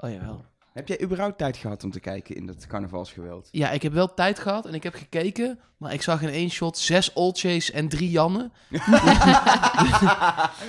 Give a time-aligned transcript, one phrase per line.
[0.00, 0.44] Oh jawel.
[0.72, 3.48] Heb jij überhaupt tijd gehad om te kijken in dat carnavalsgeweld?
[3.50, 6.50] Ja, ik heb wel tijd gehad en ik heb gekeken, maar ik zag in één
[6.50, 8.50] shot zes Oldshays en drie Janne.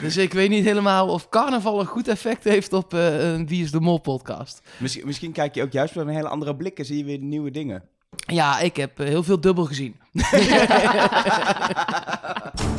[0.01, 3.63] dus ik weet niet helemaal of carnaval een goed effect heeft op eh, een Wie
[3.63, 4.61] is de Mol podcast.
[4.77, 7.19] Misschien, misschien kijk je ook juist met een hele andere blik en zie je weer
[7.19, 7.83] nieuwe dingen.
[8.15, 9.95] Ja, ik heb eh, heel veel dubbel gezien.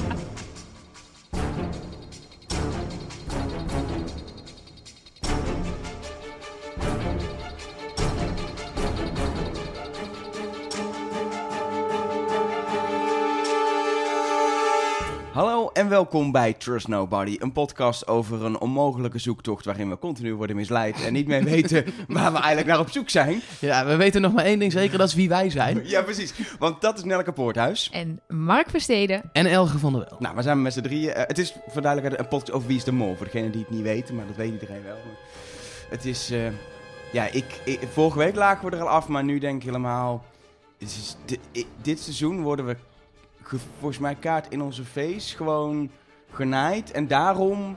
[15.73, 20.35] Hallo en welkom bij Trust Nobody, een podcast over een onmogelijke zoektocht waarin we continu
[20.35, 23.41] worden misleid en niet meer weten waar we eigenlijk naar op zoek zijn.
[23.61, 25.81] Ja, we weten nog maar één ding zeker, dat is wie wij zijn.
[25.89, 26.35] Ja, precies.
[26.59, 27.91] Want dat is Nelke Poorthuis.
[27.93, 29.23] En Mark Versteden.
[29.33, 30.19] En Elge van der Wel.
[30.21, 31.13] Nou, we zijn met z'n drieën.
[31.13, 33.17] Eh, het is voor duidelijkheid een podcast over Wie is de Mol.
[33.17, 34.97] Voor degenen die het niet weten, maar dat weet iedereen wel.
[35.05, 35.17] Maar
[35.91, 36.31] Het is...
[36.31, 36.41] eh,
[37.13, 40.25] ja, ik, ik- Vorige week lagen we er al af, maar nu denk ik helemaal...
[41.25, 42.77] Dit, dit seizoen worden we
[43.79, 45.91] volgens mij kaart in onze face gewoon
[46.33, 46.91] genaaid.
[46.91, 47.77] En daarom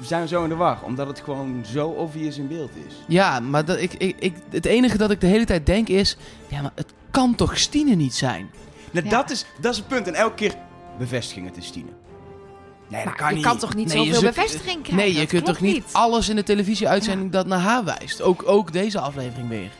[0.00, 0.78] zijn we zo in de war.
[0.82, 2.94] Omdat het gewoon zo obvious in beeld is.
[3.08, 6.16] Ja, maar dat, ik, ik, ik, het enige dat ik de hele tijd denk is...
[6.48, 8.50] Ja, maar het kan toch Stine niet zijn?
[8.90, 9.10] Nou, Ja.
[9.10, 10.06] dat, is, dat is het punt.
[10.06, 10.54] En elke keer
[10.98, 11.90] bevestiging het is Stine.
[12.88, 13.44] Nee, dat kan je niet.
[13.44, 14.96] kan toch niet Nee, je zoveel zult- bevestiging krijgen?
[14.96, 18.22] Nee, je Dat kunt toch niet alles in de televisieuitzending dat naar haar wijst?
[18.22, 19.70] Ook, ook deze aflevering weer.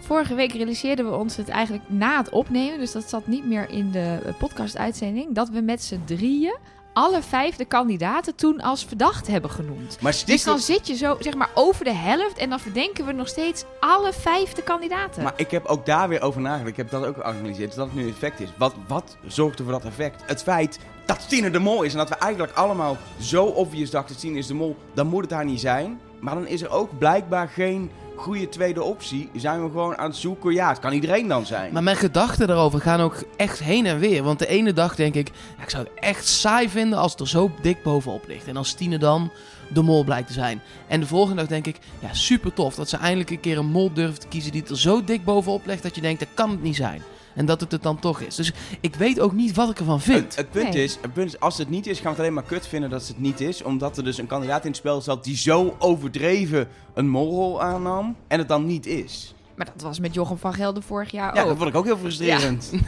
[0.00, 3.70] Vorige week realiseerden we ons het eigenlijk na het opnemen, dus dat zat niet meer
[3.70, 6.56] in de eh, podcast-uitzending, dat we met z'n drieën
[6.92, 9.98] alle vijf de kandidaten toen als verdacht hebben genoemd.
[10.00, 13.12] Maar Dus dan zit je zo, zeg maar, over de helft en dan verdenken we
[13.12, 15.22] nog steeds alle vijf de kandidaten.
[15.22, 16.70] Maar ik heb ook daar weer over nagedacht.
[16.70, 17.66] Ik heb dat ook geanalyseerd.
[17.66, 18.48] Dus dat het nu effect is.
[18.58, 20.22] Wat, wat zorgde voor dat effect?
[20.26, 21.92] Het feit dat Stine de Mol is.
[21.92, 24.76] En dat we eigenlijk allemaal zo obvious dachten: Stine is de Mol.
[24.94, 26.00] Dan moet het haar niet zijn.
[26.22, 29.30] Maar dan is er ook blijkbaar geen goede tweede optie.
[29.34, 30.52] Zijn we gewoon aan het zoeken?
[30.52, 31.72] Ja, het kan iedereen dan zijn.
[31.72, 34.22] Maar mijn gedachten daarover gaan ook echt heen en weer.
[34.22, 35.28] Want de ene dag denk ik,
[35.62, 38.48] ik zou het echt saai vinden als het er zo dik bovenop ligt.
[38.48, 39.30] En als Stine dan
[39.68, 40.62] de mol blijkt te zijn.
[40.88, 43.66] En de volgende dag denk ik, ja, super tof dat ze eindelijk een keer een
[43.66, 46.50] mol durft te kiezen die er zo dik bovenop ligt dat je denkt, dat kan
[46.50, 47.02] het niet zijn.
[47.34, 48.34] En dat het het dan toch is.
[48.34, 50.36] Dus ik weet ook niet wat ik ervan vind.
[50.36, 50.84] het, punt Nee.
[50.84, 52.90] is, het punt is, als het niet is, gaan we het alleen maar kut vinden
[52.90, 53.62] dat het niet is.
[53.62, 58.16] Omdat er dus een kandidaat in het spel zat die zo overdreven een molrol aannam.
[58.28, 59.34] En het dan niet is.
[59.54, 61.48] Maar dat was met Jochem van Gelder vorig jaar Ja, ook.
[61.48, 62.70] dat vond ik ook heel frustrerend.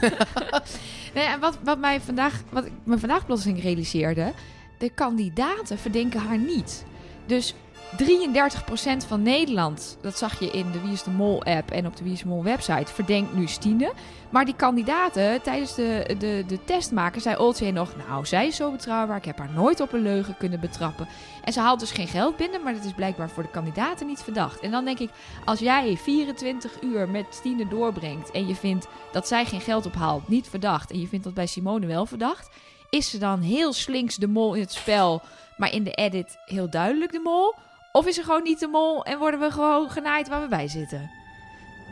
[1.14, 4.32] Nee, en wat, wat, mij vandaag, wat ik me vandaag plotseling realiseerde...
[4.78, 6.84] de kandidaten verdenken haar niet.
[7.26, 7.54] Dus
[7.96, 11.70] 33% van Nederland, dat zag je in de Wie is de Mol app...
[11.70, 13.92] en op de Wie is de Mol website, verdenkt nu Stine.
[14.30, 17.96] Maar die kandidaten, tijdens de, de, de test maken, zei Oldsey nog...
[18.08, 21.08] nou, zij is zo betrouwbaar, ik heb haar nooit op een leugen kunnen betrappen.
[21.44, 24.22] En ze haalt dus geen geld binnen, maar dat is blijkbaar voor de kandidaten niet
[24.22, 24.60] verdacht.
[24.60, 25.10] En dan denk ik,
[25.44, 28.30] als jij 24 uur met Stine doorbrengt...
[28.30, 30.90] en je vindt dat zij geen geld ophaalt, niet verdacht...
[30.90, 32.48] en je vindt dat bij Simone wel verdacht...
[32.90, 35.22] is ze dan heel slinks de mol in het spel...
[35.56, 37.54] maar in de edit heel duidelijk de mol...
[37.96, 40.68] Of is er gewoon niet de mol en worden we gewoon genaaid waar we bij
[40.68, 41.10] zitten?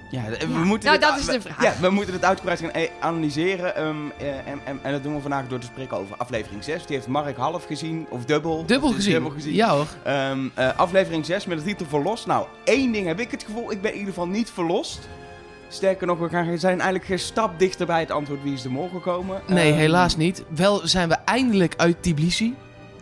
[0.09, 1.63] Ja, we Ja, moeten nou, dit- dat is de we- vraag.
[1.63, 3.77] Ja, we moeten het uitgebreid gaan eh, analyseren.
[3.77, 6.87] ehm, eh, en, en, en dat doen we vandaag door te spreken over aflevering 6.
[6.87, 8.67] Die heeft Mark half gezien, of dubbel.
[8.67, 9.13] Dubbel Dus gezien.
[9.13, 9.55] Dubbel gezien.
[9.55, 9.87] Ja hoor.
[10.03, 12.27] Ehm, eh, aflevering 6 met de titel Verlost.
[12.27, 15.09] Nou, één ding heb ik het gevoel, ik ben in ieder geval niet verlost.
[15.69, 18.69] Sterker nog, we gaan, zijn eigenlijk geen stap dichter bij het antwoord wie is de
[18.69, 19.43] mol gekomen.
[19.47, 20.43] Nee, Ehm, helaas niet.
[20.49, 22.55] Wel zijn we eindelijk uit Tbilisi.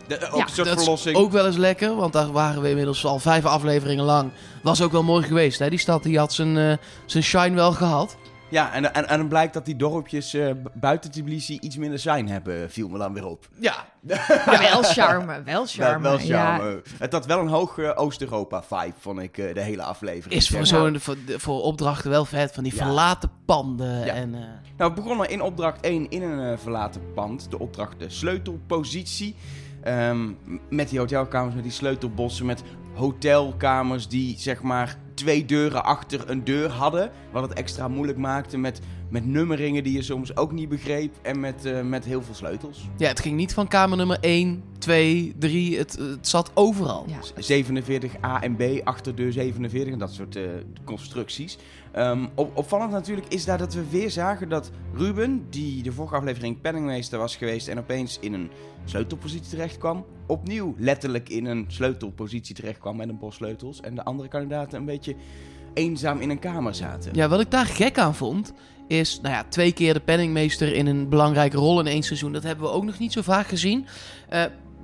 [0.07, 1.15] De- ook Ja, een soort dat verlossing.
[1.17, 4.31] is ook wel eens lekker, want daar waren we inmiddels al vijf afleveringen lang.
[4.63, 5.69] Was ook wel mooi geweest, hè?
[5.69, 8.15] Die stad die had zijn, eh, zijn shine wel gehad.
[8.49, 12.29] Ja, en, en, en dan blijkt dat die dorpjes eh, buiten Tbilisi iets minder zijn
[12.29, 13.47] hebben, viel me dan weer op.
[13.59, 13.73] Ja.
[14.45, 16.01] Maar wel charme, wel charme.
[16.01, 16.55] Wel, wel Ja.
[16.57, 16.81] charme.
[16.97, 20.41] Het had wel een hoog eh, Oost-Europa-vibe, vond ik, eh, de hele aflevering.
[20.41, 22.83] Is voor, zo'n, voor, voor opdrachten wel vet, van die Ja.
[22.85, 24.05] verlaten panden.
[24.05, 24.13] Ja.
[24.13, 24.39] En, eh,
[24.77, 27.47] Nou, we begonnen in opdracht 1 in een eh, verlaten pand.
[27.51, 29.35] De opdracht de sleutelpositie.
[29.81, 30.29] Ehm,
[30.69, 36.43] met die hotelkamers, met die sleutelbossen, met hotelkamers die zeg maar twee deuren achter een
[36.43, 37.11] deur hadden.
[37.31, 38.81] Wat het extra moeilijk maakte met,
[39.11, 41.15] met nummeringen die je soms ook niet begreep.
[41.21, 42.87] En met, eh, met heel veel sleutels.
[42.97, 45.77] ja, het ging niet van kamer nummer 1, 2, 3.
[45.77, 47.05] Het, het zat overal.
[47.07, 47.41] Ja.
[47.41, 50.43] 47 A en B, achterdeur 47 en dat soort eh,
[50.83, 51.57] constructies.
[51.91, 56.15] Ehm, op, opvallend natuurlijk is daar dat we weer zagen dat Ruben, die de vorige
[56.15, 58.49] aflevering penningmeester was geweest en opeens in een
[58.85, 63.81] sleutelpositie terecht kwam, opnieuw letterlijk in een sleutelpositie terecht kwam met een bos sleutels.
[63.81, 65.15] En de andere kandidaten een beetje
[65.73, 67.11] eenzaam in een kamer zaten.
[67.15, 68.53] Ja, wat ik daar gek aan vond,
[68.87, 72.31] is nou ja, twee keer de penningmeester in een belangrijke rol in één seizoen.
[72.31, 73.85] Dat hebben we ook nog niet zo vaak gezien.
[74.29, 74.43] Eh,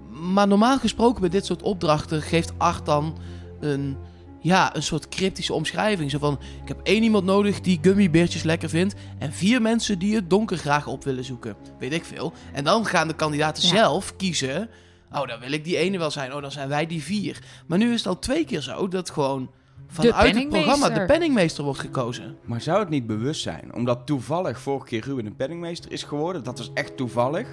[0.10, 3.18] maar normaal gesproken bij dit soort opdrachten geeft Art dan
[3.60, 3.98] een
[4.42, 6.12] ja, een soort cryptische omschrijving.
[6.12, 8.95] Zo van, ik heb één iemand nodig die gummibeertjes lekker vindt...
[9.18, 11.56] en vier mensen die het donker graag op willen zoeken.
[11.80, 12.33] Weet ik veel.
[12.54, 13.69] En dan gaan de kandidaten Ja.
[13.69, 14.69] zelf kiezen...
[15.12, 16.33] oh, dan wil ik die ene wel zijn.
[16.33, 17.40] Oh, dan zijn wij die vier.
[17.66, 19.50] Maar nu is het al twee keer zo dat gewoon...
[19.88, 22.38] vanuit het programma de penningmeester wordt gekozen.
[22.45, 23.74] Maar zou het niet bewust zijn?
[23.74, 26.44] Omdat toevallig vorige keer Ruben een penningmeester is geworden.
[26.44, 27.48] Dat was echt toevallig.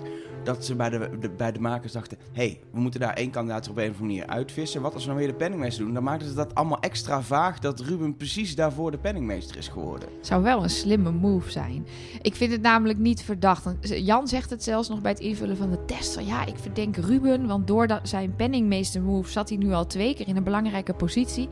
[0.45, 2.19] Dat ze bij de, de- bij de makers dachten...
[2.33, 4.83] Hé, hey, we moeten daar één kandidaat op een of andere manier uitvissen.
[4.83, 5.95] Wat als we nou weer de penningmeester doen?
[5.95, 7.59] Dan maakten ze dat allemaal extra vaag...
[7.59, 10.09] dat Ruben precies daarvoor de penningmeester is geworden.
[10.21, 11.87] Zou wel een slimme move zijn.
[12.23, 13.75] Ik vind het namelijk niet verdacht.
[13.81, 16.15] Jan zegt het zelfs nog bij het invullen van de test.
[16.15, 19.87] Van, ja, ik verdenk Ruben, want door dat, zijn penningmeester move zat hij nu al
[19.87, 21.49] twee keer in een belangrijke positie.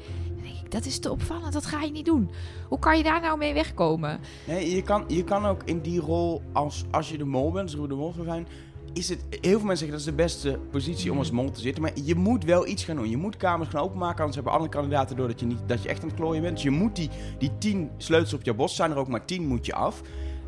[0.73, 2.31] Dat is te opvallend, dat ga je niet doen.
[2.69, 4.21] Hoe kan je daar nou mee wegkomen?
[4.47, 7.65] Nee, je kan, je kan ook in die rol, als, als je de mol bent,
[7.65, 8.47] als Ruben de Mol zou zijn...
[8.93, 11.61] Is het, heel veel mensen zeggen dat is de beste positie om als mol te
[11.61, 11.83] zitten.
[11.83, 13.11] Maar je moet wel iets gaan doen.
[13.11, 14.17] Je moet kamers gaan openmaken.
[14.19, 16.55] Anders hebben andere kandidaten door dat je, niet, dat je echt aan het klooien bent.
[16.55, 18.77] Dus je moet die, die tien sleutels op je bos.
[18.77, 20.01] zijn er ook maar tien, moet je af.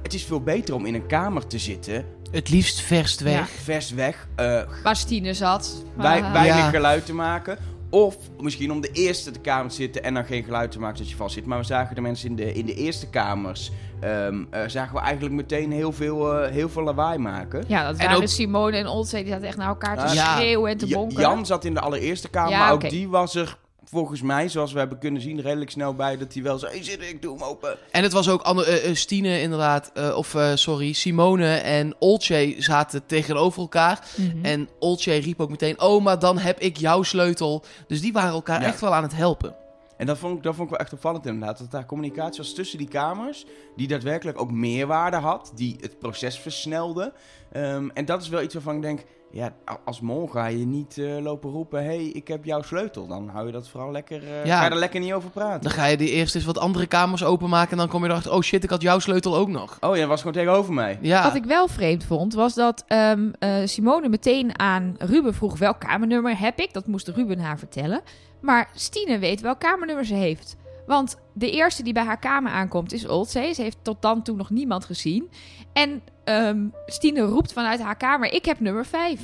[0.02, 2.04] Het is veel beter om in een kamer te zitten.
[2.30, 3.34] Het liefst verst weg.
[3.38, 3.44] Ja.
[3.62, 4.28] Vers weg.
[4.36, 5.84] eh, Waar Stine zat.
[5.96, 6.70] wij, weinig Ja.
[6.70, 7.58] geluid te maken.
[7.94, 10.96] Of misschien om de eerste de kamer te zitten en dan geen geluid te maken
[10.96, 11.46] zodat je vast zit.
[11.46, 13.70] Maar we zagen de mensen in de, in de eerste kamers.
[14.00, 17.64] ehm, eh, zagen we eigenlijk meteen heel veel, eh, heel veel lawaai maken.
[17.66, 19.22] Ja, dat En waren ook- Simone en Oldzee.
[19.22, 20.36] Die zaten echt naar elkaar te Ja.
[20.36, 21.20] schreeuwen en te Ja- bonken.
[21.20, 24.72] Jan zat in de allereerste kamer, Ja, maar ook die was er volgens mij, zoals
[24.72, 26.16] we hebben kunnen zien, redelijk snel bij.
[26.16, 27.76] Dat hij wel zei, hey, zit er, ik doe hem open.
[27.90, 31.94] En het was ook andere, eh, eh, Stine inderdaad, eh, of eh, sorry, Simone en
[31.98, 34.06] Olcay zaten tegenover elkaar.
[34.16, 34.44] Mhm.
[34.44, 37.64] En Olcay riep ook meteen, oh, maar dan heb ik jouw sleutel.
[37.86, 38.66] Dus die waren elkaar Ja.
[38.66, 39.54] echt wel aan het helpen.
[39.96, 41.58] En dat vond, ik, dat vond ik wel echt opvallend inderdaad.
[41.58, 43.44] Dat daar communicatie was tussen die kamers.
[43.76, 45.52] Die daadwerkelijk ook meerwaarde had.
[45.54, 47.12] Die het proces versnelde.
[47.52, 49.04] Ehm, en dat is wel iets waarvan ik denk...
[49.34, 49.52] Ja,
[49.84, 51.80] als mol ga je niet eh, lopen roepen...
[51.84, 53.06] Hé, hey, ik heb jouw sleutel.
[53.06, 54.22] Dan hou je dat vooral lekker...
[54.24, 54.58] eh, Ja.
[54.58, 55.60] Ga je er lekker niet over praten.
[55.62, 58.32] Dan ga je die eerst eens wat andere kamers openmaken en dan kom je erachter,
[58.32, 59.76] oh shit, ik had jouw sleutel ook nog.
[59.80, 60.98] Oh, ja, dat was gewoon tegenover mij.
[61.00, 65.58] Ja, Wat ik wel vreemd vond, was dat ehm, eh, Simone meteen aan Ruben vroeg
[65.58, 66.72] welk kamernummer heb ik.
[66.72, 68.00] Dat moest Ruben haar vertellen.
[68.40, 70.56] Maar Stine weet welk kamernummer ze heeft.
[70.86, 73.52] Want de eerste die bij haar kamer aankomt is Oldzee.
[73.54, 75.30] Ze heeft tot dan toe nog niemand gezien.
[75.72, 79.20] En ehm, Stine roept vanuit haar kamer, ik heb nummer 5.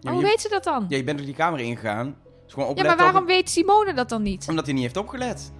[0.00, 0.86] Ja, Hoe je, weet ze dat dan?
[0.88, 2.14] ja, je bent door die kamer ingegaan.
[2.44, 4.46] Dus gewoon Ja, maar waarom op- weet Simone dat dan niet?
[4.48, 5.52] Omdat hij niet heeft opgelet.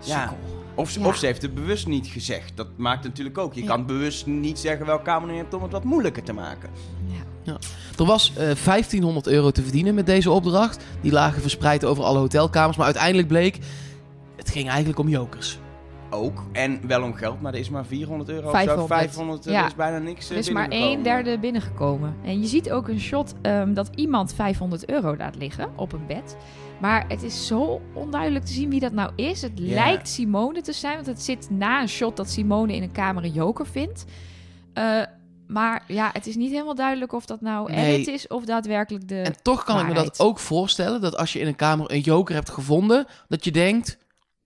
[0.00, 0.34] Ja.
[0.74, 1.06] Of, ze- Ja.
[1.06, 2.56] of ze heeft het bewust niet gezegd.
[2.56, 3.54] Dat maakt natuurlijk ook.
[3.54, 3.66] Je Ja.
[3.66, 6.70] kan bewust niet zeggen welke kamer je hebt om het wat moeilijker te maken.
[7.98, 10.84] er was eh 1500 euro te verdienen met deze opdracht.
[11.00, 13.58] Die lagen verspreid over alle hotelkamers, maar uiteindelijk bleek,
[14.36, 15.58] het ging eigenlijk om jokers.
[16.10, 16.42] Ook.
[16.52, 18.56] En wel om geld, maar er is maar 400 euro of zo.
[18.56, 18.88] 500.
[18.88, 19.66] 500 euro Ja.
[19.66, 20.26] is bijna niks.
[20.28, 22.16] Er eh, is maar een derde binnengekomen.
[22.24, 26.06] En je ziet ook een shot ehm, dat iemand 500 euro laat liggen op een
[26.06, 26.36] bed.
[26.80, 29.42] Maar het is zo onduidelijk te zien wie dat nou is.
[29.42, 32.92] Het lijkt Simone te zijn, want het zit na een shot dat Simone in een
[32.92, 34.04] kamer een joker vindt.
[34.72, 35.02] Eh,
[35.46, 37.94] maar ja, het is niet helemaal duidelijk of dat nou Nee.
[37.94, 39.20] edit is of daadwerkelijk de...
[39.20, 42.00] En toch kan ik me dat ook voorstellen, dat als je in een kamer een
[42.00, 43.98] joker hebt gevonden, dat je denkt,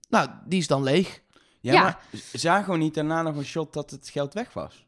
[0.09, 1.21] nou, die is dan leeg.
[1.61, 1.81] Ja, Ja.
[1.83, 1.99] maar
[2.33, 4.85] zagen we niet daarna nog een shot dat het geld weg was?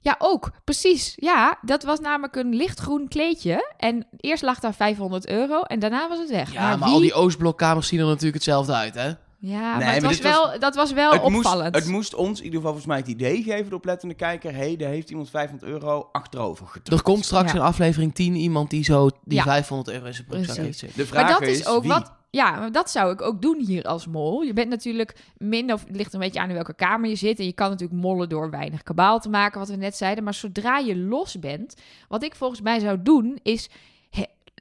[0.00, 0.50] Ja, ook.
[0.64, 1.12] Precies.
[1.16, 3.72] Ja, dat was namelijk een lichtgroen kleedje.
[3.76, 6.52] En eerst lag daar 500 euro en daarna was het weg.
[6.52, 6.94] Ja, maar, wie...
[6.94, 9.12] al die Oostblokkamers zien er natuurlijk hetzelfde uit, hè?
[9.38, 11.74] Ja, Nee, maar, het maar was wel, dat was wel het, moest, opvallend.
[11.74, 14.52] het moest ons in ieder geval volgens mij het idee geven, de oplettende kijker.
[14.52, 16.88] Hé, hey, daar heeft iemand 500 euro achterover gedrukt.
[16.92, 17.58] Er komt straks Ja.
[17.58, 19.42] in aflevering 10 iemand die zo die Ja.
[19.44, 20.64] 500 euro in zijn broekzak Precies.
[20.66, 20.98] heeft zitten.
[20.98, 21.90] De vraag maar dat is, is ook wie?
[21.92, 22.12] wat.
[22.36, 24.42] Ja, dat zou ik ook doen hier als mol.
[24.42, 27.38] Je bent natuurlijk minder, of het ligt een beetje aan in welke kamer je zit.
[27.38, 30.24] En je kan natuurlijk mollen door weinig kabaal te maken, wat we net zeiden.
[30.24, 31.76] Maar zodra je los bent,
[32.08, 33.68] wat ik volgens mij zou doen, is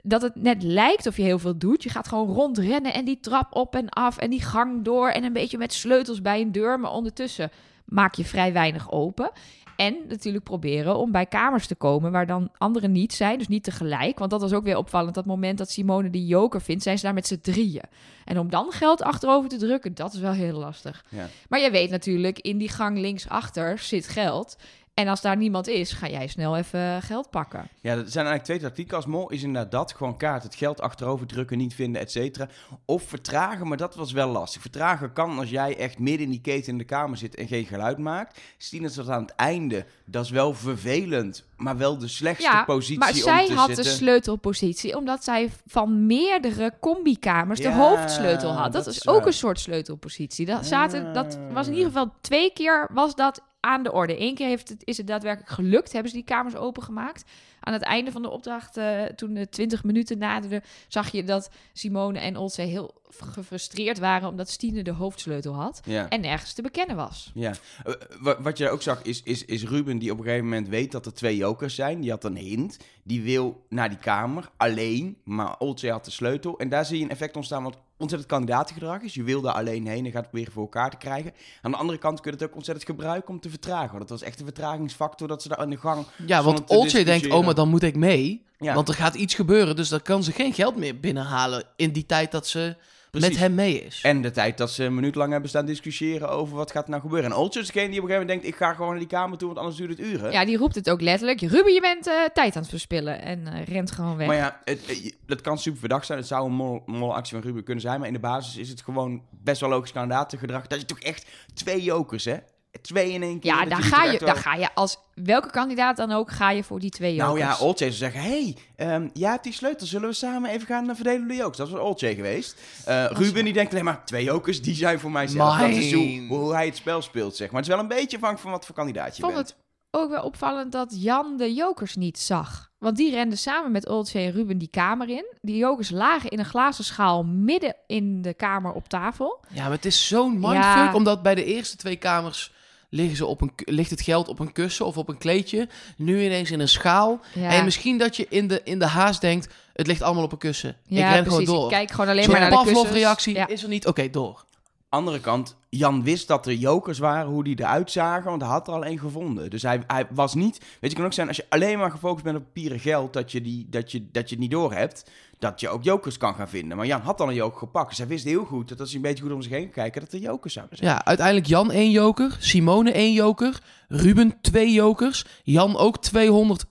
[0.04, 1.84] dat het net lijkt of je heel veel doet.
[1.84, 5.10] Je gaat gewoon rondrennen en die trap op en af en die gang door.
[5.10, 6.80] En een beetje met sleutels bij een deur.
[6.80, 7.51] Maar ondertussen
[7.91, 9.31] maak je vrij weinig open.
[9.75, 13.38] En natuurlijk proberen om bij kamers te komen waar dan anderen niet zijn.
[13.38, 14.19] Dus niet tegelijk.
[14.19, 15.15] Want dat was ook weer opvallend.
[15.15, 17.83] Dat moment dat Simone die joker vindt, zijn ze daar met z'n drieën.
[18.25, 21.05] En om dan geld achterover te drukken, dat is wel heel lastig.
[21.10, 21.27] Ja.
[21.50, 24.57] Maar je weet natuurlijk, in die gang linksachter zit geld.
[25.01, 27.67] En als daar niemand is, ga jij snel even geld pakken.
[27.81, 29.29] Ja, er zijn eigenlijk twee tactieken als mol.
[29.29, 32.48] Is inderdaad dat, gewoon kaart, het geld achterover drukken, niet vinden, et cetera.
[32.86, 34.62] Of vertragen, maar dat was wel lastig.
[34.62, 37.65] Vertragen kan als jij echt midden in die keten in de kamer zit en geen
[37.65, 38.39] geluid maakt.
[38.58, 39.86] Stien is dat aan het einde.
[40.05, 43.67] Dat is wel vervelend, maar wel de slechtste Ja, positie Maar om zij te had
[43.67, 43.84] zitten.
[43.84, 48.74] de sleutelpositie, omdat zij van meerdere combikamers de hoofdsleutel had.
[48.74, 49.27] Dat, dat is ook waar.
[49.27, 50.46] een soort sleutelpositie.
[50.46, 54.22] Dat, zaten, dat was in ieder geval twee keer was dat aan de orde.
[54.22, 57.24] Eén keer heeft het, is het daadwerkelijk gelukt, hebben ze die kamers opengemaakt.
[57.60, 61.50] Aan het einde van de opdracht, eh, toen de 20 minuten naderden, zag je dat
[61.74, 66.10] Simone en Olse heel gefrustreerd waren omdat Stine de hoofdsleutel had Ja.
[66.10, 67.32] en nergens te bekennen was.
[67.34, 67.53] Ja,
[67.84, 70.68] Eh, wa- wat je ook zag is, is, is Ruben die op een gegeven moment
[70.68, 72.01] weet dat er twee jokers zijn.
[72.01, 72.77] Die had een hint.
[73.03, 76.60] Die wil naar die kamer alleen, maar Olcay had de sleutel.
[76.60, 79.13] En daar zie je een effect ontstaan wat ontzettend kandidatengedrag is.
[79.13, 81.34] Je wil daar alleen heen en gaat proberen voor elkaar te krijgen.
[81.62, 83.89] Aan de andere kant kun je het ook ontzettend gebruiken om te vertragen.
[83.89, 86.05] Want dat was echt een vertragingsfactor dat ze daar aan de gang...
[86.25, 88.46] Ja, want Olcay denkt, oh, maar dan moet ik mee.
[88.58, 91.91] Ja, Want er gaat iets gebeuren, dus dan kan ze geen geld meer binnenhalen in
[91.91, 92.75] die tijd dat ze
[93.12, 93.30] precies.
[93.30, 94.00] met hem mee is.
[94.03, 96.89] En de tijd dat ze een minuut lang hebben staan discussiëren over wat gaat er
[96.89, 97.32] nou gebeuren.
[97.32, 99.08] En Olcay is degene die op een gegeven moment denkt, ik ga gewoon naar die
[99.08, 100.32] kamer toe, want anders duurt het uren.
[100.32, 101.41] Ja, die roept het ook letterlijk.
[101.41, 103.22] Ruben, je bent eh, tijd aan het verspillen.
[103.22, 104.27] En eh, rent gewoon weg.
[104.27, 106.18] Maar ja, het, het- het kan super verdacht zijn.
[106.20, 107.98] Het zou een mol, molactie van Ruben kunnen zijn.
[108.00, 110.68] Maar in de basis is het gewoon best wel logisch kandidatengedrag.
[110.68, 112.36] Dat je toch echt twee jokers, hè?
[112.82, 113.51] Twee in één keer.
[113.54, 116.50] Ja, daar die ga, je, daar wel- ga je als welke kandidaat dan ook, ga
[116.51, 117.60] je voor die twee Nou jokers.
[117.60, 118.22] ja, Olcay zou zeggen...
[118.32, 119.88] hey, ehm, jij hebt die sleutel.
[119.88, 121.58] Zullen we samen even gaan verdelen de jokers?
[121.58, 122.56] Dat was Olcay geweest.
[122.86, 124.06] Eh, Ruben die denkt alleen maar...
[124.06, 125.58] Twee jokers, die zijn voor mijzelf.
[125.60, 125.94] Dat is
[126.28, 127.62] hoe, hij het spel speelt, zeg maar.
[127.62, 129.48] Het is wel een beetje afhankelijk van wat voor kandidaat je vond bent.
[129.48, 129.58] het
[129.92, 132.70] ook wel opvallend dat Jan de jokers niet zag.
[132.78, 135.25] Want die renden samen met Oltje en Ruben die kamer in.
[135.42, 139.40] Die jokers lagen in een glazen schaal midden in de kamer op tafel.
[139.50, 140.94] Ja, maar het is zo'n mindfuck, Ja.
[140.94, 142.51] omdat bij de eerste twee kamers
[142.93, 145.67] liggen ze op een, ligt het geld op een kussen of op een kleedje.
[145.98, 147.19] Nu ineens in een schaal.
[147.33, 150.31] Ja, En misschien dat je in de, in de haast denkt, het ligt allemaal op
[150.31, 150.75] een kussen.
[150.86, 151.45] ja ik ren precies.
[151.45, 151.71] gewoon door.
[151.71, 153.25] Ik kijk gewoon alleen Zo'n maar naar de kussens.
[153.25, 153.48] Ja.
[153.48, 153.88] is er niet.
[153.88, 154.45] Oké, door.
[154.91, 158.67] Andere kant, Jan wist dat er jokers waren, hoe die eruit zagen, want hij had
[158.67, 159.50] er al één gevonden.
[159.50, 162.24] Dus hij, hij was niet, weet je, kan ook zijn als je alleen maar gefocust
[162.24, 165.10] bent op papieren geld, dat je, die, dat, je, dat je het niet door hebt,
[165.39, 166.77] dat je ook jokers kan gaan vinden.
[166.77, 168.98] Maar Jan had dan een joker gepakt, dus hij wist heel goed dat als hij
[168.98, 170.89] een beetje goed om zich heen kijken, dat er jokers zouden zijn.
[170.89, 176.65] Ja, uiteindelijk Jan één joker, Simone één joker, Ruben twee jokers, Jan ook 200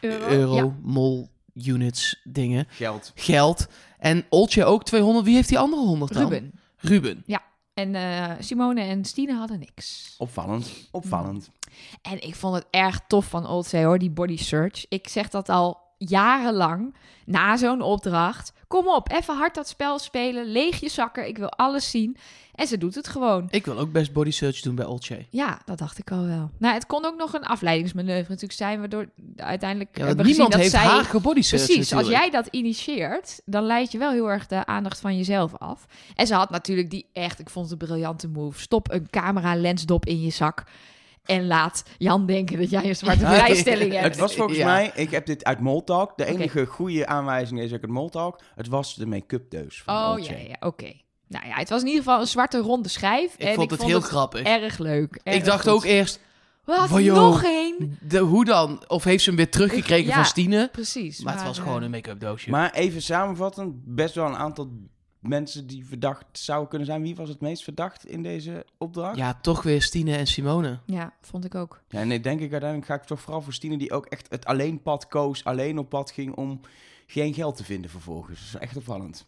[0.00, 0.26] Euro.
[0.28, 0.74] euro, Ja.
[0.82, 3.12] mol, units, dingen, Geld.
[3.14, 3.66] geld.
[3.98, 5.24] En Oltje ook 200.
[5.26, 6.22] Wie heeft die andere 100 dan?
[6.22, 6.52] Ruben.
[6.78, 7.22] Ruben.
[7.74, 10.14] En eh, Simone en Stine hadden niks.
[10.18, 11.50] Opvallend, opvallend.
[12.02, 14.86] En ik vond het erg tof van Oldzee hoor, die body search.
[14.88, 18.52] Ik zeg dat al jarenlang na zo'n opdracht.
[18.66, 20.46] Kom op, even hard dat spel spelen.
[20.46, 22.16] Leeg je zakken, ik wil alles zien.
[22.54, 23.46] En ze doet het gewoon.
[23.50, 25.26] Ik wil ook best body search doen bij Oltje.
[25.30, 26.50] Ja, dat dacht ik al wel.
[26.58, 30.70] Nou, het kon ook nog een afleidingsmanoeuvre natuurlijk zijn, waardoor uiteindelijk Ja, hebben niemand gezien
[30.70, 30.90] heeft dat zij...
[30.90, 34.66] haar gebody search Precies, als jij dat initieert, dan leid je wel heel erg de
[34.66, 35.86] aandacht van jezelf af.
[36.14, 38.60] En ze had natuurlijk die echt, ik vond het een briljante move.
[38.60, 40.64] Stop een camera lensdop in je zak
[41.28, 44.04] en laat Jan denken dat jij een zwarte vrijstelling hebt.
[44.04, 44.64] Het was volgens Ja.
[44.64, 48.68] mij, ik heb dit uit Moltalk, de enige goede aanwijzing is ook uit Moltalk, het
[48.68, 50.92] was de make-up deus van Oh ja, ja, oké.
[51.28, 53.34] Nou ja, het was in ieder geval een zwarte ronde schijf.
[53.34, 54.42] Ik en vond het heel grappig.
[54.42, 55.20] erg leuk.
[55.22, 55.72] erg ik dacht goed.
[55.72, 56.20] ook eerst,
[56.64, 57.98] Wat, Van, joh, nog één?
[58.00, 58.82] de, hoe dan?
[58.86, 60.14] Of heeft ze hem weer teruggekregen Ja.
[60.14, 60.68] van Stine?
[60.72, 61.22] Precies.
[61.22, 62.50] Maar het was eh, gewoon een make-up doosje.
[62.50, 64.70] Maar even samenvattend, best wel een aantal
[65.20, 67.02] mensen die verdacht zouden kunnen zijn.
[67.02, 69.16] Wie was het meest verdacht in deze opdracht?
[69.16, 70.78] ja, toch weer Stine en Simone.
[70.84, 71.80] Ja, vond ik ook.
[71.88, 74.44] Ja, nee, denk ik uiteindelijk ga ik toch vooral voor Stine die ook echt het
[74.44, 76.60] alleen pad koos, alleen op pad ging om
[77.06, 78.38] geen geld te vinden vervolgens.
[78.38, 79.26] Dat is echt opvallend.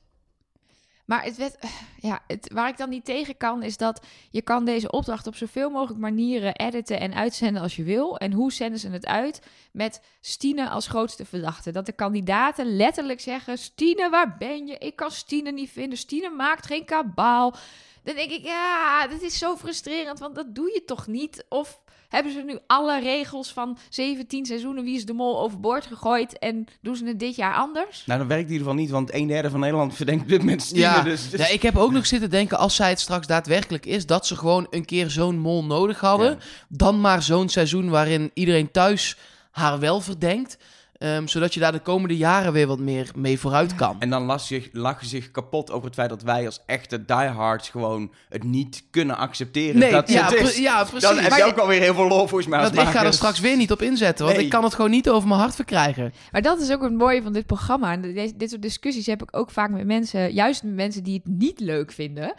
[1.10, 1.56] Maar het werd,
[2.08, 5.36] ja, het, waar ik dan niet tegen kan, is dat je kan deze opdracht op
[5.36, 8.18] zoveel mogelijk manieren editen en uitzenden als je wil.
[8.18, 9.42] En hoe zenden ze het uit?
[9.72, 11.70] Met Stine als grootste verdachte.
[11.70, 14.78] Dat de kandidaten letterlijk zeggen: Stine, waar ben je?
[14.78, 15.98] Ik kan Stine niet vinden.
[15.98, 17.54] Stine maakt geen kabaal.
[18.02, 21.44] Dan denk ik, ja, dit is zo frustrerend, want dat doe je toch niet?
[21.48, 26.38] Of hebben ze nu alle regels van 17 seizoenen Wie is de Mol overboord gegooid
[26.38, 28.02] en doen ze het dit jaar anders?
[28.06, 30.62] Nou, dat werkt in ieder geval niet, want een derde van Nederland verdenkt dit moment
[30.62, 30.80] Stine.
[30.80, 33.86] Ja, dus, dus- ja, ik heb ook nog zitten denken, als zij het straks daadwerkelijk
[33.86, 36.30] is, dat ze gewoon een keer zo'n mol nodig hadden.
[36.30, 36.38] Ja.
[36.68, 39.16] Dan maar zo'n seizoen waarin iedereen thuis
[39.50, 40.58] haar wel verdenkt.
[41.00, 43.96] Ehm, zodat je daar de komende jaren weer wat meer mee vooruit kan.
[43.98, 47.04] En dan las je, lag je zich kapot over het feit dat wij als echte
[47.04, 50.52] diehards gewoon het niet kunnen accepteren nee, dat ja, het is.
[50.52, 51.08] pre- ja, precies.
[51.08, 52.58] Dan heb je ook alweer heel veel lol volgens mij.
[52.58, 53.16] als want ik ga er makers.
[53.16, 54.44] straks weer niet op inzetten, want Nee.
[54.46, 56.12] ik kan het gewoon niet over mijn hart verkrijgen.
[56.32, 57.92] Maar dat is ook het mooie van dit programma.
[57.92, 58.02] En
[58.36, 61.60] dit soort discussies heb ik ook vaak met mensen, juist met mensen die het niet
[61.60, 62.34] leuk vinden.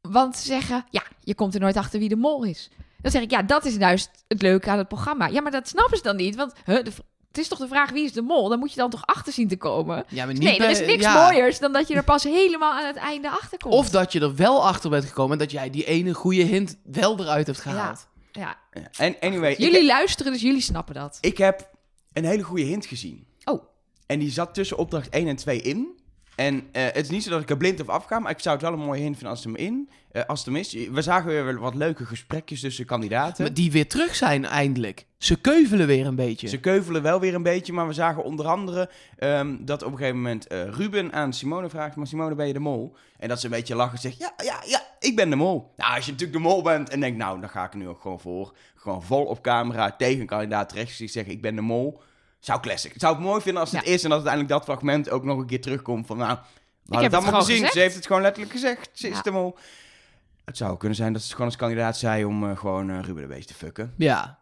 [0.00, 2.70] Want ze zeggen, ja, je komt er nooit achter wie de mol is.
[3.00, 5.26] Dan zeg ik, ja, dat is juist het leuke aan het programma.
[5.26, 6.36] Ja, maar dat snappen ze dan niet.
[6.36, 6.90] Want huh, de
[7.34, 8.48] het is toch de vraag wie is de mol?
[8.48, 10.04] Dan moet je dan toch achter zien te komen.
[10.08, 11.22] Ja, maar niet Nee, er is niks ja.
[11.22, 13.74] mooiers dan dat je er pas helemaal aan het einde achter komt.
[13.74, 16.76] Of dat je er wel achter bent gekomen en dat jij die ene goede hint
[16.82, 18.06] wel eruit hebt gehaald.
[18.32, 18.88] ja, Ja.
[18.96, 21.18] En anyway, jullie luisteren, dus jullie snappen dat.
[21.20, 21.70] ik heb
[22.12, 23.26] een hele goede hint gezien.
[23.44, 23.62] Oh.
[24.06, 25.93] En die zat tussen opdracht 1 en 2 in.
[26.36, 28.54] En eh, het is niet zo dat ik er blind op afga, maar ik zou
[28.56, 30.88] het wel een mooie hint vinden als het hem in, eh, als het hem is.
[30.90, 33.44] We zagen weer wat leuke gesprekjes tussen kandidaten.
[33.44, 35.06] Maar die weer terug zijn eindelijk.
[35.18, 36.48] Ze keuvelen weer een beetje.
[36.48, 39.98] Ze keuvelen wel weer een beetje, maar we zagen onder andere ehm, dat op een
[39.98, 42.96] gegeven moment eh, Ruben aan Simone vraagt: Maar Simone, ben je de mol?
[43.18, 45.72] En dat ze een beetje lachen zegt: Ja, ja, ja, ik ben de mol.
[45.76, 47.88] Nou, als je natuurlijk de mol bent en denkt: Nou, dan ga ik er nu
[47.88, 48.54] ook gewoon voor.
[48.74, 52.00] Gewoon vol op camera tegen een kandidaat rechts zeggen: Ik ben de mol.
[52.44, 52.92] Zou classic.
[52.92, 53.92] Het zou het mooi vinden als het Ja.
[53.92, 56.38] is en dat uiteindelijk dat fragment ook nog een keer terugkomt van: Nou,
[56.84, 57.54] we het allemaal gezien.
[57.56, 57.72] gezegd.
[57.72, 58.90] Ze heeft het gewoon letterlijk gezegd.
[58.92, 59.22] Ze is Ja.
[59.22, 59.56] de mol.
[60.44, 63.22] Het zou kunnen zijn dat ze gewoon als kandidaat zei om eh, gewoon eh, Ruben
[63.22, 63.94] een beetje te fucken.
[63.96, 64.38] Ja.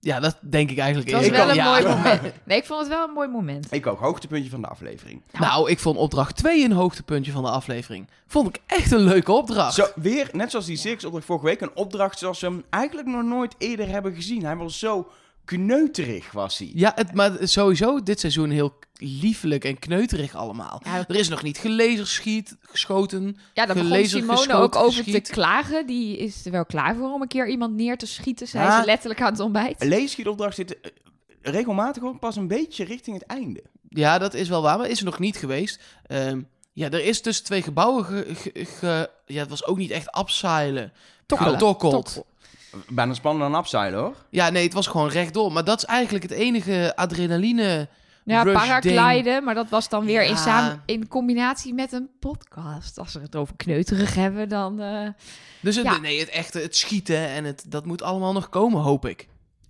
[0.00, 1.70] Ja, dat denk ik eigenlijk Het was Ik wel kan- een ja.
[1.70, 2.22] mooi moment.
[2.44, 3.72] Nee, ik vond het wel een mooi moment.
[3.72, 5.22] Ik ook, hoogtepuntje van de aflevering.
[5.38, 8.08] Nou, ik vond opdracht 2 een hoogtepuntje van de aflevering.
[8.26, 9.74] Vond ik echt een leuke opdracht.
[9.74, 13.22] Zo, weer, net zoals die Six-opdracht vorige week, een opdracht zoals we hem eigenlijk nog
[13.22, 14.44] nooit eerder hebben gezien.
[14.44, 15.10] Hij was zo
[15.58, 16.70] kneuterig, was hij.
[16.74, 20.80] Ja, het, maar sowieso dit seizoen heel liefelijk en kneuterig allemaal.
[20.84, 23.36] Ja, Er is nog niet gelezerschiet, geschoten.
[23.54, 25.24] Ja, daar begon Simone ook over geschiet.
[25.24, 25.86] te klagen.
[25.86, 28.80] Die is er wel klaar voor om een keer iemand neer te schieten, zei Ja.
[28.80, 29.84] ze letterlijk aan het ontbijt.
[29.84, 30.90] Leeschietopdracht zit eh,
[31.42, 33.62] regelmatig ook pas een beetje richting het einde.
[33.88, 35.80] Ja, dat is wel waar, maar is er nog niet geweest.
[36.06, 36.40] Ehm,
[36.72, 40.10] ja, er is tussen twee gebouwen ge, ge- ge- Ja, het was ook niet echt
[40.10, 40.92] abseilen.
[41.26, 41.52] Tokkelen.
[41.52, 42.22] Gedokkeld.
[42.88, 44.14] Bijna spannender dan Upside, hoor.
[44.30, 45.52] Ja, nee, het was gewoon rechtdoor.
[45.52, 47.88] Maar dat is eigenlijk het enige adrenaline...
[48.24, 52.98] Ja, paragliden, maar dat was dan weer in, samen, in combinatie met een podcast.
[52.98, 54.80] Als we het over kneuterig hebben, dan...
[54.80, 55.08] eh,
[55.60, 55.98] Dus het, Ja.
[55.98, 59.28] nee, het echte, het schieten en het, dat moet allemaal nog komen, hoop ik.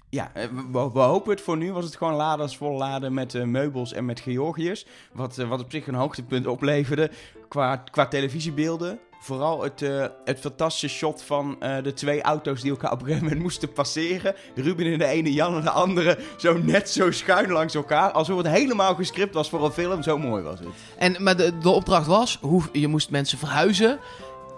[0.09, 1.73] Ja, eh, we, we- hopen het voor nu.
[1.73, 4.87] Was het gewoon laders vol laden met eh, meubels en met Georgiërs.
[5.13, 7.11] Wat, wat op zich een hoogtepunt opleverde
[7.49, 8.99] qua, qua televisiebeelden.
[9.23, 13.05] Vooral het, eh, het fantastische shot van eh, de twee auto's die elkaar op een
[13.05, 14.35] gegeven moment moesten passeren.
[14.55, 16.19] Ruben in de ene, Jan in de andere.
[16.37, 18.11] Zo net zo schuin langs elkaar.
[18.11, 20.03] Alsof het helemaal gescript was voor een film.
[20.03, 20.69] Zo mooi was het.
[20.99, 23.99] En, maar de, de opdracht was, hoe, je moest mensen verhuizen.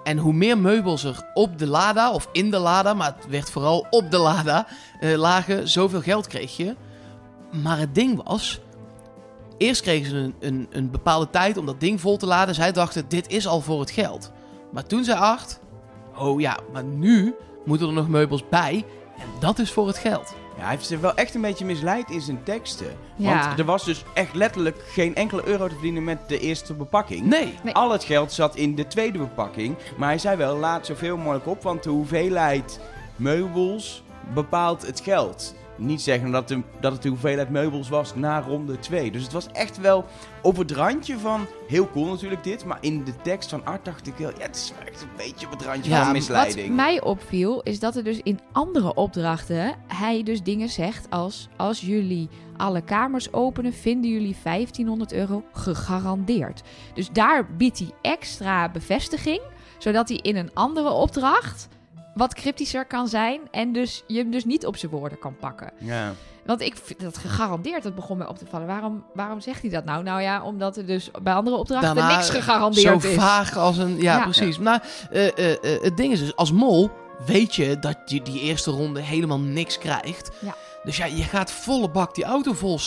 [0.05, 3.51] En hoe meer meubels er op de Lada, of in de Lada, maar het werd
[3.51, 4.67] vooral op de Lada,
[5.01, 6.77] eh, lagen, zoveel geld kreeg je.
[7.63, 8.61] Maar het ding was,
[9.59, 12.55] eerst kregen ze een, een bepaalde tijd om dat ding vol te laden.
[12.55, 14.33] Zij dachten, dit is al voor het geld.
[14.73, 15.59] Maar toen zei Art,
[16.17, 18.85] oh ja, maar nu moeten er nog meubels bij.
[19.19, 20.35] En dat is voor het geld.
[20.57, 22.97] Ja, hij heeft zich wel echt een beetje misleid in zijn teksten.
[23.17, 23.45] Ja.
[23.47, 27.27] Want er was dus echt letterlijk geen enkele euro te verdienen met de eerste bepakking.
[27.27, 27.55] Nee.
[27.63, 27.75] Nee.
[27.75, 29.77] Al het geld zat in de tweede bepakking.
[29.97, 32.81] Maar hij zei wel, laat zoveel mogelijk op, want de hoeveelheid
[33.17, 34.03] meubels
[34.35, 35.55] bepaalt het geld.
[35.87, 39.11] Niet zeggen dat, de, dat het de hoeveelheid meubels was na ronde 2.
[39.11, 40.05] Dus het was echt wel
[40.43, 41.47] op het randje van...
[41.69, 44.31] Heel cool natuurlijk dit, maar in de tekst van Art dacht ik wel...
[44.31, 46.75] Ja, het is echt een beetje op het randje Ja, van wat Wat misleiding.
[46.77, 51.49] mij opviel, is dat er dus in andere opdrachten hij dus dingen zegt als...
[51.57, 56.63] Als jullie alle kamers openen, vinden jullie 1500 euro gegarandeerd.
[56.95, 59.41] Dus daar biedt hij extra bevestiging,
[59.79, 61.69] zodat hij in een andere opdracht
[62.15, 65.73] wat cryptischer kan zijn en dus je hem dus niet op zijn woorden kan pakken.
[65.79, 66.13] Ja.
[66.47, 68.67] Want ik vind dat gegarandeerd, dat begon mij op te vallen.
[68.67, 70.03] Waarom, waarom zegt hij dat nou?
[70.03, 73.15] Nou ja, omdat er dus bij andere opdrachten Daarna niks gegarandeerd zo is.
[73.15, 73.97] vaag als een...
[74.01, 74.23] Ja, Ja.
[74.23, 74.59] precies.
[74.59, 76.91] Maar eh, eh, eh, het ding is dus, als mol
[77.27, 80.31] weet je dat je die eerste ronde helemaal niks krijgt.
[80.39, 80.55] Ja.
[80.83, 82.79] Dus ja, je gaat volle bak die auto vol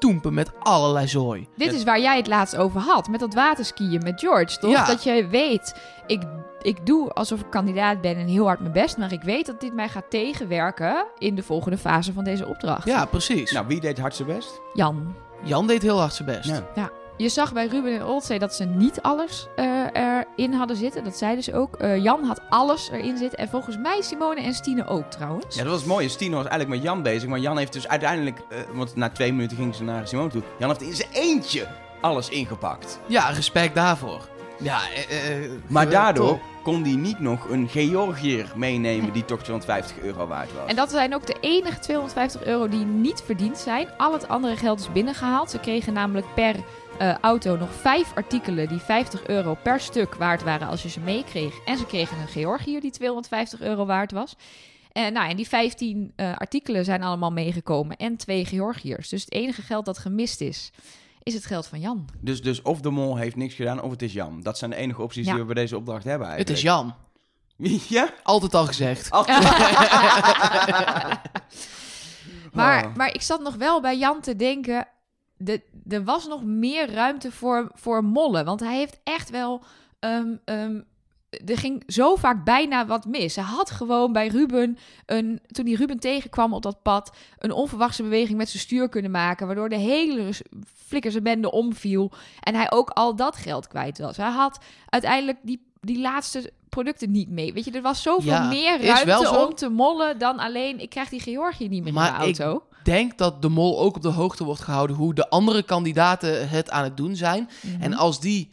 [0.00, 1.48] stoempen met allerlei zooi.
[1.56, 4.70] Dit is waar jij het laatst over had, met dat waterskiën met George, toch?
[4.70, 4.84] Ja.
[4.84, 5.74] Dat je weet,
[6.06, 6.22] ik,
[6.62, 9.60] ik doe alsof ik kandidaat ben en heel hard mijn best, maar ik weet dat
[9.60, 12.86] dit mij gaat tegenwerken in de volgende fase van deze opdracht.
[12.86, 13.52] Ja, precies.
[13.52, 14.60] Nou, wie deed hard zijn best?
[14.72, 16.62] Jan, Jan deed heel hard zijn best.
[16.74, 16.90] Ja.
[17.22, 21.04] Je zag bij Ruben en Oldzee dat ze niet alles eh, erin hadden zitten.
[21.04, 21.76] Dat zeiden ze ook.
[21.76, 23.38] Eh, Jan had alles erin zitten.
[23.38, 25.56] En volgens mij Simone en Stine ook trouwens.
[25.56, 26.08] Ja, dat was mooi.
[26.08, 27.28] Stino was eigenlijk met Jan bezig.
[27.28, 28.38] Maar Jan heeft dus uiteindelijk...
[28.48, 30.42] eh, want na twee minuten ging ze naar Simone toe.
[30.58, 31.66] Jan heeft in zijn eentje
[32.00, 32.98] alles ingepakt.
[33.06, 34.28] Ja, respect daarvoor.
[34.62, 34.80] Ja,
[35.66, 40.66] Maar daardoor kon hij niet nog een Georgiër meenemen die toch 250 euro waard was.
[40.66, 43.88] En dat zijn ook de enige 250 euro die niet verdiend zijn.
[43.96, 45.50] Al het andere geld is binnengehaald.
[45.50, 46.54] Ze kregen namelijk per
[47.00, 51.00] eh, auto nog vijf artikelen die 50 euro per stuk waard waren als je ze
[51.00, 51.64] meekreeg.
[51.64, 54.36] En ze kregen een Georgiër die 250 euro waard was.
[54.92, 57.96] En, nou, en die 15 eh, artikelen zijn allemaal meegekomen.
[57.96, 59.08] En twee Georgiërs.
[59.08, 60.70] Dus het enige geld dat gemist is,
[61.22, 62.08] is het geld van Jan.
[62.20, 64.40] Dus, dus of de mol heeft niks gedaan of het is Jan.
[64.42, 65.30] Dat zijn de enige opties Ja.
[65.32, 66.58] die we bij deze opdracht hebben Het eigenlijk.
[66.58, 66.94] is Jan.
[67.98, 68.08] Ja?
[68.22, 69.10] Altijd al gezegd.
[72.52, 74.88] Maar, maar ik zat nog wel bij Jan te denken.
[75.42, 78.44] De, er was nog meer ruimte voor, voor mollen.
[78.44, 79.62] Want hij heeft echt wel.
[79.98, 80.80] ehm, ehm,
[81.46, 83.34] er ging zo vaak bijna wat mis.
[83.34, 88.02] Ze had gewoon bij Ruben, een, toen hij Ruben tegenkwam op dat pad, een onverwachte
[88.02, 89.46] beweging met zijn stuur kunnen maken.
[89.46, 90.32] Waardoor de hele
[90.86, 92.10] flikkerse omviel.
[92.40, 94.16] En hij ook al dat geld kwijt was.
[94.16, 97.52] Hij had uiteindelijk die, die laatste producten niet mee.
[97.52, 100.80] Weet je, er was zoveel Ja, meer ruimte om te mollen dan alleen...
[100.80, 102.64] Ik krijg die Georgië niet meer Maar in de auto.
[102.82, 106.70] Denk dat de mol ook op de hoogte wordt gehouden hoe de andere kandidaten het
[106.70, 107.48] aan het doen zijn.
[107.62, 107.82] Mhm.
[107.82, 108.50] En als die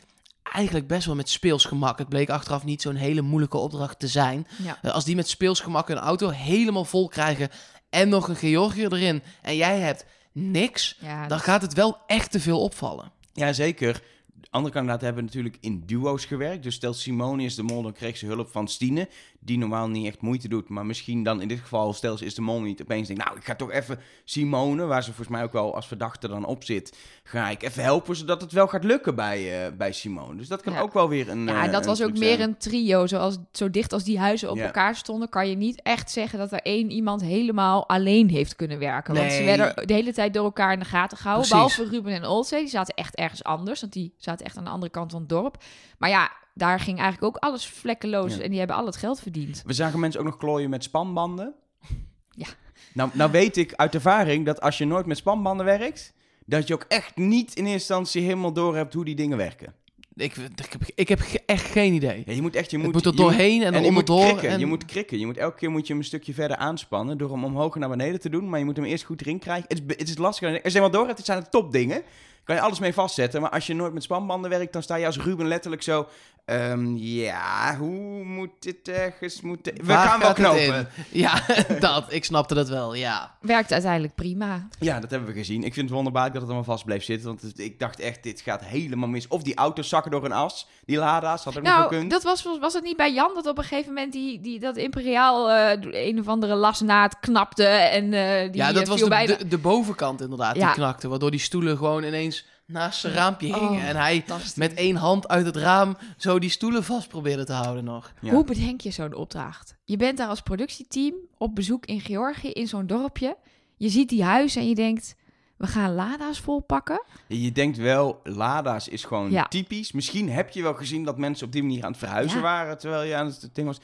[0.53, 4.47] eigenlijk best wel met speelsgemak, het bleek achteraf niet zo'n hele moeilijke opdracht te zijn.
[4.63, 4.77] Ja.
[4.81, 7.49] Eh, Als die met speelsgemak hun auto helemaal vol krijgen
[7.89, 12.31] en nog een Georgië erin en jij hebt niks, Ja, dan gaat het wel echt
[12.31, 13.11] te veel opvallen.
[13.33, 14.01] Ja, zeker.
[14.41, 16.63] De andere kandidaten hebben natuurlijk in duo's gewerkt.
[16.63, 19.09] Dus stel Simone is de mol, dan kreeg ze hulp van Stine.
[19.47, 20.69] Die normaal niet echt moeite doet.
[20.69, 22.81] Maar misschien dan in dit geval, stel ze is de mol niet.
[22.81, 25.87] Opeens denkt, nou, ik ga toch even Simone, waar ze volgens mij ook wel als
[25.87, 26.97] verdachte dan op zit.
[27.23, 30.35] Ga ik even helpen, zodat het wel gaat lukken bij, eh, bij Simone.
[30.35, 30.79] Dus dat kan Ja.
[30.79, 32.49] ook wel weer een Ja, en eh, dat was ook meer zijn.
[32.49, 33.07] een trio.
[33.07, 34.63] Zoals, zo dicht als die huizen op Ja.
[34.65, 38.79] elkaar stonden, kan je niet echt zeggen dat er één iemand helemaal alleen heeft kunnen
[38.79, 39.15] werken.
[39.15, 41.49] Want ze werden de hele tijd door elkaar in de gaten gehouden.
[41.49, 41.75] Precies.
[41.75, 43.81] Behalve Ruben en Olsey, die zaten echt ergens anders.
[43.81, 45.63] Want die zaten echt aan de andere kant van het dorp.
[45.97, 48.35] Maar ja, daar ging eigenlijk ook alles vlekkeloos.
[48.35, 48.41] Ja.
[48.41, 49.63] En die hebben al het geld verdiend.
[49.65, 51.53] We zagen mensen ook nog klooien met spanbanden.
[52.31, 52.47] Ja.
[52.93, 56.13] Nou, nou weet ik uit ervaring dat als je nooit met spanbanden werkt,
[56.45, 59.73] dat je ook echt niet in eerste instantie helemaal door hebt hoe die dingen werken.
[60.15, 62.23] Ik, ik, heb, ik heb ge- echt geen idee.
[62.25, 64.09] Ja, je moet echt, je moet, het moet er je doorheen en, en je moet
[64.09, 64.29] onderdoor.
[64.29, 64.49] krikken.
[64.49, 64.59] en...
[64.59, 65.19] Je moet krikken.
[65.19, 67.79] Je moet elke keer moet je hem een stukje verder aanspannen door hem omhoog en
[67.79, 68.49] naar beneden te doen.
[68.49, 69.65] Maar je moet hem eerst goed erin krijgen.
[69.67, 70.47] Het is, het is lastig.
[70.49, 72.01] Als je helemaal door hebt, het zijn de topdingen.
[72.47, 73.41] Kan je alles mee vastzetten.
[73.41, 76.07] Maar als je nooit met spanbanden werkt, dan sta je als Ruben letterlijk zo.
[76.45, 79.73] ehm, ja, hoe moet dit ergens moeten.
[79.75, 80.87] We Waar gaan wel knopen.
[81.11, 81.41] Ja,
[81.79, 82.05] dat.
[82.09, 83.35] Ik snapte dat wel, ja.
[83.41, 84.67] Werkte uiteindelijk prima.
[84.79, 85.63] Ja, dat hebben we gezien.
[85.63, 87.27] Ik vind het wonderbaarlijk dat het allemaal vast bleef zitten.
[87.27, 89.27] Want ik dacht echt, dit gaat helemaal mis.
[89.27, 90.67] Of die auto's zakken door een as.
[90.85, 92.11] Die Lada's, had ook nog Nou, gekund.
[92.11, 94.77] dat was, was het niet bij Jan dat op een gegeven moment die, die, dat
[94.77, 99.07] Imperiaal eh, een of andere lasnaad knapte en eh, die ja, dat eh, was viel
[99.09, 99.35] de, bijna...
[99.35, 100.65] de, de bovenkant inderdaad, Ja.
[100.65, 101.07] die knakte.
[101.07, 102.36] Waardoor die stoelen gewoon ineens
[102.67, 103.69] naast zijn raampje hingen.
[103.69, 104.25] Oh, en hij
[104.55, 108.13] met één hand uit het raam zo die stoelen vast probeerde te houden nog.
[108.21, 108.31] Ja.
[108.33, 109.75] Hoe bedenk je zo'n opdracht?
[109.83, 113.37] Je bent daar als productieteam op bezoek in Georgië, in zo'n dorpje.
[113.77, 115.15] Je ziet die huizen en je denkt,
[115.57, 117.03] we gaan Lada's volpakken.
[117.27, 119.43] Je denkt wel, Lada's is gewoon Ja.
[119.43, 119.91] typisch.
[119.91, 122.43] Misschien heb je wel gezien dat mensen op die manier aan het verhuizen Ja.
[122.43, 123.79] waren terwijl je aan het ding was.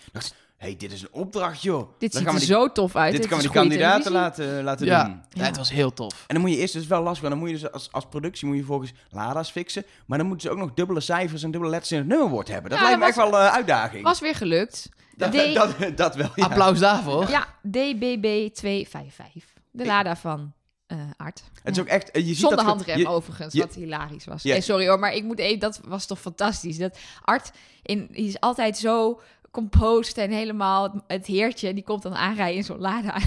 [0.63, 1.80] Hey, dit is een opdracht, joh.
[1.97, 3.12] Dit Dan ziet gaan er die, zo tof uit.
[3.12, 5.04] Dit gaan we die goede kandidaten laten, laten Ja.
[5.04, 5.21] doen.
[5.30, 6.13] Ja, het was heel tof.
[6.28, 8.06] En dan moet je eerst, dus wel lastig, want dan moet je dus als, als
[8.10, 9.86] productie moet je volgens Lada's fixen.
[10.06, 12.69] Maar dan moeten ze ook nog dubbele cijfers en dubbele letters in het nummerwoord hebben.
[12.69, 14.04] Dat Ja, lijkt me echt wel een uitdaging.
[14.04, 14.89] Was weer gelukt.
[15.15, 16.43] dat, D- dat, dat wel, ja.
[16.45, 17.30] Applaus daarvoor.
[17.30, 19.43] Ja, DBB255.
[19.71, 20.54] De Lada van
[20.88, 21.43] eh Art.
[21.63, 24.43] Het is ook echt, je ziet Zonder dat handrem je- overigens, je- wat hilarisch was.
[24.43, 26.78] Nee, sorry hoor, maar ik moet even, dat was toch fantastisch.
[26.78, 29.21] Dat Art, in, die is altijd zo
[29.53, 33.17] composed en helemaal het, heertje, die komt dan aanrijden in zo'n Lada.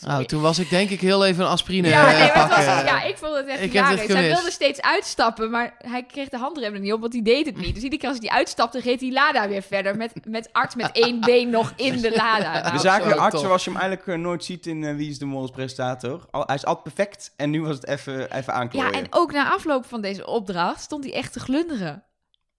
[0.00, 2.56] Nou, toen was ik denk ik heel even een aspirine Ja, nee, maar het pakken.
[2.56, 4.14] was, ja, ik vond het echt Ik heb het hilarisch.
[4.14, 7.46] Hij wilde steeds uitstappen, maar hij kreeg de handrem er niet op, want hij deed
[7.46, 7.74] het niet.
[7.74, 10.90] Dus iedere keer als hij uitstapte, reed die Lada weer verder met, met Art met
[10.92, 12.60] één been nog in de Lada.
[12.60, 13.40] Nou, We zagen zo Art tof.
[13.40, 16.26] zoals je hem eigenlijk eh, nooit ziet in eh, Wie is de Mol als presentator.
[16.30, 18.92] Al, hij is altijd perfect en nu was het even, even aanklooien.
[18.92, 22.02] Ja, en ook na afloop van deze opdracht stond hij echt te glunderen.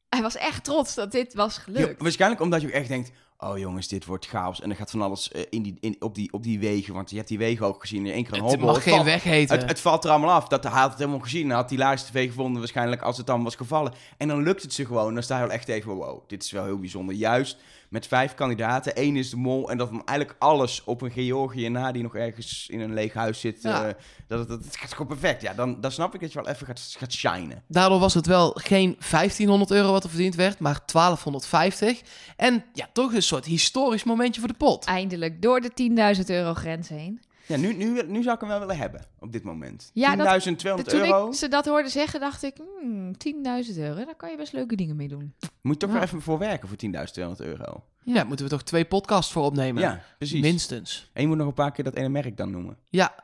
[0.10, 2.02] Hij was echt trots dat dit was Ja, gelukt.
[2.02, 3.12] waarschijnlijk omdat je ook echt denkt...
[3.42, 4.62] Oh jongens, dit wordt chaos.
[4.62, 6.94] En er gaat van alles eh, in die, in, op, die, op die wegen.
[6.94, 8.06] Want je hebt die wegen ook gezien.
[8.06, 8.66] In één keer een Het hobbel.
[8.68, 9.60] mag Het geen valt- weg heten.
[9.60, 10.48] Het, het valt er allemaal af.
[10.48, 11.48] Dat hij had het helemaal gezien.
[11.48, 13.94] Hij had die laagste tv gevonden waarschijnlijk als het dan was gevallen.
[14.18, 15.14] En dan lukt het ze gewoon.
[15.14, 17.16] Dan sta je wel echt even, wow, dit is wel heel bijzonder.
[17.16, 17.58] Juist
[17.90, 18.92] met vijf kandidaten.
[18.96, 19.70] Eén is de mol.
[19.70, 23.14] En dat dan eigenlijk alles op een Georgië na die nog ergens in een leeg
[23.14, 23.62] huis zit.
[23.62, 23.88] Ja.
[23.88, 23.94] eh,
[24.28, 25.42] dat, dat, het gaat gewoon perfect.
[25.42, 27.64] Ja, dan, dan snap ik dat je wel even gaat, gaat shinen.
[27.68, 32.02] Daardoor was het wel geen 1500 euro wat er verdiend werd, maar 1250.
[32.36, 34.86] En ja, toch een soort historisch momentje voor de pot.
[34.86, 37.22] Eindelijk door de 10.000 euro grens heen.
[37.50, 39.02] Ja, nu, nu, nu zou ik hem wel willen hebben.
[39.20, 39.90] Op dit moment.
[39.94, 41.28] Ja, dat- 10.200 Toen euro.
[41.28, 44.76] ik ze dat hoorde zeggen, dacht ik, hmm, 10.000 euro, daar kan je best leuke
[44.76, 45.34] dingen mee doen.
[45.62, 45.96] Moet je toch Ja.
[45.96, 47.84] wel even voor werken voor 10.200 euro.
[48.04, 49.82] Ja, moeten we toch twee podcasts voor opnemen?
[49.82, 50.42] Ja, precies.
[50.42, 51.10] Minstens.
[51.14, 52.78] En je moet nog een paar keer dat ene merk dan noemen.
[52.90, 53.16] Ja,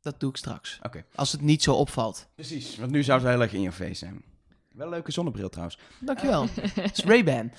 [0.00, 0.78] dat doe ik straks.
[0.82, 1.04] Oké.
[1.14, 2.28] Als het niet zo opvalt.
[2.34, 4.22] Precies, want nu zou het wel heel erg in je face zijn.
[4.74, 5.78] Wel een leuke zonnebril trouwens.
[6.00, 6.46] Dankjewel.
[6.80, 7.50] Het is Ray-Ban.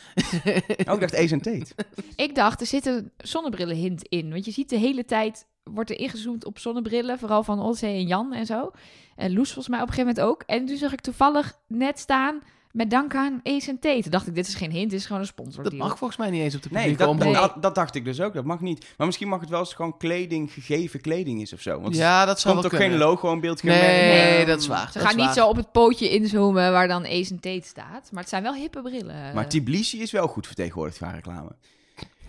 [0.88, 1.76] Oh, ik dacht Ace en Tate.
[2.16, 4.32] Ik dacht, er zit een zonnebrillenhint in.
[4.32, 7.20] Want je ziet de hele tijd, wordt er ingezoomd op zonnebrillen.
[7.20, 8.72] Vooral van Olsey en Jan en zo.
[9.16, 10.44] En Loes volgens mij op een gegeven moment ook.
[10.46, 12.42] En toen zag ik toevallig net staan,
[12.74, 14.02] Met dank aan Ace en.
[14.02, 15.64] Toen dacht ik, dit is geen hint, dit is gewoon een sponsor.
[15.64, 17.34] Dat mag volgens mij niet eens op de Nee, publieke dat, omroep.
[17.34, 18.34] dat, dat dacht ik dus ook.
[18.34, 18.86] Dat mag niet.
[18.98, 21.82] Maar misschien mag het wel eens gewoon kleding, gegeven kleding is of zo.
[21.82, 23.00] Want Ja, dat er zou komt wel toch kunnen.
[23.00, 23.80] geen logo in beeld Nee?
[23.80, 24.92] Ehm, dat is waar.
[24.92, 25.34] Ze gaan niet waar.
[25.34, 28.10] zo op het pootje inzoomen waar dan Ace en T staat.
[28.12, 29.34] Maar het zijn wel hippe brillen.
[29.34, 31.52] Maar Tbilisi is wel goed vertegenwoordigd qua reclame.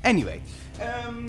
[0.02, 0.40] Anyway,
[0.78, 1.28] ehm,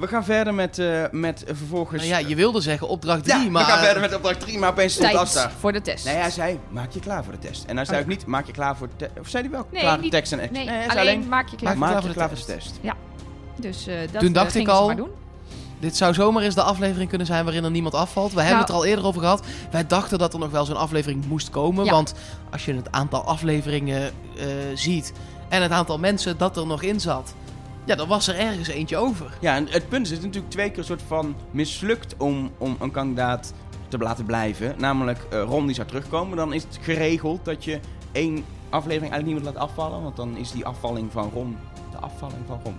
[0.00, 2.06] we gaan verder met, eh, met eh, vervolgens...
[2.08, 3.64] Nou ja, je wilde zeggen opdracht Ja, 3, maar...
[3.64, 5.52] we gaan verder met opdracht 3, maar opeens stond daar.
[5.58, 6.04] voor de test.
[6.04, 7.64] Nee, hij zei, maak je klaar voor de test.
[7.64, 8.02] En hij zei Oh.
[8.02, 9.10] ook niet, maak je klaar voor de test.
[9.20, 11.78] Of zei hij wel, Nee, klaar voor tekst en nee, hij alleen, maak je klaar.
[11.78, 12.80] Maak voor de test.
[13.56, 15.08] Dus eh, dat, Toen dacht dat ik al-.
[15.78, 18.32] Dit zou zomaar eens de aflevering kunnen zijn waarin er niemand afvalt.
[18.32, 18.60] We hebben Nou.
[18.60, 19.42] het er al eerder over gehad.
[19.70, 21.84] Wij dachten dat er nog wel zo'n aflevering moest komen.
[21.84, 21.90] Ja.
[21.90, 22.14] Want
[22.50, 24.02] als je het aantal afleveringen
[24.38, 25.12] eh, ziet
[25.48, 27.34] en het aantal mensen dat er nog in zat...
[27.90, 29.38] Ja, dan was er ergens eentje over.
[29.40, 32.50] Ja, en het punt is, het is natuurlijk twee keer een soort van mislukt om,
[32.58, 33.52] om een kandidaat
[33.88, 34.74] te laten blijven.
[34.78, 36.36] Namelijk, eh Ron die zou terugkomen.
[36.36, 37.80] Dan is het geregeld dat je
[38.12, 40.02] één aflevering eigenlijk niet meer laat afvallen.
[40.02, 41.56] Want dan is die afvalling van Ron...
[41.90, 42.74] De afvalling van Ron.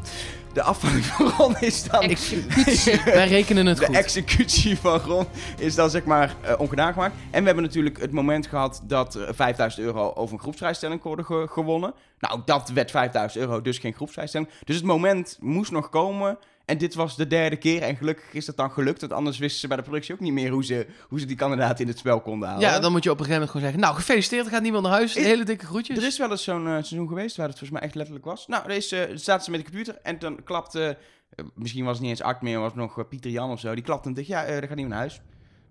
[0.54, 2.02] De afvalling van Ron is dan...
[2.02, 3.02] Executie.
[3.14, 3.96] Wij rekenen het De goed.
[3.96, 5.26] executie van Ron
[5.58, 7.16] is dan zeg maar eh, ongedaan gemaakt.
[7.32, 11.08] En we hebben natuurlijk het moment gehad dat er 5000 euro over een groepsprijsstelling kon
[11.16, 11.94] worden ge- gewonnen.
[12.20, 14.50] Nou, dat werd 5000 euro, dus geen groepsprijsstelling.
[14.64, 16.38] Dus het moment moest nog komen.
[16.72, 17.82] En dit was de derde keer.
[17.82, 19.02] En gelukkig is dat dan gelukt.
[19.02, 21.36] Want anders wisten ze bij de productie ook niet meer hoe ze, hoe ze die
[21.36, 22.64] kandidaat in het spel konden halen.
[22.64, 23.80] Ja, dan moet je op een gegeven moment gewoon zeggen...
[23.80, 25.16] Nou, gefeliciteerd, er gaat niemand naar huis.
[25.16, 25.98] Is- Hele dikke groetjes.
[25.98, 28.48] Er is wel eens zo'n eh, seizoen geweest waar het volgens mij echt letterlijk was.
[28.48, 30.98] Nou, is, eh, zaten ze met de computer en dan klapte...
[31.36, 33.74] eh, misschien was het niet eens Art meer, was het nog Pieter Jan of zo.
[33.74, 35.22] Die klapte en dacht, ja, er gaat niemand naar huis.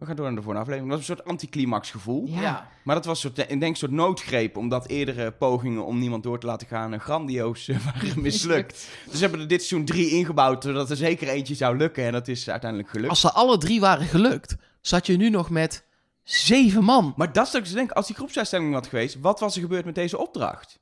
[0.00, 0.90] We gaan door naar de volgende aflevering.
[0.90, 2.26] Dat was een soort anticlimax gevoel.
[2.26, 2.68] Ja.
[2.82, 6.22] Maar dat was een soort, ik denk een soort noodgreep, omdat eerdere pogingen om niemand
[6.22, 8.88] door te laten gaan eh, grandioos eh, waren mislukt.
[9.04, 12.04] Dus ze hebben er dit seizoen drie ingebouwd, zodat er zeker eentje zou lukken.
[12.04, 13.10] En dat is uiteindelijk gelukt.
[13.10, 15.84] Als ze alle drie waren gelukt, zat je nu nog met
[16.22, 17.12] zeven man.
[17.16, 19.84] Maar dat is ook te denken, als die groepsuitstelling had geweest, wat was er gebeurd
[19.84, 20.78] met deze opdracht?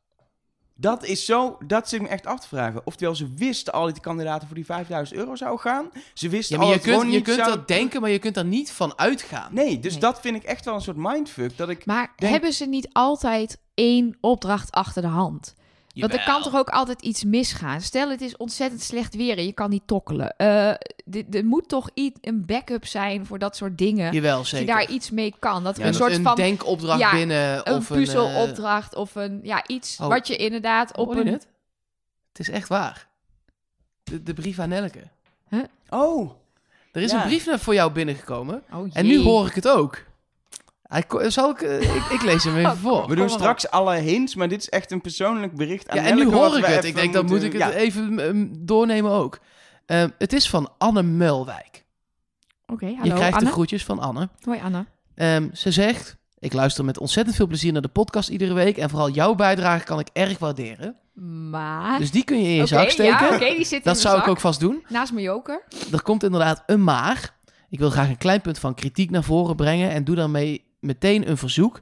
[0.80, 2.80] Dat is zo, dat zit me echt af te vragen.
[2.84, 5.90] Oftewel, ze wisten al dat die kandidaten voor die 5000 euro zouden gaan.
[6.14, 8.18] Ze wisten Ja, maar al je dat kunt, je kunt zou- dat denken, maar je
[8.18, 9.54] kunt er niet van uitgaan.
[9.54, 10.00] Nee, dus Nee.
[10.00, 11.56] dat vind ik echt wel een soort mindfuck.
[11.56, 15.54] Dat ik, Maar Denk- hebben ze niet altijd één opdracht achter de hand?
[16.00, 17.80] Want er kan toch ook altijd iets misgaan?
[17.80, 20.36] Stel, het is ontzettend slecht weer en je kan niet tokkelen.
[20.36, 20.72] Eh,
[21.04, 24.12] dit- er moet toch iets, een backup zijn voor dat soort dingen.
[24.12, 24.74] Jawel, dat je zeker.
[24.74, 25.64] daar iets mee kan.
[25.64, 29.40] Dat Ja, een dat soort een van denkopdracht ja, binnen een of puzzelopdracht of een
[29.42, 30.06] ja, iets Oh.
[30.08, 31.26] wat je inderdaad Op op een...
[31.26, 31.32] een...
[31.32, 31.46] Het?
[32.28, 33.06] het is echt waar.
[34.02, 35.02] De, de brief aan Nelke.
[35.88, 36.30] oh,
[36.92, 37.20] Er is Ja.
[37.22, 38.62] een brief naar voor jou binnengekomen.
[38.72, 40.04] Oh, En nu hoor ik het ook.
[40.88, 43.08] Hij, zal ik, eh, ik, ik lees hem even Oh, voor.
[43.08, 46.16] we doen straks alle hints, maar dit is echt een persoonlijk bericht aan Ja, en
[46.16, 46.84] nu hoor ik het.
[46.84, 47.72] Ik denk, dan moet ik het ja.
[47.72, 49.38] even doornemen ook.
[49.86, 51.84] Eh, het is van Anne Mulwijk.
[52.66, 53.46] Oké, Je hallo krijgt Anne.
[53.46, 54.28] de groetjes van Anne.
[54.40, 54.86] Hoi Anne.
[55.14, 56.16] Ehm, ze zegt...
[56.38, 58.76] Ik luister met ontzettend veel plezier naar de podcast iedere week.
[58.76, 60.96] En vooral jouw bijdrage kan ik erg waarderen.
[61.50, 61.98] Maar...
[61.98, 63.26] Dus die kun je in je zak steken.
[63.26, 64.84] Ja, oké, die zit in Dat zou ik ook vast doen.
[64.88, 65.62] Naast mijn joker.
[65.92, 67.36] Er komt inderdaad een maar.
[67.68, 69.90] Ik wil graag een klein punt van kritiek naar voren brengen.
[69.90, 71.80] En doe daarmee meteen een verzoek.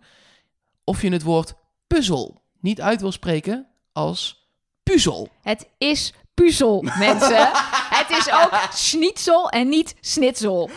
[0.84, 1.54] Of je het woord
[1.86, 4.48] puzzel niet uit wil spreken als
[4.82, 5.28] puzzel.
[5.42, 7.50] Het is puzzel, mensen.
[7.90, 10.70] Het is ook schnitzel en niet snitzel.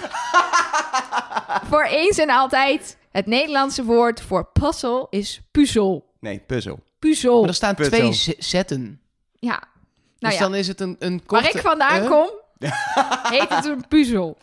[1.70, 6.14] voor eens en altijd, het Nederlandse woord voor puzzel is puzzel.
[6.20, 6.80] Nee, puzzel.
[7.00, 7.40] Puzzel.
[7.40, 8.12] Maar er staan Puzzel.
[8.12, 9.02] twee zetten.
[9.34, 9.64] Ja.
[10.20, 11.44] Nou dus ja, dan is het een, een korte...
[11.44, 12.10] waar ik vandaan eh?
[12.10, 12.30] kom,
[13.38, 14.38] heet het een puzzel.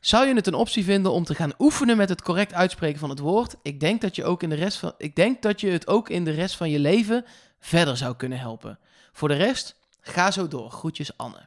[0.00, 3.10] Zou je het een optie vinden om te gaan oefenen met het correct uitspreken van
[3.10, 3.54] het woord?
[3.62, 6.08] Ik denk dat je, ook in de rest van, ik denk dat je het ook
[6.08, 7.24] in de rest van je leven
[7.60, 8.78] verder zou kunnen helpen.
[9.12, 10.70] Voor de rest, ga zo door.
[10.70, 11.46] Groetjes Anne.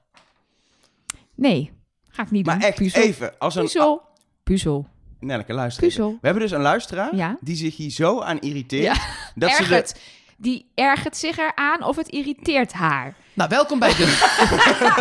[1.36, 1.72] Nee,
[2.10, 2.68] ga ik niet Maar doen.
[2.68, 3.02] echt, puzzel.
[3.02, 3.62] even, als een...
[3.64, 4.02] Puzzel.
[4.44, 4.88] Puzzel.
[5.20, 5.96] Nelleke, luister even.
[5.98, 6.18] Puzzel.
[6.22, 7.38] We hebben dus een luisteraar Ja.
[7.42, 8.96] die zich hier zo aan irriteert.
[8.96, 9.06] Ja.
[9.36, 10.00] Dat ze de, Ergert.
[10.38, 13.16] Die ergert zich eraan of het irriteert haar.
[13.34, 14.06] Nou, welkom bij de,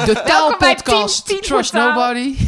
[0.15, 1.89] de taalpodcast Team- Team Trust Taal.
[1.89, 2.37] Nobody.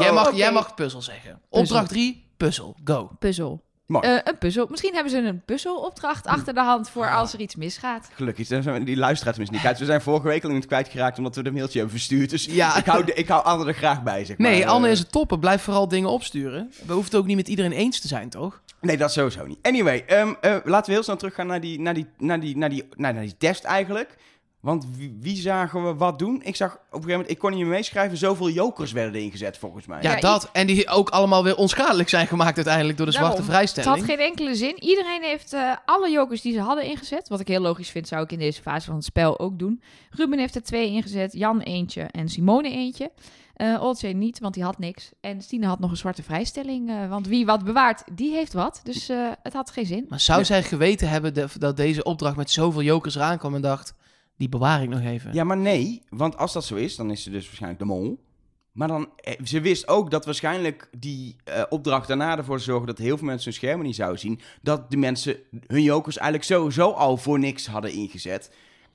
[0.00, 1.40] jij, mag, jij mag puzzel zeggen.
[1.48, 2.76] Opdracht 3, puzzel.
[2.84, 3.10] Go.
[3.18, 3.62] Puzzel.
[3.86, 4.06] Mooi.
[4.06, 4.66] Eh, een puzzel.
[4.70, 8.08] Misschien hebben ze een puzzelopdracht achter de hand voor als er iets misgaat.
[8.14, 9.78] Gelukkig, die luisteraar tenminste niet kwijt.
[9.78, 12.30] We zijn vorige week al iemand kwijtgeraakt omdat we de mailtje hebben verstuurd.
[12.30, 12.76] Dus Ja.
[12.76, 14.50] ik, hou de, ik hou Anne er graag bij, zeg maar.
[14.50, 15.40] Nee, Eh, Anne is het toppen.
[15.40, 16.72] Blijf vooral dingen opsturen.
[16.86, 18.61] We hoeven het ook niet met iedereen eens te zijn, toch?
[18.82, 19.58] Nee, dat sowieso niet.
[19.62, 22.68] Anyway, ehm, eh, laten we heel snel teruggaan naar die, naar die, naar die, naar
[22.70, 24.16] die, naar, naar die test eigenlijk.
[24.60, 26.40] Want wie, wie zagen we wat doen?
[26.44, 29.58] Ik zag op een gegeven moment, ik kon niet meer meeschrijven, zoveel jokers werden ingezet
[29.58, 29.98] volgens mij.
[30.02, 30.48] Ja, Ja, dat.
[30.52, 33.30] En die ook allemaal weer onschadelijk zijn gemaakt uiteindelijk door de Daarom.
[33.32, 33.96] zwarte Het vrijstelling.
[33.96, 34.82] had geen enkele zin.
[34.82, 37.28] Iedereen heeft eh, alle jokers die ze hadden ingezet.
[37.28, 39.82] Wat ik heel logisch vind, zou ik in deze fase van het spel ook doen.
[40.10, 43.10] Ruben heeft er twee ingezet, Jan eentje en Simone eentje.
[43.54, 45.10] Eh Oltje niet, want die had niks.
[45.20, 46.90] En Stine had nog een zwarte vrijstelling.
[46.90, 48.80] eh, want wie wat bewaart, die heeft wat.
[48.84, 50.06] Dus eh, het had geen zin.
[50.08, 50.44] Maar zou Ja.
[50.44, 53.94] zij geweten hebben de- dat deze opdracht met zoveel jokers eraan kwam en dacht,
[54.36, 55.34] die bewaar ik nog even.
[55.34, 58.24] Ja, maar nee, want als dat zo is, dan is ze dus waarschijnlijk de mol.
[58.72, 59.08] Maar dan,
[59.44, 63.44] ze wist ook dat waarschijnlijk die eh, opdracht daarna ervoor zorgde dat heel veel mensen
[63.50, 64.40] hun schermen niet zouden zien.
[64.62, 65.36] Dat de mensen
[65.66, 68.50] hun jokers eigenlijk sowieso al voor niks hadden ingezet.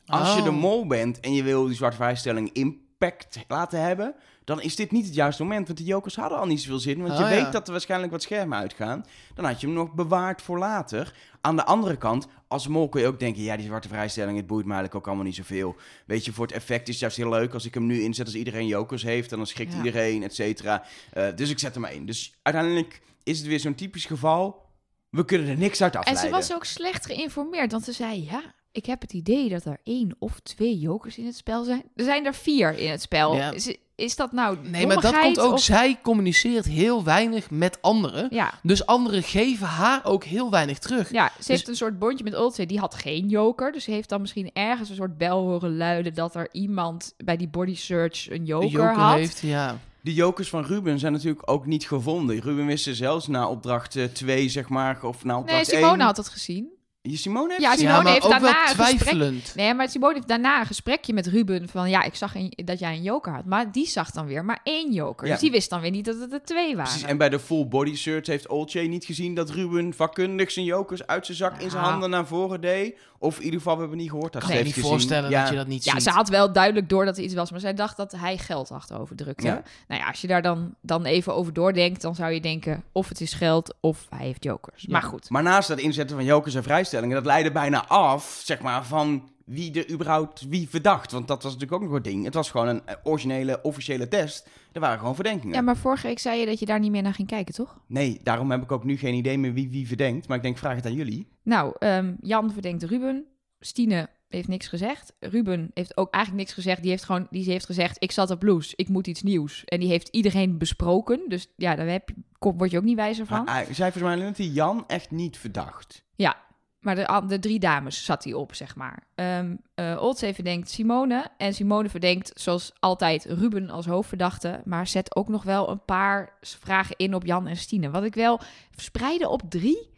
[0.06, 0.44] Als je Oh.
[0.46, 4.16] de mol bent en je wil die zwarte vrijstelling impact laten hebben,
[4.48, 5.68] dan is dit niet het juiste moment.
[5.68, 7.02] Want de jokers hadden al niet zoveel zin.
[7.02, 7.36] Want je Oh, ja.
[7.44, 9.06] weet dat er waarschijnlijk wat schermen uitgaan.
[9.34, 11.14] Dan had je hem nog bewaard voor later.
[11.42, 13.44] Aan de andere kant, als mol kun je ook denken...
[13.44, 15.76] ja, die zwarte vrijstelling, het boeit me eigenlijk ook allemaal niet zoveel.
[16.06, 17.54] Weet je, voor het effect is het juist heel leuk...
[17.54, 19.32] als ik hem nu inzet als iedereen jokers heeft...
[19.32, 19.78] en dan schrikt Ja.
[19.78, 20.84] iedereen, et cetera.
[21.14, 22.06] Eh, dus ik zet hem maar in.
[22.06, 24.66] Dus uiteindelijk is het weer zo'n typisch geval...
[25.10, 26.26] we kunnen er niks uit En afleiden.
[26.26, 27.72] ze was ook slecht geïnformeerd.
[27.72, 31.26] Want ze zei, ja, ik heb het idee dat er één of twee jokers in
[31.26, 31.84] het spel zijn.
[31.96, 33.36] Er zijn er vier in het spel.
[33.36, 33.54] Ja.
[33.98, 38.28] Is dat nou Nee, maar dat komt ook, of- zij communiceert heel weinig met anderen.
[38.32, 41.12] Ja, Dus anderen geven haar ook heel weinig terug.
[41.12, 42.66] Ja, ze Dus- heeft een soort bondje met Oltje.
[42.66, 43.72] Die had geen joker.
[43.72, 46.14] Dus ze heeft dan misschien ergens een soort bel horen luiden...
[46.14, 49.16] dat er iemand bij die body search een joker, Een joker had.
[49.16, 49.78] heeft, ja.
[50.02, 52.40] De jokers van Ruben zijn natuurlijk ook niet gevonden.
[52.40, 55.04] Ruben wist ze zelfs na opdracht 2, zeg maar...
[55.04, 56.00] of na Nee, opdracht Simone 1.
[56.00, 56.68] had het gezien.
[57.16, 57.88] Simone heeft Ja, gezien?
[57.88, 59.54] Simone ja, maar heeft ook daarna wel een gesprek- twijfelend.
[59.56, 61.70] Nee, maar Simone heeft daarna een gesprekje met Ruben...
[61.70, 63.46] van ja, ik zag een- dat jij een joker had.
[63.46, 65.26] Maar die zag dan weer maar één joker.
[65.28, 65.32] Ja.
[65.34, 66.92] Dus die wist dan weer niet dat het er twee waren.
[66.92, 70.66] Precies, en bij de full body search heeft Olcay niet gezien dat Ruben vakkundig zijn
[70.66, 72.98] jokers uit zijn zak in zijn handen naar voren deed.
[73.20, 74.90] Of in ieder geval, we hebben niet gehoord dat Kan ze je heeft niet gezien.
[75.00, 75.42] voorstellen ja.
[75.42, 76.04] dat je dat niet Ja, ziet.
[76.04, 78.72] ze had wel duidelijk door dat er iets was, maar zij dacht dat hij geld
[78.72, 79.48] achterover drukte.
[79.48, 79.62] Ja.
[79.88, 83.10] Nou ja, als je daar dan, dan even over doordenkt, dan zou je denken of
[83.10, 84.88] het is geld of hij heeft jokers.
[84.88, 85.30] Maar goed.
[85.30, 89.30] Maar naast dat inzetten van jokers en vrijstellingen, dat leidde bijna af, zeg maar, van
[89.48, 91.12] wie er überhaupt wie verdacht.
[91.12, 92.24] Want dat was natuurlijk ook nog een ding.
[92.24, 94.50] Het was gewoon een eh, originele, officiële test.
[94.72, 95.56] Er waren gewoon verdenkingen.
[95.56, 97.80] Ja, maar vorige week zei je dat je daar niet meer naar ging kijken, toch?
[97.88, 100.28] Nee, daarom heb ik ook nu geen idee meer wie wie verdenkt.
[100.28, 101.28] Maar ik denk, vraag het aan jullie.
[101.44, 103.26] Nou, ehm, Jan verdenkt Ruben.
[103.60, 105.14] Stine heeft niks gezegd.
[105.20, 106.82] Ruben heeft ook eigenlijk niks gezegd.
[106.82, 109.64] Die heeft gewoon die heeft gezegd: Ik zat op Loes, ik moet iets nieuws.
[109.66, 111.22] En die heeft iedereen besproken.
[111.28, 113.44] Dus ja, daar heb word je ook niet wijzer van.
[113.44, 116.06] Maar hij zei volgens mij die Jan echt niet verdacht.
[116.16, 116.46] Ja,
[116.88, 119.04] maar de, de drie dames zat hij op, zeg maar.
[119.16, 121.28] Eh Oldzee verdenkt Simone.
[121.38, 124.62] En Simone verdenkt, zoals altijd, Ruben als hoofdverdachte.
[124.66, 127.90] Maar zet ook nog wel een paar vragen in op Jan en Stine.
[127.90, 128.40] Wat ik wel
[128.72, 129.90] verspreiden op drie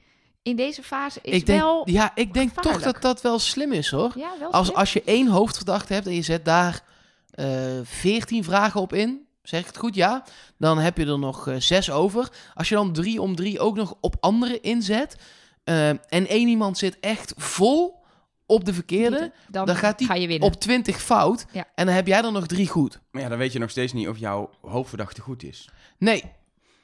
[0.41, 1.89] in deze fase is ik denk, wel...
[1.89, 4.11] ja, ik denk toch dat dat wel slim is, hoor.
[4.15, 6.83] Ja, wel Als, als je één hoofdverdachte hebt en je zet daar
[7.31, 10.23] eh 14 vragen op in, zeg ik het goed, ja,
[10.57, 12.29] dan heb je er nog eh, zes over.
[12.53, 15.15] Als je dan drie om drie ook nog op andere inzet
[15.69, 17.97] eh, en één iemand zit echt vol
[18.45, 20.47] op de verkeerde, dan, dan gaat die ga je winnen.
[20.47, 21.65] op 20 fout Ja.
[21.75, 22.99] en dan heb jij er nog drie goed.
[23.11, 25.69] Maar ja, dan weet je nog steeds niet of jouw hoofdverdachte goed is.
[25.97, 26.23] Nee.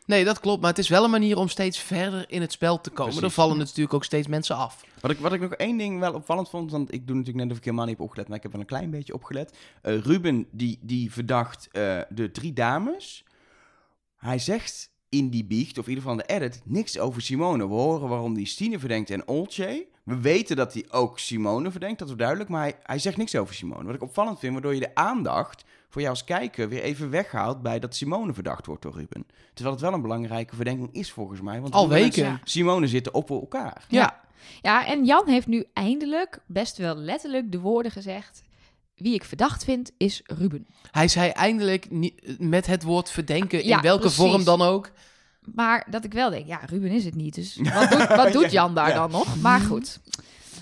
[0.06, 0.62] Nee, dat klopt.
[0.62, 3.14] Maar het is wel een manier om steeds verder in het spel te komen.
[3.14, 3.24] Precies.
[3.30, 4.86] Er vallen natuurlijk ook steeds mensen af.
[5.00, 7.52] Wat ik, wat ik nog één ding wel opvallend vond, want ik doe natuurlijk net
[7.52, 9.58] of ik helemaal niet heb opgelet, maar ik heb wel een klein beetje opgelet.
[9.82, 13.24] Eh, Ruben, die, die verdacht eh, de drie dames.
[14.16, 17.68] Hij zegt in die biecht, of in ieder geval in de edit, niks over Simone.
[17.68, 19.88] We horen waarom die Stine verdenkt en Olcay.
[20.04, 23.36] We weten dat hij ook Simone verdenkt, dat is duidelijk, maar hij, hij zegt niks
[23.36, 23.84] over Simone.
[23.84, 27.62] Wat ik opvallend vind, waardoor je de aandacht voor jou als kijker weer even weghaalt
[27.62, 29.26] bij dat Simone verdacht wordt door Ruben.
[29.54, 31.62] Terwijl het wel een belangrijke verdenking is volgens mij.
[31.62, 32.42] Want Al weken.
[32.44, 33.86] Simone zitten op elkaar.
[33.88, 34.24] Ja.
[34.62, 38.44] Ja, en Jan heeft nu eindelijk best wel letterlijk de woorden gezegd...
[38.96, 40.68] Wie ik verdacht vind, is Ruben.
[40.92, 44.18] Hij zei eindelijk niet, met het woord verdenken, in Ja, welke precies.
[44.18, 44.92] vorm dan ook.
[45.54, 47.36] Maar dat ik wel denk, ja, Ruben is het niet.
[47.36, 48.96] Dus wat doet, wat doet Jan daar Ja.
[48.96, 49.42] dan nog?
[49.42, 50.00] Maar goed.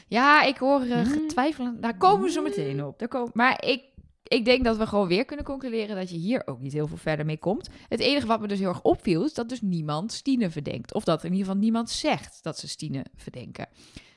[0.07, 1.81] Ja, ik hoor eh, getwijfelen.
[1.81, 2.99] Daar komen we zo meteen op.
[2.99, 3.83] Daar komen, maar ik,
[4.23, 6.97] ik denk dat we gewoon weer kunnen concluderen dat je hier ook niet heel veel
[6.97, 7.69] verder mee komt.
[7.87, 10.93] Het enige wat me dus heel erg opviel, is dat dus niemand Stine verdenkt.
[10.93, 13.67] Of dat in ieder geval niemand zegt dat ze Stine verdenken.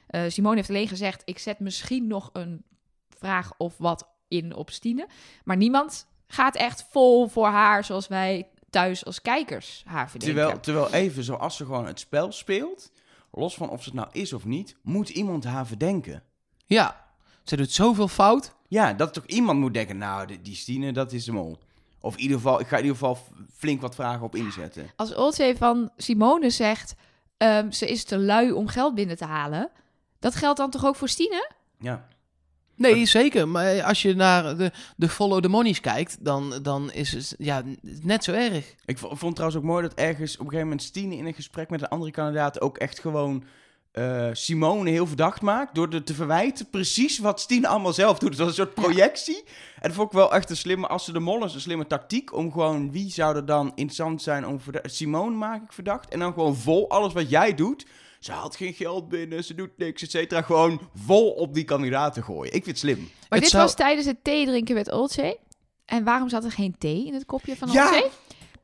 [0.07, 2.63] Eh, Simone heeft alleen gezegd, ik zet misschien nog een
[3.27, 5.09] vraag of wat in op Stine.
[5.45, 10.37] Maar niemand gaat echt vol voor haar zoals wij thuis als kijkers haar verdenken.
[10.37, 12.93] Terwijl, terwijl even zoals ze gewoon het spel speelt,
[13.33, 16.23] los van of ze het nou is of niet, moet iemand haar verdenken.
[16.67, 17.05] Ja,
[17.43, 18.55] ze doet zoveel fout.
[18.69, 21.59] Ja, dat toch iemand moet denken, nou, die, die Stine, dat is de mol.
[22.01, 23.19] Of in ieder geval, ik ga in ieder geval
[23.53, 24.91] flink wat vragen op inzetten.
[24.97, 26.95] Als Olcay van Simone zegt,
[27.37, 29.71] ehm, ze is te lui om geld binnen te halen.
[30.19, 31.51] Dat geldt dan toch ook voor Stine?
[31.79, 32.07] Ja.
[32.77, 33.49] Nee, zeker.
[33.49, 37.63] Maar als je naar de, de follow the monies kijkt, dan, dan is het ja,
[37.83, 38.75] net zo erg.
[38.85, 41.71] Ik vond trouwens ook mooi dat ergens op een gegeven moment Stine in een gesprek
[41.71, 43.45] met een andere kandidaat ook echt gewoon
[43.97, 45.75] eh, Simone heel verdacht maakt.
[45.75, 48.29] Door te verwijten precies wat Stine allemaal zelf doet.
[48.29, 49.45] Dus dat is een soort projectie.
[49.75, 51.87] En dat vond ik wel echt een slimme, als ze de mol is, een slimme
[51.87, 52.35] tactiek.
[52.35, 56.09] Om gewoon, wie zou er dan interessant zijn om Simone maak ik verdacht.
[56.09, 57.87] En dan gewoon vol alles wat jij doet.
[58.27, 60.43] Ze haalt geen geld binnen, ze doet niks, et cetera.
[60.43, 62.47] Gewoon vol op die kandidaten gooien.
[62.55, 62.99] Ik vind het slim.
[62.99, 65.37] Maar Het dit zou- was tijdens het thee drinken met Olcay.
[65.85, 68.11] En waarom zat er geen thee in het kopje van Ja, Olcay?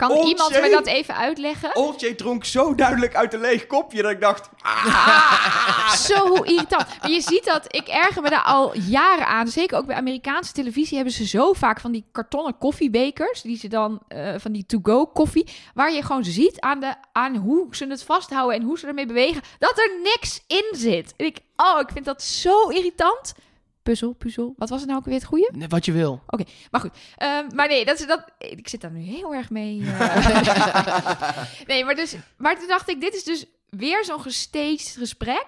[0.09, 1.77] Kan iemand me dat even uitleggen?
[1.77, 4.49] Olcay dronk zo duidelijk uit een leeg kopje dat ik dacht...
[6.09, 6.87] Zo irritant.
[7.01, 9.49] Maar je ziet dat, ik erger me daar al jaren aan.
[9.49, 13.43] Zeker ook bij Amerikaanse televisie hebben ze zo vaak van die kartonnen koffiebekers.
[13.43, 15.49] Die ze dan, eh, van die to-go koffie.
[15.75, 19.07] Waar je gewoon ziet aan, de, aan hoe ze het vasthouden en hoe ze ermee
[19.07, 19.43] bewegen.
[19.59, 21.15] Dat er niks in zit.
[21.17, 23.35] En ik, oh, ik vind dat zo irritant.
[23.83, 24.55] Puzzel, puzzel.
[24.57, 25.51] Wat was het nou ook weer het goede?
[25.55, 26.23] Nee, Wat je wil.
[26.71, 28.25] Maar goed, Ehm, maar nee, dat is dat.
[28.39, 29.83] Ik zit daar nu heel erg mee.
[29.87, 31.43] eh.
[31.67, 35.47] nee, maar dus, maar toen dacht ik, dit is dus weer zo'n gestaged gesprek.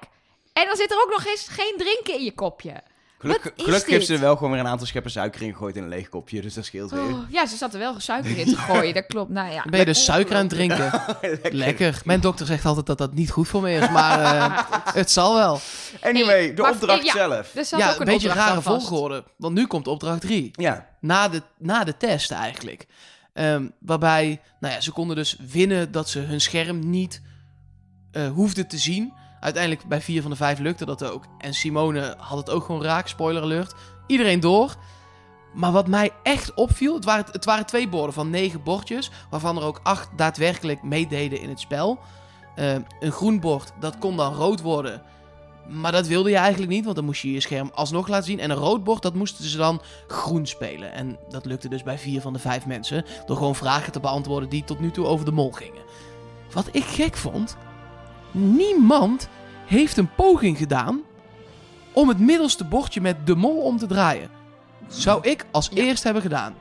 [0.52, 2.82] En dan zit er ook nog eens geen drinken in je kopje.
[3.24, 5.82] Is gelukkig heeft ze er wel gewoon weer een aantal scheppen suiker in gegooid in
[5.82, 6.40] een leeg kopje.
[6.40, 7.00] Dus dat scheelt weer.
[7.00, 8.94] Oh, ja, ze zat er wel suiker in te gooien.
[8.94, 9.30] Dat klopt.
[9.30, 9.62] Nou ja.
[9.62, 10.92] Dan ben je dus suiker aan het drinken.
[11.50, 12.00] Lekker.
[12.04, 14.58] Mijn dokter zegt altijd dat dat niet goed voor me is, maar eh,
[15.00, 15.60] het zal wel.
[16.02, 17.12] Anyway, Hey, de maar- opdracht ja.
[17.12, 17.54] zelf.
[17.54, 19.24] Er zat Ja, ook een een, beetje rare volgorde.
[19.36, 20.50] Want nu komt opdracht 3.
[20.52, 22.86] Ja, Na de, na de test eigenlijk.
[23.32, 27.22] Ehm, waarbij, nou ja, ze konden dus winnen dat ze hun scherm niet
[28.12, 29.12] eh, hoefden te zien.
[29.44, 31.24] Uiteindelijk bij vier van de vijf lukte dat ook.
[31.38, 33.74] En Simone had het ook gewoon raak, spoiler alert.
[34.06, 34.74] Iedereen door.
[35.54, 39.56] Maar wat mij echt opviel, het waren, het waren twee borden van negen bordjes, waarvan
[39.56, 41.98] er ook acht daadwerkelijk meededen in het spel.
[42.54, 45.02] Ehm, een groen bord, dat kon dan rood worden.
[45.68, 48.40] Maar dat wilde je eigenlijk niet, want dan moest je je scherm alsnog laten zien.
[48.40, 50.92] En een rood bord, dat moesten ze dan groen spelen.
[50.92, 53.04] En dat lukte dus bij vier van de vijf mensen.
[53.26, 55.82] Door gewoon vragen te beantwoorden die tot nu toe over de mol gingen.
[56.52, 57.56] Wat ik gek vond,
[58.34, 59.28] niemand
[59.66, 61.00] heeft een poging gedaan
[61.92, 64.28] om het middelste bordje met de mol om te draaien.
[64.88, 65.82] Zou ik als Ja.
[65.82, 66.54] eerst hebben gedaan.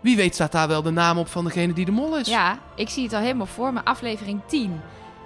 [0.00, 2.28] Wie weet staat daar wel de naam op van degene die de mol is.
[2.28, 3.84] Ja, ik zie het al helemaal voor me.
[3.84, 4.80] Aflevering 10.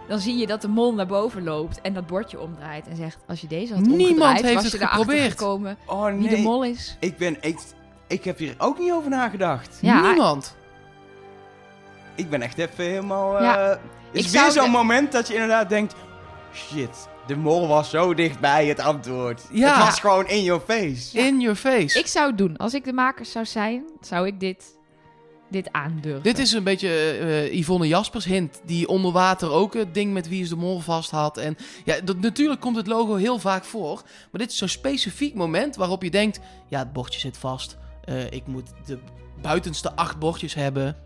[0.09, 2.89] Dan zie je dat de mol naar boven loopt en dat bordje omdraait.
[2.89, 5.31] En zegt, als je deze had Niemand omgedraaid, heeft was het je erachter geprobeerd.
[5.31, 6.97] gekomen Oh wie de nee, mol is.
[7.01, 7.37] ik ben...
[7.41, 7.59] Ik,
[8.09, 9.79] ik heb hier ook niet over nagedacht.
[9.81, 10.57] Ja, Niemand.
[12.15, 13.37] Ik ben echt even helemaal...
[13.39, 13.79] eh Ja,
[14.13, 15.95] is ik weer zo'n de- moment dat je inderdaad denkt...
[16.55, 19.43] Shit, de mol was zo dichtbij het antwoord.
[19.51, 19.75] Ja.
[19.77, 21.19] Het was gewoon in your face.
[21.19, 21.99] In your face.
[21.99, 22.57] Ik zou het doen.
[22.57, 24.77] Als ik de makers zou zijn, zou ik dit,
[25.51, 26.23] dit aandurven.
[26.23, 28.61] Dit is een beetje eh, Yvonne Jaspers hint.
[28.65, 31.37] Die onder water ook het ding met Wie is de Mol vast had.
[31.37, 34.03] En ja, dat, natuurlijk komt het logo heel vaak voor.
[34.31, 36.41] Maar dit is zo'n specifiek moment waarop je denkt...
[36.69, 37.77] Ja, het bordje zit vast.
[38.05, 38.99] Eh, ik moet de
[39.43, 40.97] buitenste acht bordjes hebben.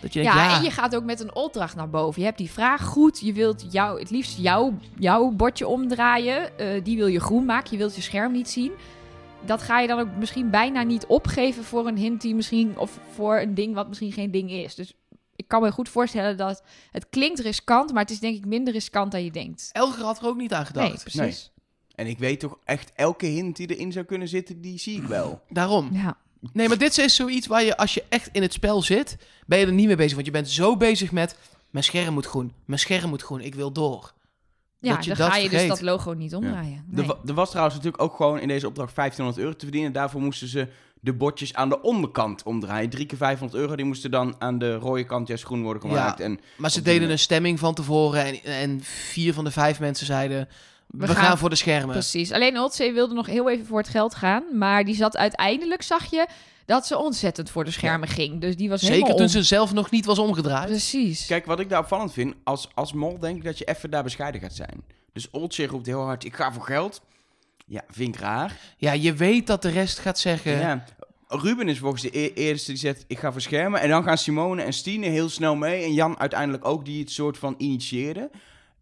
[0.00, 2.20] Dat je denkt, ja, ja, en je gaat ook met een opdracht naar boven.
[2.20, 3.20] Je hebt die vraag goed.
[3.20, 6.58] Je wilt jou, het liefst jouw, jouw bordje omdraaien.
[6.58, 7.70] Eh, die wil je groen maken.
[7.70, 8.72] Je wilt je scherm niet zien.
[9.44, 12.78] Dat ga je dan ook misschien bijna niet opgeven voor een hint die misschien...
[12.78, 14.74] Of voor een ding wat misschien geen ding is.
[14.74, 14.92] Dus
[15.36, 17.92] ik kan me goed voorstellen dat het klinkt riskant.
[17.92, 19.68] Maar het is denk ik minder riskant dan je denkt.
[19.72, 21.02] Elger had er ook niet aan Nee, gedacht.
[21.02, 21.50] precies.
[21.94, 25.06] En ik weet toch echt elke hint die erin zou kunnen zitten, die zie ik
[25.06, 25.40] wel.
[25.48, 25.88] Daarom.
[25.92, 26.16] Ja.
[26.52, 29.16] Nee, maar dit is zoiets waar je, als je echt in het spel zit,
[29.46, 30.14] ben je er niet mee bezig.
[30.14, 31.36] Want je bent zo bezig met,
[31.70, 34.12] mijn scherm moet groen, mijn scherm moet groen, ik wil door.
[34.78, 36.72] Ja, Dat je dan dat ga je dus dat logo niet omdraaien.
[36.90, 37.06] Er, Nee.
[37.06, 39.92] wa- er was trouwens natuurlijk ook gewoon in deze opdracht 1500 euro te verdienen.
[39.92, 40.68] Daarvoor moesten ze
[41.00, 42.90] de bordjes aan de onderkant omdraaien.
[42.90, 46.20] Drie keer 500 euro, die moesten dan aan de rode kant juist groen worden gemaakt.
[46.20, 50.06] En Maar ze deden een stemming van tevoren en, en vier van de vijf mensen
[50.06, 50.48] zeiden,
[50.86, 51.90] we, gaan, gaan- voor de schermen.
[51.90, 52.32] Precies.
[52.32, 54.42] Alleen Oldzee wilde nog heel even voor het geld gaan.
[54.52, 56.26] Maar die zat uiteindelijk, zag je,
[56.64, 58.40] dat ze ontzettend voor de schermen ging.
[58.40, 59.32] Dus die was Zeker helemaal toen om.
[59.32, 60.66] ze zelf nog niet was omgedraaid.
[60.68, 61.26] Precies.
[61.26, 64.02] kijk, wat ik daar opvallend vind, als, als mol denk ik dat je even daar
[64.02, 64.82] bescheiden gaat zijn.
[65.12, 67.00] Dus Oldshay roept heel hard, ik ga voor geld.
[67.66, 68.56] Ja, vind ik raar.
[68.76, 70.84] Ja, je weet dat de rest gaat zeggen, Ja.
[71.28, 73.80] Ruben is volgens de e- eerste die zegt, ik ga voor schermen.
[73.80, 75.84] En dan gaan Simone en Stine heel snel mee.
[75.84, 78.30] En Jan uiteindelijk ook, die het soort van initieerde.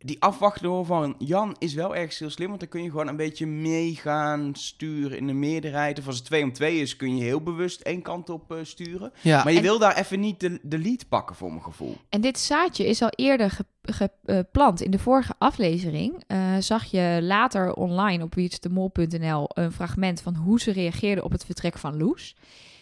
[0.06, 2.48] Die afwachten van Jan is wel ergens heel slim.
[2.48, 5.98] Want dan kun je gewoon een beetje mee gaan sturen in de meerderheid.
[5.98, 8.58] Of als het twee om twee is, kun je heel bewust één kant op eh,
[8.62, 9.12] sturen.
[9.20, 11.96] ja, Maar je wil daar even niet de, de lead pakken voor mijn gevoel.
[12.08, 14.80] En dit zaadje is al eerder ge- geplant.
[14.80, 20.60] In de vorige aflezering eh, zag je later online op wietsdemol.nl een fragment van hoe
[20.60, 22.36] ze reageerden op het vertrek van Loes.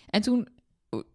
[0.09, 0.49] En toen,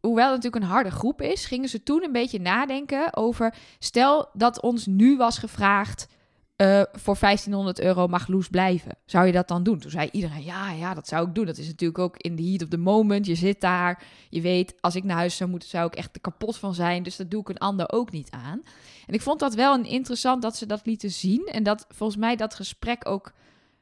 [0.02, 3.54] hoewel het natuurlijk een harde groep is, gingen ze toen een beetje nadenken over...
[3.80, 6.08] Stel dat ons nu was gevraagd
[6.58, 8.98] eh, voor 1500 euro mag Loes blijven.
[9.06, 9.80] Zou je dat dan doen?
[9.80, 11.46] Toen zei iedereen, ja, ja, dat zou ik doen.
[11.46, 13.26] Dat is natuurlijk ook in the heat of the moment.
[13.26, 16.22] Je zit daar, je weet, als ik naar huis zou moeten, zou ik echt er
[16.22, 17.04] kapot van zijn.
[17.04, 18.62] Dus dat doe ik een ander ook niet aan.
[19.06, 21.46] En ik vond dat wel interessant dat ze dat lieten zien.
[21.46, 23.32] En dat volgens mij dat gesprek ook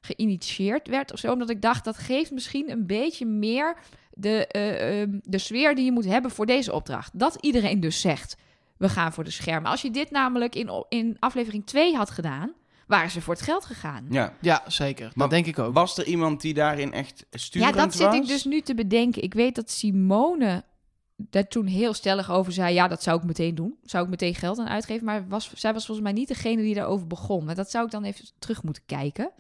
[0.01, 1.31] geïnitieerd werd of zo.
[1.31, 3.77] Omdat ik dacht, dat geeft misschien een beetje meer
[4.15, 7.19] de, eh, ehm, de sfeer die je moet hebben voor deze opdracht.
[7.19, 8.37] Dat iedereen dus zegt,
[8.77, 9.71] we gaan voor de schermen.
[9.71, 12.53] Als je dit namelijk in, in aflevering 2 had gedaan,
[12.87, 14.05] waren ze voor het geld gegaan.
[14.09, 14.33] Ja.
[14.41, 15.05] Ja, zeker.
[15.05, 15.73] Maar dat denk ik ook.
[15.73, 19.23] Was er iemand die daarin echt Ja, sturend dat zit ik dus nu te bedenken.
[19.23, 20.63] Ik weet dat Simone
[21.15, 22.73] daar toen heel stellig over zei...
[22.73, 23.75] ja, dat zou ik meteen doen.
[23.83, 25.05] Zou ik meteen geld aan uitgeven.
[25.05, 27.45] Maar was, zij was volgens mij niet degene die daarover begon.
[27.45, 29.31] Maar dat zou ik dan even terug moeten kijken.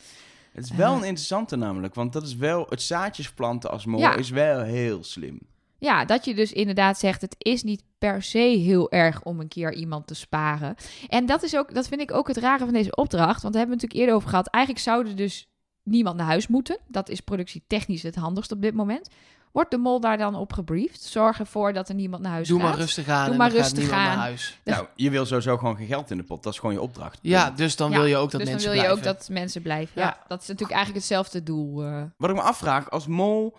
[0.55, 0.97] Het is wel Eh.
[0.97, 2.65] een interessante namelijk, want dat is wel...
[2.69, 4.15] Het zaadjes planten als mol Ja.
[4.15, 5.39] is wel heel slim.
[5.77, 7.21] Ja, dat je dus inderdaad zegt...
[7.21, 10.75] het is niet per se heel erg om een keer iemand te sparen.
[11.07, 13.41] En dat, is ook, dat vind ik ook het rare van deze opdracht.
[13.41, 14.47] Want daar hebben we natuurlijk eerder over gehad.
[14.47, 15.47] Eigenlijk zou er dus
[15.83, 16.77] niemand naar huis moeten.
[16.87, 19.09] Dat is productietechnisch het handigst op dit moment.
[19.55, 21.03] Wordt de mol daar dan op gebriefd?
[21.03, 22.69] Zorg ervoor dat er niemand naar huis Doe gaat.
[22.69, 24.03] maar rustig aan Doe en maar rustig aan.
[24.03, 24.59] naar huis.
[24.63, 26.43] Nou, je wil sowieso gewoon geen geld in de pot.
[26.43, 27.19] Dat is gewoon je opdracht.
[27.21, 29.11] Ja, dus dan Ja, wil je ook dat dus mensen dan wil je blijven.
[29.11, 30.01] ook dat mensen blijven.
[30.01, 30.07] Ja.
[30.07, 30.17] Ja.
[30.27, 31.83] dat is natuurlijk eigenlijk hetzelfde doel.
[31.83, 32.01] eh.
[32.17, 33.55] Wat ik me afvraag, als mol...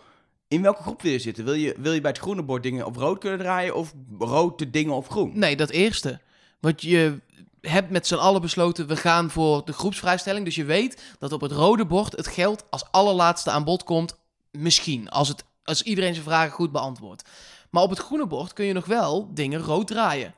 [0.48, 1.44] In welke groep wil je zitten?
[1.44, 3.74] Wil je, wil je bij het groene bord dingen op rood kunnen draaien...
[3.74, 5.30] of rood de dingen op groen?
[5.34, 6.20] Nee, dat eerste.
[6.60, 7.18] Want je
[7.60, 10.44] hebt met z'n allen besloten, we gaan voor de groepsvrijstelling.
[10.44, 14.16] Dus je weet dat op het rode bord het geld als allerlaatste aan bod komt.
[14.50, 17.28] Misschien, als, het, als iedereen zijn vragen goed beantwoordt.
[17.70, 20.34] Maar op het groene bord kun je nog wel dingen rood draaien.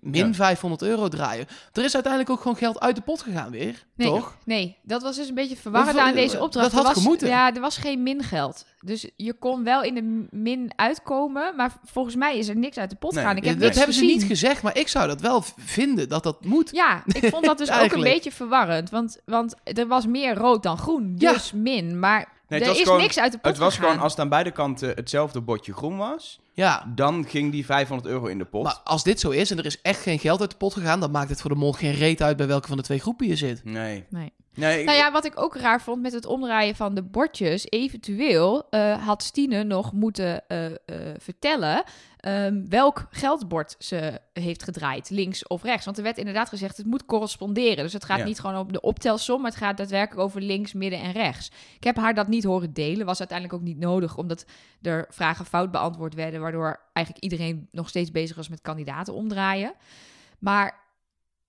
[0.00, 0.32] Min Ja.
[0.34, 1.46] 500 euro draaien.
[1.72, 4.36] Er is uiteindelijk ook gewoon geld uit de pot gegaan weer, Nee, toch?
[4.44, 6.70] nee, dat was dus een beetje verwarrend aan deze opdracht.
[6.70, 7.28] dat had er was, gemoeten.
[7.28, 8.64] Ja, er was geen mingeld.
[8.80, 12.90] Dus je kon wel in de min uitkomen, maar volgens mij is er niks uit
[12.90, 13.36] de pot Nee, gegaan.
[13.36, 16.22] Ik Ja, heb dat hebben ze niet gezegd, maar ik zou dat wel vinden, dat
[16.22, 16.70] dat moet.
[16.72, 18.90] Ja, ik vond dat dus ook een beetje verwarrend.
[18.90, 21.32] Want, want er was meer rood dan groen, Ja.
[21.32, 21.98] dus min.
[21.98, 23.88] Maar Nee, het er was is gewoon- niks uit de pot Het was gegaan.
[23.88, 26.40] gewoon, als het aan beide kanten hetzelfde bordje groen was...
[26.52, 28.62] Ja, dan ging die 500 euro in de pot.
[28.64, 31.00] maar als dit zo is en er is echt geen geld uit de pot gegaan,
[31.00, 33.26] dan maakt het voor de mol geen reet uit bij welke van de twee groepen
[33.26, 33.64] je zit.
[33.64, 34.04] Nee.
[34.10, 34.32] Nee.
[34.58, 37.66] Nee, ik- Nou ja, wat ik ook raar vond met het omdraaien van de bordjes,
[37.70, 40.74] eventueel eh, had Stine nog moeten eh, eh,
[41.18, 41.82] vertellen
[42.18, 45.84] ehm, welk geldbord ze heeft gedraaid, links of rechts.
[45.84, 47.76] Want er werd inderdaad gezegd, het moet corresponderen.
[47.84, 48.24] Dus het gaat Ja.
[48.24, 51.50] niet gewoon op de optelsom, maar het gaat daadwerkelijk over links, midden en rechts.
[51.76, 54.44] Ik heb haar dat niet horen delen, was uiteindelijk ook niet nodig, omdat
[54.82, 59.72] er vragen fout beantwoord werden, waardoor eigenlijk iedereen nog steeds bezig was met kandidaten omdraaien.
[60.38, 60.86] Maar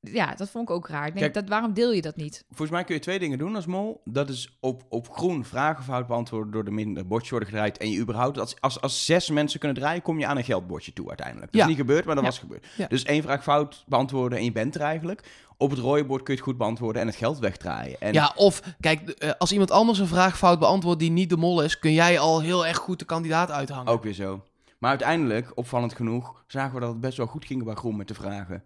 [0.01, 1.07] ja, dat vond ik ook raar.
[1.07, 2.43] Ik denk, Kijk- dat, waarom deel je dat niet?
[2.47, 4.01] Volgens mij kun je twee dingen doen als mol.
[4.05, 7.77] Dat is op, op groen vragen fout beantwoorden door de minder bordjes worden gedraaid.
[7.77, 10.93] En je überhaupt, als, als, als zes mensen kunnen draaien, kom je aan een geldbordje
[10.93, 11.51] toe uiteindelijk.
[11.51, 11.67] Dat Ja.
[11.67, 12.29] is niet gebeurd, maar dat Ja.
[12.29, 12.65] was gebeurd.
[12.77, 12.87] Ja.
[12.87, 15.23] Dus één vraag fout beantwoorden en je bent er eigenlijk.
[15.57, 18.01] Op het rode bord kun je het goed beantwoorden en het geld wegdraaien.
[18.01, 21.37] En Ja, of kijk, eh, als iemand anders een vraag fout beantwoordt die niet de
[21.37, 23.91] mol is, kun jij al heel erg goed de kandidaat uithangen.
[23.93, 24.43] ook weer zo.
[24.77, 28.07] Maar uiteindelijk, opvallend genoeg, zagen we dat het best wel goed ging bij groen met
[28.07, 28.63] de vragen.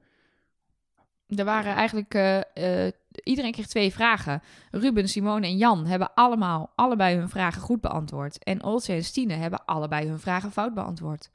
[1.27, 2.13] Er waren eigenlijk...
[2.13, 2.93] eh, eh,
[3.23, 4.41] iedereen kreeg twee vragen.
[4.71, 8.43] Ruben, Simone en Jan hebben allemaal allebei hun vragen goed beantwoord.
[8.43, 11.29] En Olse en Stine hebben allebei hun vragen fout beantwoord.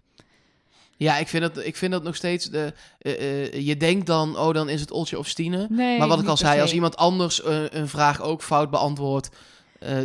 [0.97, 2.45] Ja, ik vind dat, ik vind dat nog steeds.
[2.45, 5.67] De, eh, je denkt dan, oh, dan is het Oltje of Stine.
[5.71, 9.29] Nee, maar wat ik al zei, als iemand anders een vraag ook fout beantwoordt,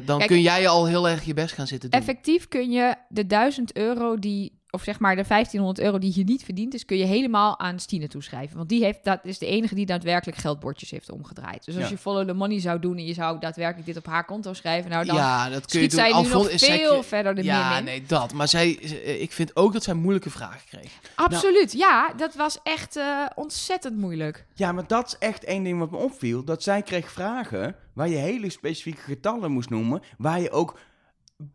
[0.06, 2.00] dan Kijk, kun jij al heel erg je best gaan zitten doen.
[2.00, 4.62] Effectief kun je de 1000 euro die...
[4.76, 6.86] Of zeg maar de 1500 euro die je niet verdient is...
[6.86, 8.58] kun je helemaal aan Stine toeschrijven.
[8.58, 11.66] Want die heeft, dat is de enige die daadwerkelijk geldbordjes heeft omgedraaid.
[11.66, 11.90] Dus als Ja.
[11.90, 12.98] je follow the money zou doen...
[12.98, 14.90] en je zou daadwerkelijk dit op haar konto schrijven...
[14.92, 16.00] nou dan ja, dat kun je schiet doen.
[16.00, 18.34] zij nu Al nog is zij- veel verder de Ja, min nee, dat.
[18.34, 20.92] Maar zij, eh, ik vind ook dat zij moeilijke vragen kreeg.
[21.16, 22.14] Absoluut, ja.
[22.18, 24.46] Dat was echt eh, ontzettend moeilijk.
[24.54, 26.44] Ja, maar dat is echt één ding wat me opviel.
[26.44, 30.02] Dat zij kreeg vragen waar je hele specifieke getallen moest noemen.
[30.18, 30.80] Waar je ook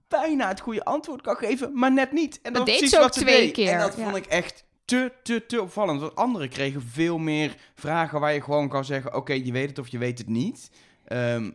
[0.09, 2.41] bijna het goede antwoord kan geven, maar net niet.
[2.43, 3.53] En Dat deed ze ook twee deed.
[3.53, 4.03] keer, En dat ja.
[4.05, 6.01] vond ik echt te, te, te opvallend.
[6.01, 9.15] Want anderen kregen veel meer vragen waar je gewoon kan zeggen...
[9.15, 10.71] Oké, je weet het of je weet het niet.
[11.05, 11.51] Ehm,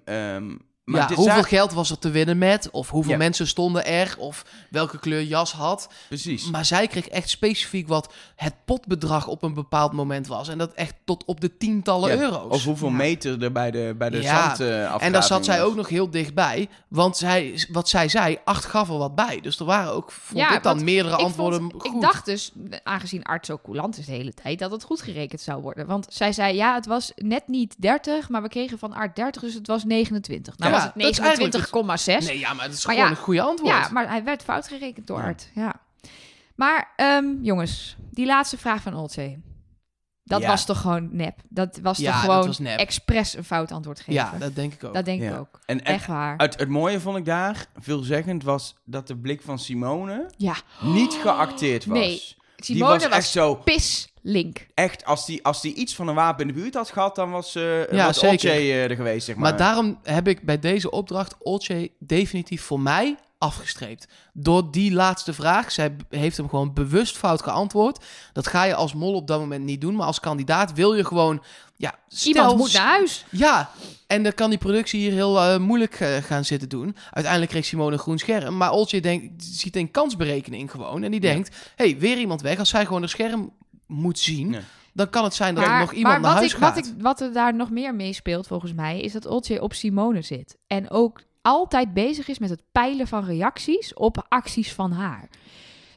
[0.84, 2.69] maar ja, hoeveel geld was er te winnen met?
[2.71, 3.17] Of hoeveel Ja.
[3.17, 4.15] mensen stonden er?
[4.17, 5.89] Of welke kleur jas had?
[6.07, 6.49] Precies.
[6.49, 10.47] Maar zij kreeg echt specifiek wat het potbedrag op een bepaald moment was.
[10.47, 12.51] En dat echt tot op de tientallen Ja, euro's.
[12.55, 12.93] Of hoeveel Ja.
[12.93, 15.67] meter er bij de, bij de Ja, zand eh, En daar zat zij was.
[15.67, 16.69] ook nog heel dichtbij.
[16.88, 19.39] Want zij, wat zij zei, acht gaf er wat bij.
[19.41, 21.93] Dus er waren ook, vond Ja, ik dan, meerdere Ik, antwoorden vond- goed.
[21.95, 22.51] ik dacht dus,
[22.84, 25.86] aangezien Art zo coulant is de hele tijd, dat het goed gerekend zou worden.
[25.86, 29.41] Want zij zei, ja, het was net niet 30, maar we kregen van Art 30,
[29.41, 30.57] dus het was 29.
[30.57, 31.55] Nou Ja, was het dat is eigenlijk
[32.24, 32.26] 29,6.
[32.26, 33.74] Nee, ja, maar het is Maar gewoon ja, een goede antwoord.
[33.74, 35.26] Ja, maar hij werd fout gerekend door Ja.
[35.26, 35.49] Art.
[35.55, 35.74] Ja.
[36.55, 39.41] Maar ehm, jongens, die laatste vraag van Oldzee.
[40.24, 40.47] Dat Ja.
[40.47, 41.39] was toch gewoon nep?
[41.49, 44.13] Dat was Ja, toch dat gewoon was expres een fout antwoord geven?
[44.13, 44.93] Ja, dat denk ik ook.
[44.93, 45.59] Dat denk ik ook.
[45.65, 46.38] En, en Echt waar.
[46.38, 50.55] het, het mooie vond ik daar, veelzeggend, was dat de blik van Simone Ja.
[50.82, 51.97] niet geacteerd was.
[51.97, 52.21] Nee,
[52.66, 54.68] die was, was, echt zo, pislink.
[54.74, 57.32] echt, als die, als die iets van een wapen in de buurt had gehad, dan
[57.32, 58.24] was, Ja, was.
[58.24, 59.49] Olcay, eh, er geweest, zeg maar.
[59.49, 64.07] Maar daarom heb ik bij deze opdracht Olcay definitief voor mij afgestreept.
[64.34, 65.72] Door die laatste vraag.
[65.72, 68.03] Zij heeft hem gewoon bewust fout geantwoord.
[68.34, 69.95] Dat ga je als mol op dat moment niet doen.
[69.95, 71.43] Maar als kandidaat wil je gewoon...
[71.84, 73.25] Ja, stel- Iemand moet naar huis.
[73.29, 73.69] Ja,
[74.07, 76.95] en dan kan die productie hier heel eh, moeilijk eh, gaan zitten doen.
[77.11, 78.57] Uiteindelijk kreeg Simone een groen scherm.
[78.57, 81.03] Maar Oltje denkt, ziet een kansberekening gewoon.
[81.03, 81.31] En die Ja.
[81.31, 82.59] denkt, hey, weer iemand weg.
[82.59, 83.51] Als zij gewoon een scherm
[83.88, 84.51] moet zien...
[84.51, 84.59] Ja.
[84.93, 86.75] dan kan het zijn dat er nog iemand maar naar wat, huis ik, gaat.
[86.75, 89.01] wat, ik, wat er daar nog meer meespeelt volgens mij...
[89.01, 90.57] is dat Oltje op Simone zit.
[90.67, 95.29] En ook altijd bezig is met het peilen van reacties op acties van haar.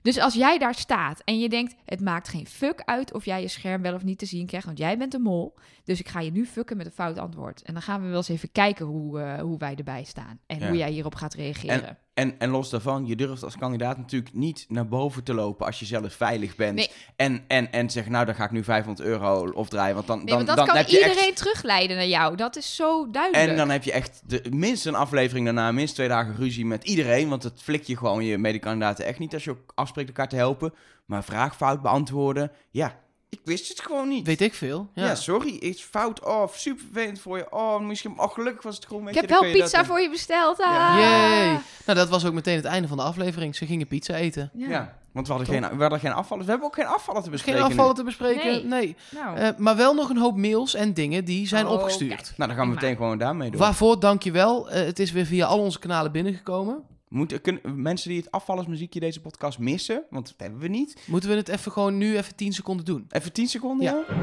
[0.06, 1.74] Dus als jij daar staat en je denkt...
[1.84, 4.66] het maakt geen fuck uit of jij je scherm wel of niet te zien krijgt...
[4.66, 5.54] want jij bent de mol,
[5.84, 7.62] dus ik ga je nu fucken met een fout antwoord.
[7.62, 10.40] En dan gaan we wel eens even kijken hoe, eh, hoe wij erbij staan...
[10.46, 10.68] en Ja.
[10.68, 11.86] hoe jij hierop gaat reageren.
[11.86, 11.98] En,
[12.38, 15.84] en los daarvan, je durft als kandidaat natuurlijk niet naar boven te lopen als je
[15.84, 16.74] zelf veilig bent.
[16.74, 16.90] Nee.
[17.16, 19.94] En, en, en zeg, nou dan ga ik nu 500 euro opdraaien.
[19.94, 21.36] Want dan, Nee, dan, want dat dan kan heb je iedereen echt...
[21.36, 22.36] terugleiden naar jou.
[22.36, 23.50] Dat is zo duidelijk.
[23.50, 26.84] En dan heb je echt de, minstens een aflevering daarna, minstens twee dagen ruzie met
[26.84, 27.28] iedereen.
[27.28, 30.36] Want het flik je gewoon je medekandidaten echt niet als je ook afspreekt elkaar te
[30.36, 30.74] helpen.
[31.06, 32.98] Maar vraagfout beantwoorden, ja,
[33.38, 34.26] ik wist het gewoon niet.
[34.26, 34.88] Weet ik veel.
[34.94, 35.14] ja.
[35.14, 36.24] sorry, is fout.
[36.24, 37.46] Oh, super vervelend voor je.
[37.52, 40.10] Oh, misschien, oh gelukkig was het gewoon Ik je, heb wel je pizza voor je
[40.10, 40.58] besteld.
[40.58, 40.88] Ja.
[40.92, 40.98] Ah.
[40.98, 41.46] Yay.
[41.86, 43.56] Nou, dat was ook meteen het einde van de aflevering.
[43.56, 44.50] Ze gingen pizza eten.
[44.54, 44.68] Ja.
[44.68, 45.62] Ja, want we hadden, Top.
[45.64, 46.44] geen, we hadden geen afvallen.
[46.44, 47.60] We hebben ook geen afvallen te bespreken.
[47.60, 47.74] Geen nu.
[47.76, 48.64] afvallen te bespreken, nee.
[48.64, 48.96] Nee.
[49.10, 52.14] Nou, Eh, maar wel nog een hoop mails en dingen die zijn Oh, opgestuurd.
[52.14, 52.32] kijk.
[52.36, 53.60] Nou, dan gaan we meteen gewoon daarmee door.
[53.60, 54.68] Waarvoor dankjewel.
[54.68, 56.82] Uh, het is weer via al onze kanalen binnengekomen.
[57.08, 60.96] Moeten, kunnen, mensen die het afvallersmuziekje deze podcast missen, want dat hebben we niet.
[61.06, 63.06] Moeten we het even gewoon nu even 10 seconden doen?
[63.08, 64.04] Even 10 seconden, Ja.
[64.08, 64.14] ja?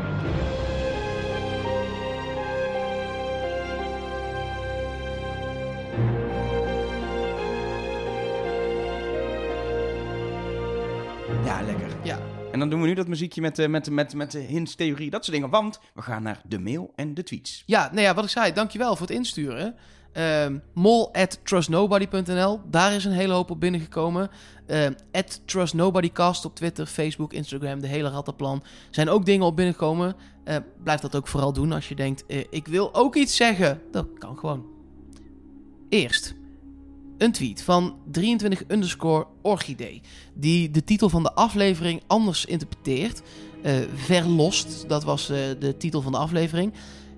[11.45, 11.89] Ja, lekker.
[12.03, 12.19] Ja.
[12.51, 14.75] En dan doen we nu dat muziekje met, de met, de met, met de hints,
[14.75, 15.51] theorie, dat soort dingen.
[15.51, 17.63] Want we gaan naar de mail en de tweets.
[17.65, 19.75] Ja, nou ja, wat ik zei, dankjewel voor het insturen.
[20.13, 24.29] Ehm mol at trustnobody.nl, daar is een hele hoop op binnengekomen.
[24.67, 28.63] Ehm at trustnobodycast op Twitter, Facebook, Instagram, de hele rattenplan.
[28.89, 30.15] Zijn ook dingen op binnengekomen.
[30.43, 33.81] Eh, blijf dat ook vooral doen als je denkt, eh, ik wil ook iets zeggen.
[33.91, 34.65] Dat kan gewoon.
[35.89, 36.35] Eerst,
[37.17, 39.27] een tweet van 23 underscore.
[40.33, 43.21] Die de titel van de aflevering anders interpreteert.
[43.61, 46.73] Eh, verlost, dat was eh, de titel van de aflevering.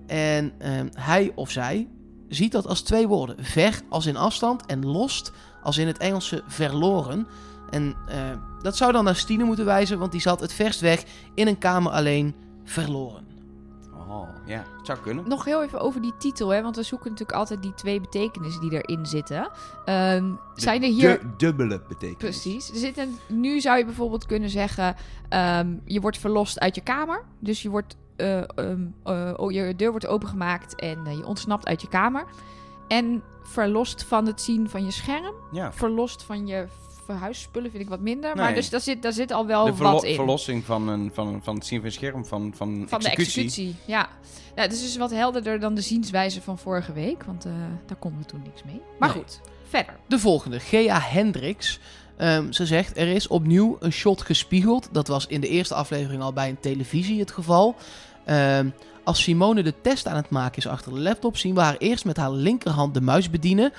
[0.07, 0.53] En
[0.93, 1.87] hij of zij
[2.29, 3.45] ziet dat als twee woorden.
[3.45, 5.31] Ver als in afstand en lost
[5.63, 7.27] als in het Engelse verloren.
[7.69, 8.17] En eh,
[8.61, 11.03] dat zou dan naar Stine moeten wijzen, want die zat het verst weg
[11.33, 13.25] in een kamer alleen verloren.
[14.09, 15.27] Oh, ja, het zou kunnen.
[15.27, 18.61] nog heel even over die titel, hè, want we zoeken natuurlijk altijd die twee betekenissen
[18.61, 19.49] die erin zitten.
[19.85, 21.19] Ehm, zijn er hier...
[21.19, 22.17] De dubbele betekenis.
[22.17, 22.69] Precies.
[22.69, 24.95] Er zit een, nu zou je bijvoorbeeld kunnen zeggen:
[25.29, 27.23] ehm, je wordt verlost uit je kamer.
[27.39, 31.67] Dus je, wordt, eh, ehm, eh, oh, je deur wordt opengemaakt en eh, je ontsnapt
[31.67, 32.25] uit je kamer.
[32.87, 35.33] En verlost van het zien van je scherm.
[35.51, 36.65] Ja, Verlost van je
[37.05, 38.35] verhuisspullen vind ik wat minder.
[38.35, 40.15] Maar dus daar zit, daar zit al wel de wat in.
[40.15, 43.43] verlossing van, een, van, van het zien van een scherm, van, van, van de executie.
[43.43, 43.75] executie.
[43.85, 44.09] Ja.
[44.55, 47.23] ja, het is dus wat helderder dan de zienswijze van vorige week.
[47.23, 47.51] Want eh,
[47.85, 48.81] daar konden we toen niks mee.
[48.99, 49.17] Maar Nee.
[49.17, 49.93] goed, verder.
[50.07, 51.79] De volgende, Gea Hendricks.
[52.17, 54.89] Ehm, ze zegt, er is opnieuw een shot gespiegeld.
[54.91, 57.75] Dat was in de eerste aflevering al bij een televisie het geval.
[58.25, 58.69] Ehm,
[59.03, 62.05] als Simone de test aan het maken is achter de laptop, zien we haar eerst
[62.05, 63.73] met haar linkerhand de muis bedienen.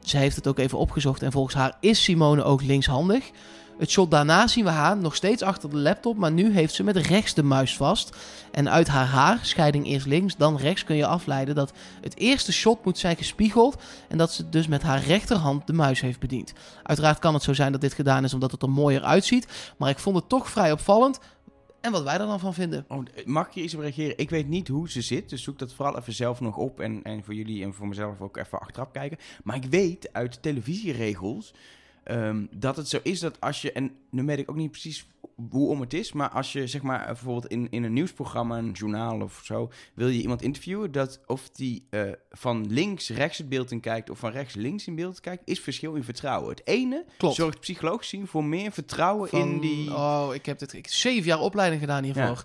[0.00, 3.30] Ze heeft het ook even opgezocht en volgens haar is Simone ook linkshandig.
[3.78, 6.84] Het shot daarna zien we haar nog steeds achter de laptop, maar nu heeft ze
[6.84, 8.16] met rechts de muis vast.
[8.50, 12.52] En uit haar haar, scheiding eerst links, dan rechts, kun je afleiden dat het eerste
[12.52, 16.52] shot moet zijn gespiegeld en dat ze dus met haar rechterhand de muis heeft bediend.
[16.82, 19.90] Uiteraard kan het zo zijn dat dit gedaan is omdat het er mooier uitziet, maar
[19.90, 21.18] ik vond het toch vrij opvallend.
[21.80, 22.84] En wat wij er dan van vinden.
[22.88, 24.18] Oh, mag ik hier iets op reageren?
[24.18, 26.80] Ik weet niet hoe ze zit, dus zoek dat vooral even zelf nog op.
[26.80, 29.18] En, en voor jullie en voor mezelf ook even achteraf kijken.
[29.44, 31.52] Maar ik weet uit televisieregels
[32.04, 33.72] ehm, dat het zo is dat als je...
[33.72, 35.06] En nu weet ik ook niet precies
[35.50, 38.58] hoe om het is, maar als je zeg maar eh, bijvoorbeeld in, in een nieuwsprogramma,
[38.58, 43.38] een journaal of zo, wil je iemand interviewen, dat of die eh, van links rechts
[43.38, 46.50] het beeld in kijkt of van rechts links in beeld kijkt, is verschil in vertrouwen.
[46.50, 47.34] Het ene Klopt.
[47.34, 49.90] zorgt psychologisch gezien voor meer vertrouwen Van, in die...
[49.90, 52.22] Oh, ik heb dit ik, zeven jaar opleiding gedaan hiervoor.
[52.22, 52.44] Ja.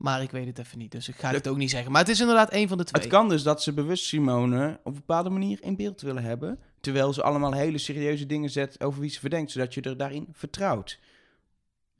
[0.00, 1.92] Maar ik weet het even niet, dus ik ga het ook niet zeggen.
[1.92, 3.02] Maar het is inderdaad één van de twee.
[3.02, 6.58] Het kan dus dat ze bewust Simone op een bepaalde manier in beeld willen hebben.
[6.80, 10.28] Terwijl ze allemaal hele serieuze dingen zet over wie ze verdenkt, zodat je er daarin
[10.32, 10.98] vertrouwt.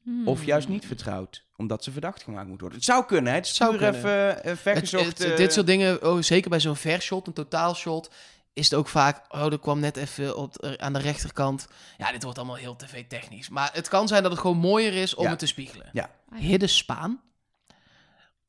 [0.03, 0.29] Hmm.
[0.29, 2.79] Of juist niet vertrouwd, omdat ze verdacht gemaakt moet worden.
[2.79, 3.39] Het zou kunnen, hè?
[3.39, 3.95] Het Zou kunnen.
[3.95, 4.11] even
[4.51, 5.05] Het- vergezocht.
[5.19, 8.11] het- eh, dit soort dingen, oh, zeker bij zo'n vershot, een totaalshot,
[8.53, 11.69] is het ook vaak, oh, er kwam net even op, aan de rechterkant.
[11.99, 13.49] Ja, dit wordt allemaal heel tv-technisch.
[13.49, 15.31] Maar het kan zijn dat het gewoon mooier is om Ja.
[15.31, 15.91] het te spiegelen.
[15.93, 16.11] Ja.
[16.35, 17.21] Hidde Spaan.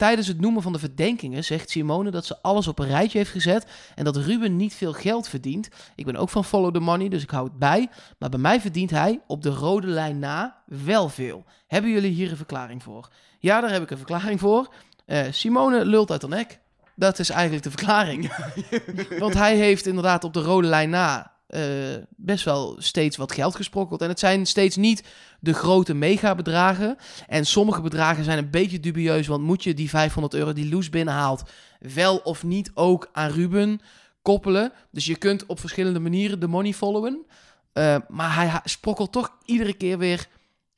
[0.02, 3.32] Tijdens het noemen van de verdenkingen zegt Simone dat ze alles op een rijtje heeft
[3.32, 5.70] gezet en dat Ruben niet veel geld verdient.
[5.96, 7.90] Ik ben ook van follow the money, dus ik hou het bij.
[8.18, 11.46] Maar bij mij verdient hij op de rode lijn na wel veel.
[11.68, 13.10] Hebben jullie hier een verklaring voor?
[13.40, 14.74] Ja, daar heb ik een verklaring voor.
[15.06, 16.60] Eh, Simone lult uit de nek.
[16.96, 18.32] Dat is eigenlijk de verklaring.
[19.20, 23.56] Want hij heeft inderdaad op de rode lijn na eh, best wel steeds wat geld
[23.56, 24.02] gesprokkeld.
[24.02, 25.04] En het zijn steeds niet
[25.40, 26.98] de grote megabedragen.
[27.28, 29.28] En sommige bedragen zijn een beetje dubieus.
[29.28, 31.44] Want moet je die 500 euro die Loes binnenhaalt
[31.80, 33.82] wel of niet ook aan Ruben
[34.22, 34.72] koppelen?
[34.92, 37.26] Dus je kunt op verschillende manieren de money followen.
[37.74, 40.28] Eh, maar hij sprokkelt toch iedere keer weer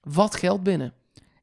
[0.02, 0.94] wat geld binnen.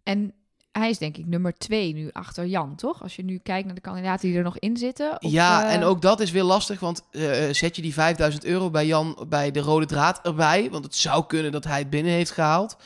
[0.03, 0.35] En
[0.72, 3.02] hij is denk ik nummer twee nu achter Jan, toch?
[3.02, 5.22] Als je nu kijkt naar de kandidaten die er nog in zitten.
[5.22, 8.44] Of, ja, eh, en ook dat is weer lastig, want eh, zet je die 5000
[8.44, 11.90] euro bij Jan bij de rode draad erbij, want het zou kunnen dat hij het
[11.90, 12.76] binnen heeft gehaald.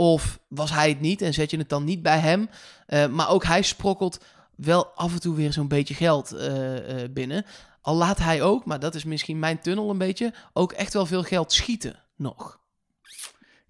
[0.00, 2.48] Of was hij het niet en zet je het dan niet bij hem.
[2.86, 4.24] Eh, maar ook hij sprokkelt
[4.56, 7.44] wel af en toe weer zo'n beetje geld eh, eh, binnen.
[7.80, 11.06] Al laat hij ook, maar dat is misschien mijn tunnel een beetje, ook echt wel
[11.06, 12.59] veel geld schieten nog.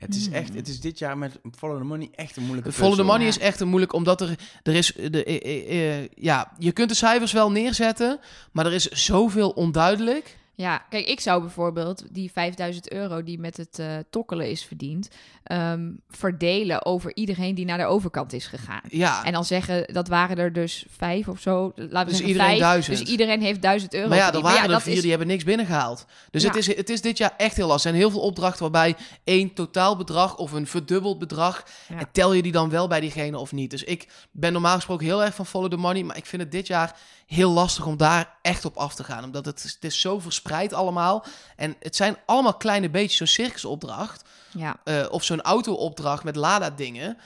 [0.01, 0.34] Het is Hmm.
[0.34, 3.26] echt, het is dit jaar met Follow the Money echt een moeilijke Follow the money
[3.26, 6.88] is echt een moeilijk, omdat er, er is, de, eh, eh, eh, ja, je kunt
[6.88, 8.20] de cijfers wel neerzetten,
[8.53, 10.38] maar er is zoveel onduidelijk.
[10.55, 15.09] Ja, kijk, ik zou bijvoorbeeld die 5000 euro die met het eh, tokkelen is verdiend,
[15.43, 18.80] ehm, verdelen over iedereen die naar de overkant is gegaan.
[18.88, 21.72] Ja, En dan zeggen, dat waren er dus vijf of zo.
[21.76, 22.61] Laten we Dus zeggen iedereen vijf.
[22.61, 22.99] duizend.
[22.99, 25.45] Dus iedereen heeft duizend euro maar ja, er waren er vier is- die hebben niks
[25.45, 26.07] binnengehaald.
[26.30, 26.49] Dus Ja.
[26.49, 27.84] het, is, het is dit jaar echt heel lastig.
[27.84, 31.64] Er zijn heel veel opdrachten waarbij één totaalbedrag of een verdubbeld bedrag...
[31.88, 31.99] Ja.
[31.99, 33.70] en tel je die dan wel bij diegene of niet.
[33.70, 36.03] Dus ik ben normaal gesproken heel erg van follow the money...
[36.03, 39.24] maar ik vind het dit jaar heel lastig om daar echt op af te gaan.
[39.24, 41.24] Omdat het, is- het is zo verspreid allemaal.
[41.57, 43.16] En het zijn allemaal kleine beetjes.
[43.16, 44.24] Zo'n circusopdracht...
[44.53, 47.16] Ja, Eh, of zo'n auto-opdracht met Lada-dingen.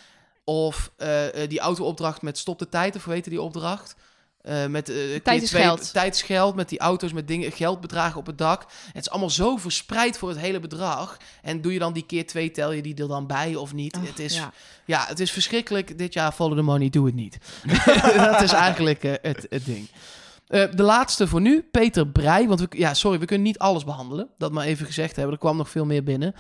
[0.44, 3.96] Of eh, eh, die auto-opdracht met stop de tijd, of heette die opdracht?
[4.40, 5.92] Eh, met, keer Tijd is twee- geld.
[5.92, 8.64] Tijd is geld, met die auto's met dingen, geldbedragen op het dak.
[8.92, 11.16] Het is allemaal zo verspreid voor het hele bedrag.
[11.42, 13.98] En doe je dan die keer twee, tel je die er dan bij of niet?
[14.00, 14.52] Het, is, ja.
[14.84, 15.04] ja.
[15.08, 15.98] het is verschrikkelijk.
[15.98, 17.38] Dit jaar follow the money, doe het niet.
[18.16, 19.88] dat is eigenlijk het, het ding.
[20.46, 22.48] De laatste voor nu, Peter Breij.
[22.48, 24.28] Want we, ja, sorry, we kunnen niet alles behandelen.
[24.38, 25.34] Dat maar even gezegd hebben.
[25.34, 26.34] Er kwam nog veel meer binnen.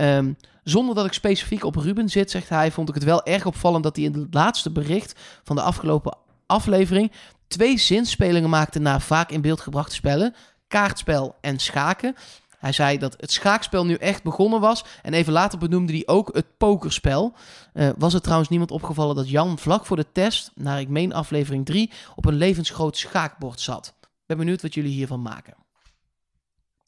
[0.00, 0.32] Ehm,
[0.64, 3.84] zonder dat ik specifiek op Ruben zit, zegt hij, vond ik het wel erg opvallend
[3.84, 7.12] dat hij in het laatste bericht van de afgelopen aflevering
[7.46, 10.34] twee zinspelingen maakte na vaak in beeld gebrachte spellen,
[10.68, 12.14] kaartspel en schaken.
[12.58, 14.84] Hij zei dat het schaakspel nu echt begonnen was.
[15.02, 17.34] En even later benoemde hij ook het pokerspel.
[17.72, 21.12] Eh, was er trouwens niemand opgevallen dat Jan vlak voor de test, naar ik meen
[21.12, 23.94] aflevering 3, op een levensgroot schaakbord zat.
[24.26, 25.54] Ben benieuwd wat jullie hiervan maken.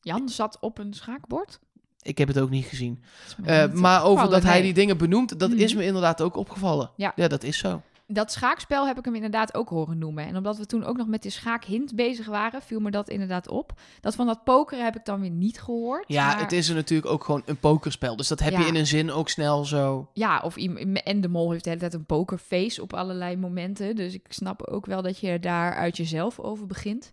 [0.01, 1.61] Jan zat op een schaakbord.
[2.03, 3.03] Ik heb het ook niet gezien.
[3.45, 4.63] Eh, maar over dat hij nee.
[4.63, 5.59] die dingen benoemt, dat Mhm.
[5.59, 6.91] is me inderdaad ook opgevallen.
[6.97, 7.13] Ja.
[7.17, 7.83] ja dat is zo.
[8.07, 10.27] Dat schaakspel heb ik hem inderdaad ook horen noemen.
[10.27, 13.49] En omdat we toen ook nog met de schaakhint bezig waren, viel me dat inderdaad
[13.49, 13.73] op.
[14.01, 16.05] Dat van dat pokeren heb ik dan weer niet gehoord.
[16.07, 18.17] Ja, maar- het is er natuurlijk ook gewoon een pokerspel.
[18.17, 20.09] Dus dat heb je in een zin ook snel zo.
[20.13, 20.57] Ja, of
[21.05, 23.97] en de mol heeft de hele tijd een pokerface op allerlei momenten.
[23.97, 27.13] Dus ik snap ook wel dat je daar uit jezelf over begint.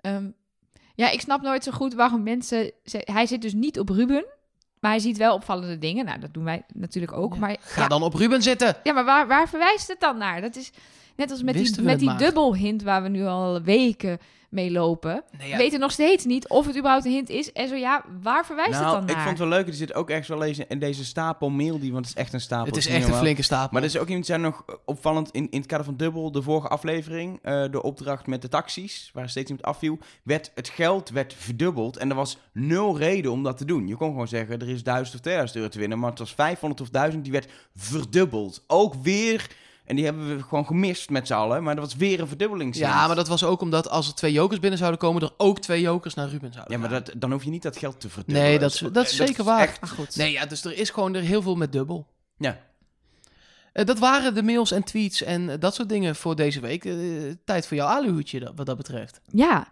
[0.00, 0.24] Ehm,
[0.94, 2.70] ja, ik snap nooit zo goed waarom mensen...
[2.84, 4.24] ze- Hij zit dus niet op Ruben,
[4.80, 6.04] maar hij ziet wel opvallende dingen.
[6.04, 7.34] Nou, dat doen wij natuurlijk ook.
[7.34, 7.40] Ja.
[7.40, 8.76] Maar, Ga ja, dan op Ruben zitten.
[8.82, 10.40] ja, maar waar, waar verwijst het dan naar?
[10.40, 10.70] Dat is
[11.16, 14.18] net als met Wisten die, met die dubbelhint waar we nu al weken
[14.50, 15.22] mee lopen.
[15.38, 17.52] Nee, We weten nog steeds niet of het überhaupt een hint is.
[17.52, 19.24] En zo ja, waar verwijst Nou, het dan ik naar?
[19.26, 19.66] vond het wel leuk.
[19.66, 22.32] Er zit ook echt wel eens in deze stapel mail, die, want het is echt
[22.32, 22.66] een stapel.
[22.66, 23.68] het is echt een flinke stapel.
[23.72, 26.42] Maar er is ook iemand zijn nog opvallend in, in het kader van Dubbel, de
[26.42, 31.08] vorige aflevering, eh, de opdracht met de taxis, waar steeds iemand afviel, werd het geld
[31.10, 33.86] werd verdubbeld en er was nul reden om dat te doen.
[33.86, 36.34] Je kon gewoon zeggen, er is 1000 of 2000 euro te winnen, maar het was
[36.34, 38.64] 500 of 1000, die werd verdubbeld.
[38.66, 39.50] Ook weer,
[39.90, 42.76] en die hebben we gewoon gemist met z'n allen, maar er was weer een verdubbeling.
[42.76, 45.58] ja, maar dat was ook omdat als er twee jokers binnen zouden komen, er ook
[45.60, 48.08] twee jokers naar Ruben zouden Ja, maar dat, dan hoef je niet dat geld te
[48.08, 48.42] verdubbelen.
[48.48, 49.60] Nee, dat is, dat is zeker waar.
[49.60, 50.16] echt- goed.
[50.16, 52.06] Nee, ja, dus er is gewoon er heel veel met dubbel.
[52.36, 52.58] ja.
[53.72, 56.84] Eh, dat waren de mails en tweets en dat soort dingen voor deze week.
[56.84, 56.94] Eh,
[57.44, 59.20] tijd voor jouw aluhoedje dat- wat dat betreft.
[59.26, 59.68] Ja.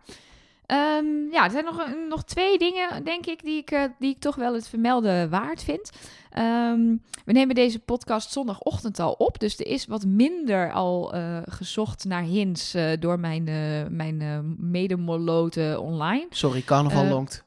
[0.67, 4.21] Ehm, ja, er zijn nog, nog twee dingen, denk ik, die ik, eh, die ik
[4.21, 5.91] toch wel het vermelden waard vind.
[6.31, 11.39] Ehm, we nemen deze podcast zondagochtend al op, dus er is wat minder al eh,
[11.45, 16.27] gezocht naar hints eh, door mijn, eh, mijn medemoloten online.
[16.31, 17.45] Sorry, carnaval longt.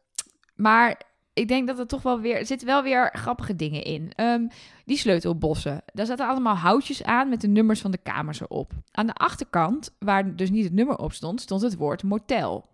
[0.55, 1.01] Maar
[1.33, 2.37] ik denk dat er toch wel weer...
[2.37, 4.11] Er zitten wel weer grappige dingen in.
[4.15, 4.47] Ehm,
[4.85, 5.81] die sleutelbossen.
[5.93, 8.71] Daar zaten allemaal houtjes aan met de nummers van de kamers erop.
[8.91, 12.69] Aan de achterkant, waar dus niet het nummer op stond, stond het woord motel.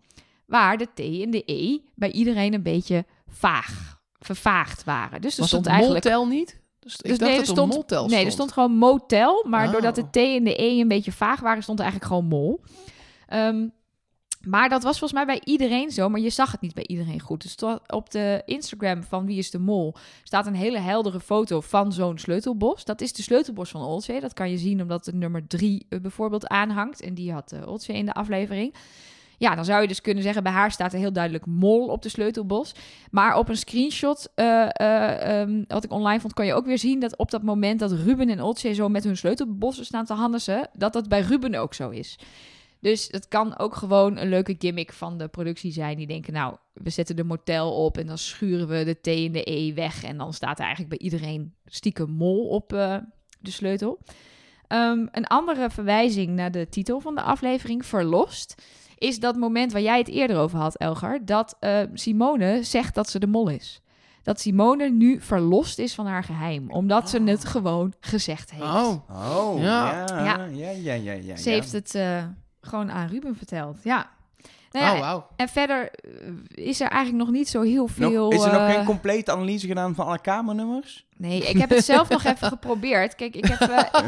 [0.45, 5.21] Waar de T en de E bij iedereen een beetje vaag, vervaagd waren.
[5.21, 6.03] Dus er Was stond het eigenlijk...
[6.05, 6.59] motel niet?
[6.79, 8.25] Dus ik Dus dacht nee, dat er stond, motel nee, stond.
[8.25, 9.45] er stond gewoon motel.
[9.47, 9.71] Maar Oh.
[9.71, 12.61] doordat de T en de E een beetje vaag waren, stond er eigenlijk gewoon mol.
[13.27, 13.67] Ehm,
[14.41, 17.19] maar dat was volgens mij bij iedereen zo, maar je zag het niet bij iedereen
[17.19, 17.41] goed.
[17.41, 17.55] Dus
[17.87, 22.17] op de Instagram van Wie is de Mol staat een hele heldere foto van zo'n
[22.17, 22.85] sleutelbos.
[22.85, 24.19] Dat is de sleutelbos van Olzee.
[24.19, 27.01] Dat kan je zien omdat de nummer 3 bijvoorbeeld aanhangt.
[27.01, 28.73] En die had uh, in de aflevering.
[29.37, 32.01] Ja, dan zou je dus kunnen zeggen, bij haar staat er heel duidelijk mol op
[32.01, 32.71] de sleutelbos.
[33.11, 36.77] Maar op een screenshot, eh, eh, ehm, wat ik online vond, kan je ook weer
[36.77, 40.13] zien dat op dat moment dat Ruben en Olzee zo met hun sleutelbossen staan te
[40.13, 42.17] hannesen, dat dat bij Ruben ook zo is.
[42.79, 45.97] Dus het kan ook gewoon een leuke gimmick van de productie zijn.
[45.97, 49.31] Die denken, nou, we zetten de motel op en dan schuren we de T en
[49.31, 50.03] de E weg.
[50.03, 52.97] En dan staat er eigenlijk bij iedereen stiekem mol op eh,
[53.39, 53.99] de sleutel.
[54.67, 58.61] Ehm, een andere verwijzing naar de titel van de aflevering, Verlost,
[58.97, 61.19] is dat moment waar jij het eerder over had, Elgar.
[61.25, 63.81] Dat eh, Simone zegt dat ze de mol is.
[64.23, 66.69] Dat Simone nu verlost is van haar geheim.
[66.71, 68.63] Omdat ze het gewoon gezegd heeft.
[68.63, 68.93] Oh,
[69.37, 70.05] Oh, Ja.
[70.07, 70.23] ja.
[70.23, 70.45] Ja.
[70.45, 71.11] Ja, ja, ja, ja.
[71.13, 72.23] ja, Ze heeft het eh,
[72.61, 73.79] gewoon aan Ruben verteld.
[73.83, 74.09] Ja.
[74.81, 75.23] Nou ja, oh.
[75.35, 78.29] En verder eh, is er eigenlijk nog niet zo heel Nog- veel.
[78.31, 81.05] is er nog eh, geen complete analyse gedaan van alle kamernummers?
[81.17, 83.15] Nee, ik heb het zelf nog even geprobeerd.
[83.15, 83.59] Kijk, ik heb.
[83.61, 83.67] eh,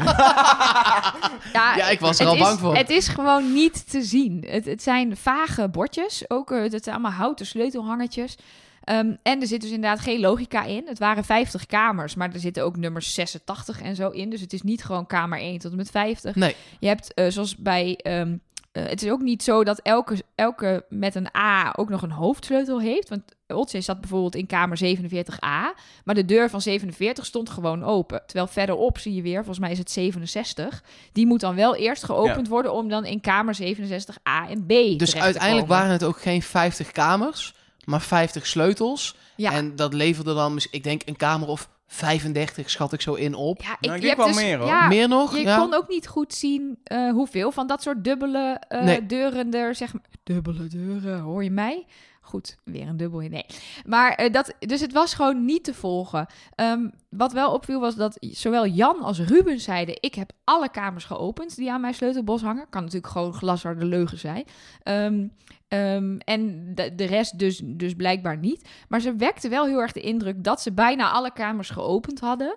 [1.52, 2.76] ja, Ja, ik was er al is- bang voor.
[2.76, 4.44] Het is gewoon niet te zien.
[4.48, 6.24] Het, het zijn vage bordjes.
[6.30, 8.36] Ook het zijn allemaal houten sleutelhangertjes.
[8.84, 10.82] Ehm, en er zit dus inderdaad geen logica in.
[10.86, 14.30] Het waren 50 kamers, maar er zitten ook nummers 86 en zo in.
[14.30, 16.34] Dus het is niet gewoon kamer 1 tot en met 50.
[16.34, 16.56] Nee.
[16.80, 17.96] Je hebt, zoals bij...
[17.96, 18.36] ehm,
[18.72, 22.10] eh, het is ook niet zo dat elke, elke met een A ook nog een
[22.10, 23.08] hoofdsleutel heeft.
[23.08, 25.78] Want Olzee zat bijvoorbeeld in kamer 47A.
[26.04, 28.22] Maar de deur van 47 stond gewoon open.
[28.26, 30.82] Terwijl verderop zie je weer, volgens mij is het 67.
[31.12, 35.10] Die moet dan wel eerst geopend worden om dan in kamer 67A en B Dus
[35.10, 37.54] te uiteindelijk waren het ook geen 50 kamers,
[37.84, 39.16] maar 50 sleutels.
[39.36, 39.52] Ja.
[39.52, 43.62] En dat leverde dan, ik denk, een kamer of 35, schat ik zo in op.
[43.62, 44.66] Ja, ik, Nou, ik je wel dus- meer, hoor.
[44.66, 45.36] Ja, Meer nog?
[45.36, 45.58] Je ja.
[45.58, 49.06] kon ook niet goed zien eh, hoeveel van dat soort dubbele eh, Nee.
[49.06, 50.02] deuren er, zeg maar.
[50.22, 51.86] Dubbele deuren, hoor je mij?
[52.30, 53.20] Goed, weer een dubbel.
[53.20, 53.46] Nee.
[53.86, 56.26] Maar eh, dat, dus het was gewoon niet te volgen.
[56.54, 61.04] Ehm, wat wel opviel was dat zowel Jan als Ruben zeiden: Ik heb alle kamers
[61.04, 62.66] geopend die aan mijn sleutelbos hangen.
[62.70, 64.44] Kan natuurlijk gewoon glasharde leugen zijn.
[64.82, 65.26] Ehm,
[65.68, 68.68] ehm, en de, de rest dus, dus blijkbaar niet.
[68.88, 72.56] Maar ze wekte wel heel erg de indruk dat ze bijna alle kamers geopend hadden.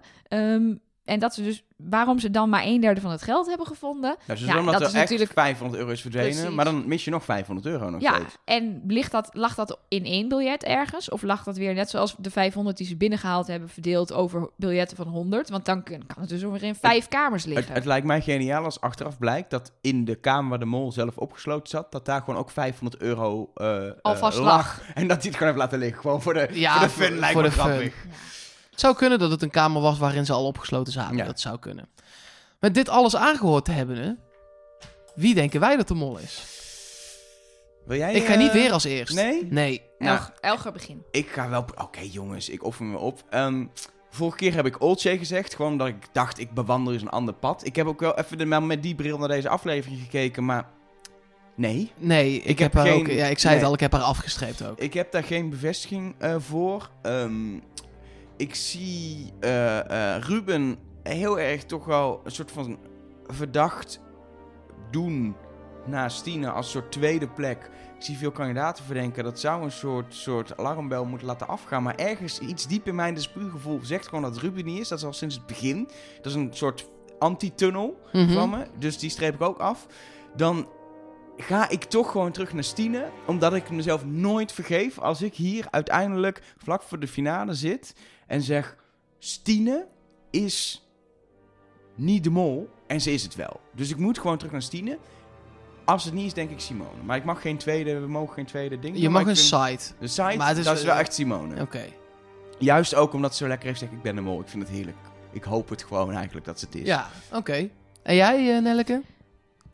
[1.05, 4.15] En dat ze dus, waarom ze dan maar een derde van het geld hebben gevonden.
[4.27, 6.55] Nou, ze Ja, zullen omdat dat er is echt natuurlijk- 500 euro is verdwenen, Precies.
[6.55, 8.37] maar dan mis je nog 500 euro nog Ja, steeds.
[8.45, 11.09] en ligt dat, lag dat in één biljet ergens?
[11.09, 14.97] Of lag dat weer net zoals de 500 die ze binnengehaald hebben, verdeeld over biljetten
[14.97, 15.49] van 100?
[15.49, 17.73] Want dan kun- kan het dus weer in vijf kamers Het, liggen.
[17.73, 21.17] het lijkt mij geniaal als achteraf blijkt dat in de kamer waar de mol zelf
[21.17, 24.45] opgesloten zat, dat daar gewoon ook 500 euro eh, eh, Alvast lag.
[24.45, 24.81] lag.
[24.93, 26.01] En dat hij het gewoon heeft laten liggen.
[26.01, 27.91] Gewoon voor de, Ja, voor de voor- fun lijkt voor me de fun.
[28.73, 31.17] Het zou kunnen dat het een kamer was waarin ze al opgesloten zaten.
[31.17, 31.25] Ja.
[31.25, 31.89] Dat zou kunnen.
[32.59, 34.11] Met dit alles aangehoord te hebben, hè,
[35.15, 36.43] wie denken wij dat de mol is?
[37.85, 39.15] Wil jij, Ik ga niet eh, weer als eerst.
[39.15, 39.45] Nee?
[39.49, 39.81] Nee.
[39.99, 41.03] Nou, Elg- Elger begin.
[41.11, 41.65] Ik ga wel...
[41.81, 43.23] Oké jongens, ik offer me op.
[43.29, 43.65] Ehm,
[44.09, 45.55] vorige keer heb ik Oldshay gezegd.
[45.55, 47.65] Gewoon omdat ik dacht, ik bewandel eens een ander pad.
[47.65, 50.65] Ik heb ook wel even de- met die bril naar deze aflevering gekeken, maar...
[51.55, 51.91] Nee.
[51.97, 53.07] Nee, ik, Ik heb, heb haar geen- ook...
[53.07, 54.79] Ja, ik zei het al, ik heb haar afgestreept ook.
[54.79, 56.89] Ik heb daar geen bevestiging eh, voor.
[57.01, 57.59] Ehm,
[58.37, 62.77] ik zie eh, eh, Ruben heel erg toch wel een soort van
[63.27, 64.01] verdacht
[64.91, 65.35] doen
[65.85, 67.69] naast Tine als soort tweede plek.
[67.97, 69.23] Ik zie veel kandidaten verdenken.
[69.23, 71.83] Dat zou een soort, soort alarmbel moeten laten afgaan.
[71.83, 74.87] Maar ergens iets diep in mijn spuurgevoel zegt gewoon dat Ruben niet is.
[74.87, 75.87] Dat is al sinds het begin.
[76.15, 78.33] Dat is een soort anti-tunnel Mhm.
[78.33, 78.65] van me.
[78.79, 79.87] Dus die streep ik ook af.
[80.35, 80.67] Dan
[81.37, 83.09] ga ik toch gewoon terug naar Stine.
[83.27, 87.95] Omdat ik mezelf nooit vergeef als ik hier uiteindelijk vlak voor de finale zit.
[88.27, 88.75] En zeg,
[89.19, 89.85] Stine
[90.29, 90.87] is
[91.95, 92.69] niet de mol.
[92.87, 93.59] En ze is het wel.
[93.75, 94.97] Dus ik moet gewoon terug naar Stine.
[95.85, 97.03] Als het niet is, denk ik Simone.
[97.05, 99.93] Maar ik mag geen tweede, we mogen geen tweede ding Je doen, mag een site.
[99.99, 101.61] De site, Maar het is- dat is wel echt Simone.
[101.61, 101.85] Oké.
[102.59, 104.39] Juist ook omdat ze zo lekker heeft gezegd, ik ben de mol.
[104.41, 104.97] Ik vind het heerlijk.
[105.31, 106.87] Ik hoop het gewoon eigenlijk dat ze het is.
[106.87, 107.69] Ja, oké.
[108.03, 109.01] En jij, eh, Nelleke?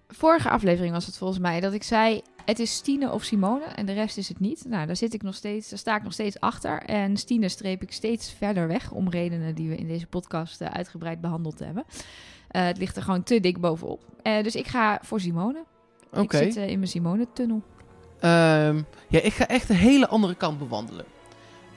[0.07, 3.85] Vorige aflevering was het volgens mij dat ik zei: het is Stine of Simone en
[3.85, 4.65] de rest is het niet.
[4.67, 6.81] Nou, daar zit ik nog steeds, daar sta ik nog steeds achter.
[6.81, 10.67] En Stine streep ik steeds verder weg om redenen die we in deze podcast eh,
[10.67, 11.83] uitgebreid behandeld hebben.
[12.47, 14.03] Eh, het ligt er gewoon te dik bovenop.
[14.21, 15.63] Eh, dus ik ga voor Simone.
[16.11, 16.21] Oké.
[16.21, 17.61] Ik zit in mijn Simone-tunnel.
[18.19, 21.05] Ehm, ja, ik ga echt een hele andere kant bewandelen.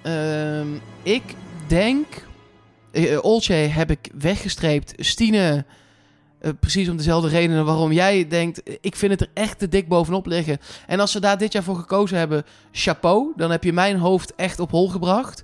[0.02, 0.68] Ehm,
[1.02, 1.22] ik
[1.68, 2.06] denk...
[3.20, 4.94] Olcay heb ik weggestreept.
[4.96, 5.64] Stine,
[6.42, 8.62] eh, precies om dezelfde redenen waarom jij denkt...
[8.80, 10.58] Ik vind het er echt te dik bovenop liggen.
[10.86, 13.32] En als ze daar dit jaar voor gekozen hebben, chapeau.
[13.36, 15.42] Dan heb je mijn hoofd echt op hol gebracht.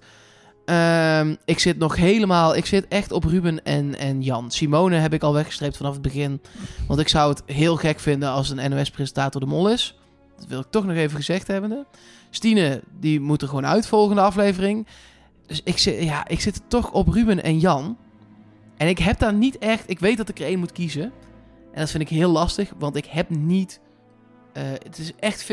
[0.65, 2.57] Ehm, ik zit nog helemaal...
[2.57, 4.51] Ik zit echt op Ruben en, en Jan.
[4.51, 6.41] Simone heb ik al weggestreept vanaf het begin.
[6.87, 9.99] Want ik zou het heel gek vinden als een NOS-presentator de mol is.
[10.37, 11.87] Dat wil ik toch nog even gezegd hebben.
[12.31, 14.87] Stine, die moet er gewoon uit volgende aflevering.
[15.47, 17.97] Dus ik zit, ja, ik zit toch op Ruben en Jan.
[18.79, 19.91] En ik heb daar niet echt...
[19.91, 21.13] Ik weet dat ik er één moet kiezen.
[21.73, 23.81] En dat vind ik heel lastig, want ik heb niet...
[24.53, 25.47] Uh, het is echt 50-50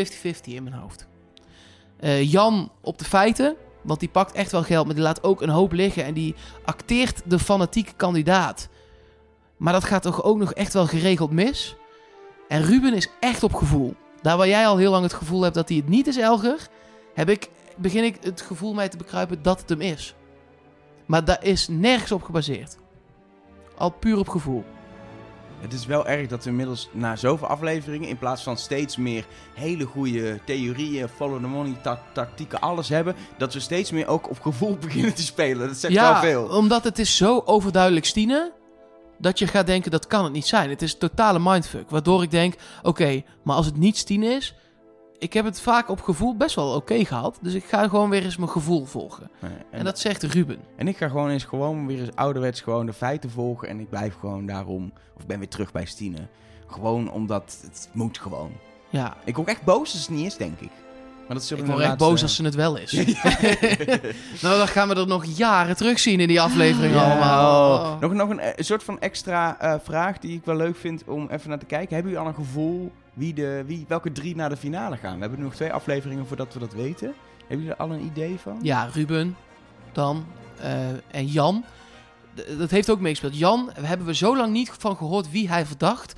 [0.44, 1.08] in mijn hoofd.
[2.00, 5.42] Uh, Jan op de feiten, want die pakt echt wel geld, maar die laat ook
[5.42, 6.04] een hoop liggen.
[6.04, 8.70] En die acteert de fanatieke kandidaat.
[9.58, 11.76] Maar dat gaat toch ook nog echt wel geregeld mis.
[12.48, 13.96] En Ruben is echt op gevoel.
[14.22, 16.68] Daar waar jij al heel lang het gevoel hebt dat hij het niet is, Elger,
[17.14, 20.16] heb ik, begin ik het gevoel mij te bekruipen dat het hem is.
[21.06, 22.78] Maar daar is nergens op gebaseerd.
[23.78, 24.64] Al puur op gevoel.
[25.60, 29.26] Het is wel erg dat we inmiddels na zoveel afleveringen, in plaats van steeds meer
[29.54, 31.76] hele goede theorieën, follow the money,
[32.14, 35.68] tactieken, alles hebben, dat we steeds meer ook op gevoel beginnen te spelen.
[35.68, 36.58] Dat zegt ja, wel veel.
[36.58, 38.52] omdat het is zo overduidelijk Stine,
[39.18, 40.70] dat je gaat denken dat kan het niet zijn.
[40.70, 41.90] Het is totale mindfuck.
[41.90, 44.56] Waardoor ik denk, oké, maar als het niet Stine is...
[45.20, 47.38] Ik heb het vaak op gevoel best wel oké gehad.
[47.41, 49.30] Dus ik ga gewoon weer eens mijn gevoel volgen.
[49.39, 50.59] en, en, dat zegt Ruben.
[50.76, 53.68] En ik ga gewoon eens gewoon weer eens ouderwets gewoon de feiten volgen.
[53.68, 54.93] En ik blijf gewoon daarom...
[55.18, 56.28] Of ben weer terug bij Stine.
[56.68, 58.51] Gewoon omdat het moet gewoon.
[58.89, 59.18] Ja.
[59.24, 60.72] Ik word echt boos als het niet is, denk ik.
[61.28, 62.92] Maar dat zullen ik word echt boos als ze het wel is.
[64.42, 67.80] nou, dan gaan we er nog jaren terugzien in die aflevering allemaal.
[67.80, 68.00] Oh.
[68.00, 71.28] Nog, nog een, een, soort van extra uh, vraag die ik wel leuk vind om
[71.30, 71.96] even naar te kijken.
[71.96, 75.14] Hebben jullie al een gevoel wie de, wie, welke drie naar de finale gaan?
[75.14, 77.14] We hebben nu nog twee afleveringen voordat we dat weten.
[77.40, 78.60] Hebben jullie er al een idee van?
[78.62, 79.36] Ja, Ruben,
[79.92, 80.26] dan
[80.60, 81.66] uh, en Jan.
[82.58, 83.38] dat heeft ook meegespeeld.
[83.38, 86.14] Jan, hebben we zo lang niet van gehoord wie hij verdacht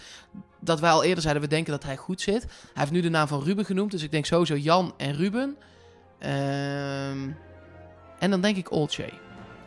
[0.60, 2.42] dat wij al eerder zeiden, we denken dat hij goed zit.
[2.42, 5.58] Hij heeft nu de naam van Ruben genoemd, dus ik denk sowieso Jan en Ruben.
[6.20, 7.38] Um,
[8.20, 9.14] en dan denk ik Olcay.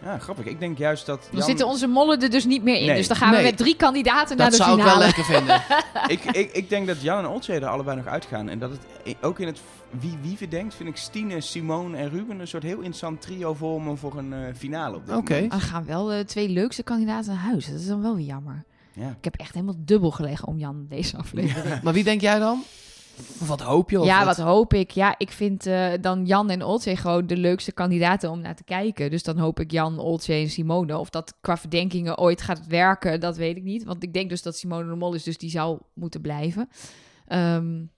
[0.05, 0.45] Ja, grappig.
[0.45, 1.29] Ik denk juist dat.
[1.33, 2.87] Dan zitten onze mollen er dus niet meer in.
[2.87, 2.97] Nee.
[2.97, 4.77] Dus dan gaan we met drie kandidaten naar de finale.
[4.77, 5.63] Dat zou ik wel lekker vinden.
[6.17, 8.49] ik, ik, ik denk dat Jan en Olcay er allebei nog uitgaan.
[8.49, 9.61] En dat het ook in het
[9.91, 13.99] wie wie verdenkt, vind ik Stine, Simone en Ruben een soort heel interessant trio vormen
[13.99, 14.97] voor een uh, finale.
[14.97, 15.17] Oké.
[15.17, 15.49] Okay.
[15.49, 17.67] We gaan wel de twee leukste kandidaten naar huis.
[17.67, 18.65] Dat is dan wel weer jammer.
[18.93, 19.09] Ja.
[19.09, 21.83] Ik heb echt helemaal dubbel gelegen om Jan deze aflevering.
[21.83, 22.63] Maar wie denk jij dan?
[23.41, 24.01] Of wat hoop je?
[24.01, 24.37] Of ja, wat?
[24.37, 24.91] hoop ik?
[24.91, 28.65] Ja, ik vind uh, dan Jan en Olcay gewoon de leukste kandidaten om naar te
[28.65, 29.11] kijken.
[29.11, 30.99] Dus dan hoop ik Jan, Olcay en Simone.
[30.99, 33.85] Of dat qua verdenkingen ooit gaat werken, dat weet ik niet.
[33.85, 36.69] Want ik denk dus dat Simone de Mol is, dus die zou moeten blijven.
[37.29, 37.91] Um,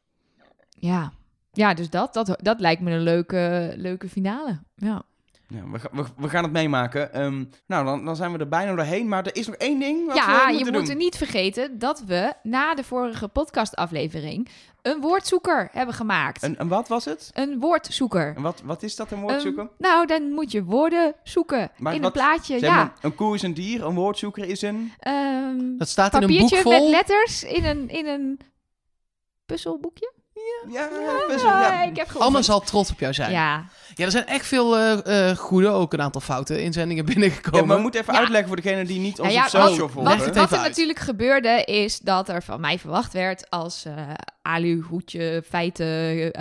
[0.78, 1.12] ja.
[1.53, 4.62] ja, dus dat, dat, dat lijkt me een leuke, leuke finale.
[4.76, 5.03] Ja.
[5.53, 7.22] Ja, we, we, we, gaan het meemaken.
[7.22, 9.09] Um, nou, dan, dan zijn we er bijna doorheen.
[9.09, 10.07] Maar er is nog één ding.
[10.07, 10.72] Wat ja, we je doen.
[10.72, 14.48] moet niet vergeten dat we na de vorige podcastaflevering
[14.82, 16.42] een woordzoeker hebben gemaakt.
[16.42, 17.30] Een, een wat was het?
[17.32, 18.32] Een woordzoeker.
[18.36, 19.62] En wat, wat is dat, een woordzoeker?
[19.62, 22.61] Um, nou, dan moet je woorden zoeken maar in wat, een plaatje.
[22.61, 22.74] Ja.
[22.74, 24.92] Maar, een koe is een dier, een woordzoeker is een...
[25.09, 26.72] Um, dat staat in een boek vol.
[26.72, 28.40] met letters in een, in een
[29.46, 30.12] puzzelboekje.
[30.68, 33.30] Ja, ja, ja, ik heb Anne zal trots op jou zijn.
[33.30, 33.64] Ja.
[33.95, 37.61] Ja, er zijn echt veel uh, uh, goede, ook een aantal foute inzendingen binnengekomen.
[37.61, 40.18] Ja, maar we moeten even uitleggen voor degene die niet ons ja, op social volgen.
[40.18, 43.93] Wat, wat er natuurlijk gebeurde is dat er van mij verwacht werd als uh,
[44.43, 46.32] alu, hoedje, feiten,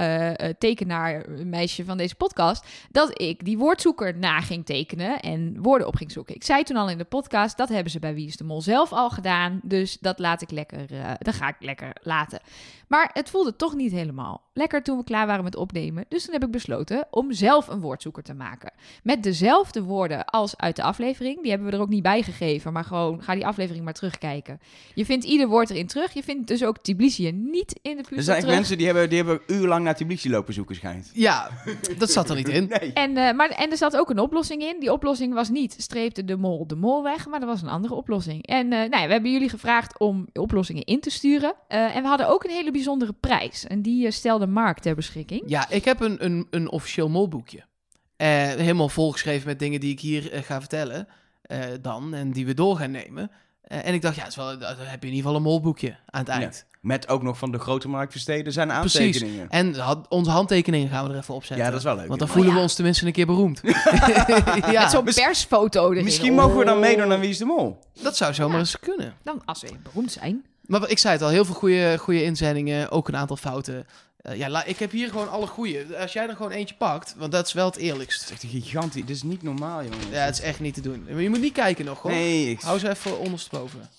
[0.57, 5.95] tekenaar, meisje van deze podcast, dat ik die woordzoeker na ging tekenen en woorden op
[5.95, 6.35] ging zoeken.
[6.35, 8.61] Ik zei toen al in de podcast, dat hebben ze bij Wie is de Mol
[8.61, 10.85] zelf al gedaan, dus dat laat ik lekker,
[11.19, 12.39] dat ga ik lekker laten.
[12.87, 16.05] Maar het voelde toch niet helemaal lekker toen we klaar waren met opnemen.
[16.07, 18.71] Dus toen heb ik besloten om zelf een woordzoeker te maken.
[19.03, 21.41] Met dezelfde woorden als uit de aflevering.
[21.41, 22.73] Die hebben we er ook niet bij gegeven.
[22.73, 24.59] Maar gewoon, ga die aflevering maar terugkijken.
[24.93, 26.13] Je vindt ieder woord erin terug.
[26.13, 29.09] Je vindt dus ook Tbilisi niet in de puzzel Er zijn echt mensen die hebben,
[29.09, 31.11] die hebben urenlang naar Tbilisi lopen zoeken, schijnt.
[31.13, 31.49] Ja,
[31.97, 32.59] dat zat er niet in.
[32.71, 32.93] Nee.
[32.93, 34.79] En, uh, maar, en er zat ook een oplossing in.
[34.79, 37.27] Die oplossing was niet streepte de mol de mol weg.
[37.27, 38.45] Maar er was een andere oplossing.
[38.45, 41.53] En uh, nou ja, we hebben jullie gevraagd om oplossingen in te sturen.
[41.69, 43.67] Uh, en we hadden ook een hele bijzondere prijs.
[43.67, 45.43] En die stelde Mark ter beschikking.
[45.45, 47.57] Ja, ik heb een, een, een officieel molboekje.
[47.57, 51.07] Uh, helemaal volgeschreven met dingen die ik hier uh, ga vertellen
[51.51, 53.31] uh, dan en die we door gaan nemen.
[53.61, 55.95] en ik dacht, ja, het is wel, dan heb je in ieder geval een molboekje
[56.05, 56.65] aan het eind.
[56.71, 59.47] Ja, met ook nog van de grote markt versteden zijn aantekeningen.
[59.47, 59.75] Precies.
[59.75, 61.65] En had, onze handtekeningen gaan we er even opzetten.
[61.65, 62.07] Ja, dat is wel leuk.
[62.07, 62.57] Want dan voelen oh, ja.
[62.57, 63.61] we ons tenminste een keer beroemd.
[64.71, 64.81] ja.
[64.81, 66.03] Met zo'n persfoto erin.
[66.03, 67.79] Misschien mogen we dan meedoen aan Wie is de Mol.
[68.01, 69.13] Dat zou zomaar eens kunnen.
[69.23, 70.45] Dan als we beroemd zijn.
[70.65, 73.85] Maar ik zei het al, heel veel goede, goede inzendingen, ook een aantal fouten.
[74.21, 75.97] Eh, ja, la- ik heb hier gewoon alle goeie.
[75.97, 78.21] Als jij er gewoon eentje pakt, want dat is wel het Het eerlijkst.
[78.23, 79.01] is echt een gigantisch...
[79.05, 79.97] Dit is niet normaal, jongen.
[80.11, 81.05] Ja, het is echt niet te doen.
[81.09, 82.11] Maar je moet niet kijken nog, hoor.
[82.11, 82.61] Nee, ik...
[82.61, 83.89] Hou ze even ondersteboven.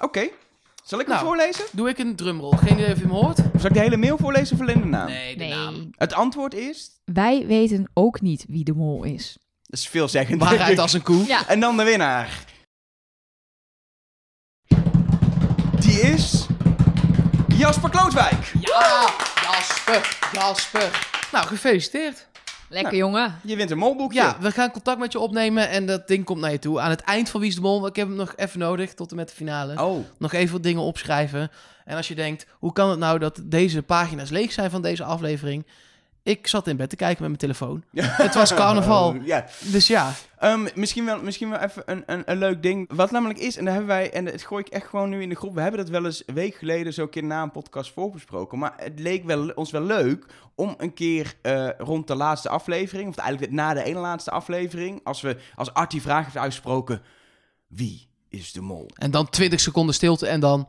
[0.00, 0.28] Oké.
[0.84, 1.26] Zal ik hem Nou.
[1.26, 1.64] voorlezen?
[1.72, 2.56] Doe ik een drumroll.
[2.56, 3.36] Geen idee of je hem hoort?
[3.36, 5.06] Zal ik de hele mail voorlezen of alleen de naam?
[5.08, 5.54] Nee, de Nee.
[5.54, 5.90] naam.
[5.96, 6.90] Het antwoord is...
[7.04, 9.36] Wij weten ook niet wie de mol is.
[9.62, 10.40] Dat is veelzeggend.
[10.40, 11.26] Waarheid als een koe.
[11.26, 11.48] Ja.
[11.48, 12.44] En dan de winnaar.
[15.80, 16.46] Die is...
[17.56, 18.52] Jasper Klootwijk.
[18.60, 19.10] Ja,
[19.62, 21.08] Jasper, Jasper.
[21.32, 22.26] Nou, gefeliciteerd.
[22.68, 23.38] Lekker jongen.
[23.42, 24.20] Je wint een molboekje.
[24.20, 26.80] Ja, we gaan contact met je opnemen en dat ding komt naar je toe.
[26.80, 29.10] Aan het eind van Wie is de Mol, ik heb hem nog even nodig tot
[29.10, 29.82] en met de finale.
[29.82, 31.50] Oh, Nog even wat dingen opschrijven.
[31.84, 35.04] En als je denkt, hoe kan het nou dat deze pagina's leeg zijn van deze
[35.04, 35.66] aflevering?
[36.22, 37.84] Ik zat in bed te kijken met mijn telefoon.
[38.24, 39.16] Het was carnaval.
[39.72, 40.12] Dus ja,
[40.42, 42.90] Ehm, misschien, wel, misschien wel even een, een, een leuk ding.
[42.94, 45.28] Wat namelijk is, en daar hebben wij, en dat gooi ik echt gewoon nu in
[45.28, 45.54] de groep.
[45.54, 48.58] We hebben dat wel eens een week geleden zo een keer na een podcast voorbesproken.
[48.58, 53.08] Maar het leek wel, ons wel leuk om een keer eh, rond de laatste aflevering,
[53.08, 57.02] of eigenlijk na de ene laatste aflevering, als we als Art die vraag heeft uitgesproken:
[57.66, 58.86] wie is de mol?
[58.94, 60.68] en dan 20 seconden stilte en dan...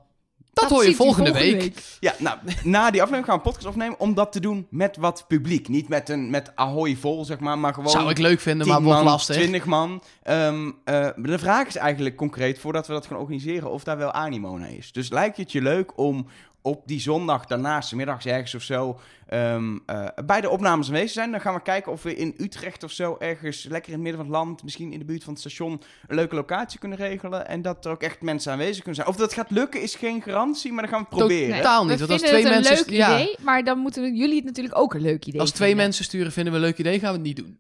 [0.54, 1.98] Dat, hoor je volgende, week.
[2.00, 4.98] Ja, nou, na die aflevering gaan we een podcast opnemen om dat te doen met
[4.98, 5.68] wat publiek.
[5.68, 7.90] Niet met een met ahoy vol, zeg maar, maar gewoon...
[7.90, 9.36] Zou ik leuk vinden, 10 maar wordt lastig.
[9.36, 10.04] 20 man.
[10.24, 14.12] Ehm, eh, de vraag is eigenlijk concreet, voordat we dat gaan organiseren, of daar wel
[14.12, 14.92] animo naar is.
[14.92, 16.28] Dus lijkt het je leuk om
[16.64, 21.32] op die zondag daarnaast, middags ergens of zo, ehm, eh, bij de opnames aanwezig zijn?
[21.32, 24.22] Dan gaan we kijken of we in Utrecht of zo ergens lekker in het midden
[24.26, 27.48] van het land, misschien in de buurt van het station, een leuke locatie kunnen regelen.
[27.48, 29.08] En dat er ook echt mensen aanwezig kunnen zijn.
[29.08, 31.50] Of dat gaat lukken is geen garantie, maar dan gaan we het proberen.
[31.50, 31.58] Nee.
[31.62, 33.20] Totaal niet, We want als twee het een mensen- leuk ja.
[33.20, 35.86] idee, maar dan moeten jullie het natuurlijk ook een leuk idee Als twee vinden.
[35.86, 37.58] mensen sturen vinden we een leuk idee, gaan we het niet doen.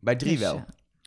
[0.00, 0.54] Bij drie Dus, wel.
[0.56, 0.62] eh,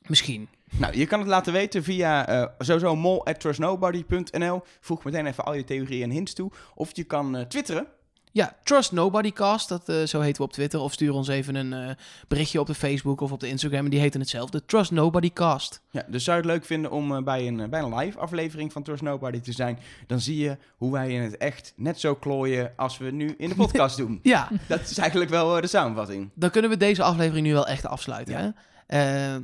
[0.08, 0.48] Misschien.
[0.78, 4.62] Nou, je kan het laten weten via eh sowieso mol@trustnobody.nl.
[4.80, 6.52] Voeg meteen even al je theorieën en hints toe.
[6.76, 7.88] Of je kan eh, twitteren.
[8.32, 10.80] Ja, Trust Nobody Cast, dat, eh, zo heten we op Twitter.
[10.80, 11.96] Of stuur ons even een
[12.28, 13.84] berichtje op de Facebook of op de Instagram.
[13.84, 14.66] En die heten hetzelfde.
[14.66, 15.82] Trust Nobody Cast.
[15.92, 18.84] Ja, dus zou je het leuk vinden om bij, een, bij een live aflevering van
[18.84, 19.80] Trust Nobody te zijn.
[20.08, 23.50] Dan zie je hoe wij in het echt net zo klooien als we nu in
[23.50, 24.20] de podcast doen.
[24.34, 26.30] Ja, Dat is eigenlijk wel de samenvatting.
[26.34, 28.34] dan kunnen we deze aflevering nu wel echt afsluiten.
[28.34, 28.54] Ja.
[28.88, 29.38] Hè?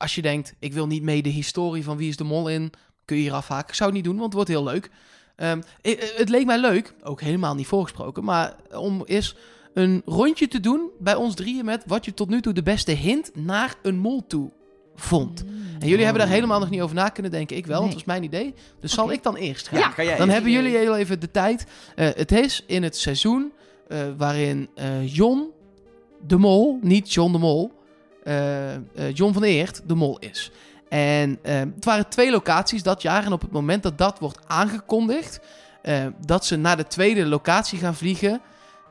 [0.00, 2.72] Als je denkt, ik wil niet mee de historie van Wie is de Mol in,
[3.04, 3.68] kun je hier afhaken.
[3.68, 4.90] Ik zou het niet doen, want het wordt heel leuk.
[5.36, 5.60] Ehm,
[6.16, 9.36] het leek mij leuk, ook helemaal niet voorgesproken, maar om eens
[9.74, 12.92] een rondje te doen bij ons drieën met wat je tot nu toe de beste
[12.92, 14.50] hint naar een mol toe
[14.94, 15.44] vond.
[15.78, 17.56] En jullie hebben daar helemaal nog niet over na kunnen denken.
[17.56, 17.96] Ik wel, want Nee.
[17.96, 18.54] dat was mijn idee.
[18.80, 19.78] Dus zal ik dan eerst gaan.
[19.78, 21.66] Ja, ga jij Dan even- hebben jullie heel even de tijd.
[21.96, 23.52] Eh, het is in het seizoen
[23.88, 25.50] eh, waarin eh John
[26.26, 27.72] de Mol, niet John de Mol,
[29.12, 30.50] John van Eert de Mol is.
[30.90, 33.24] En eh, het waren twee locaties dat jaar.
[33.24, 35.40] En op het moment dat dat wordt aangekondigd,
[35.82, 38.40] eh, dat ze naar de tweede locatie gaan vliegen,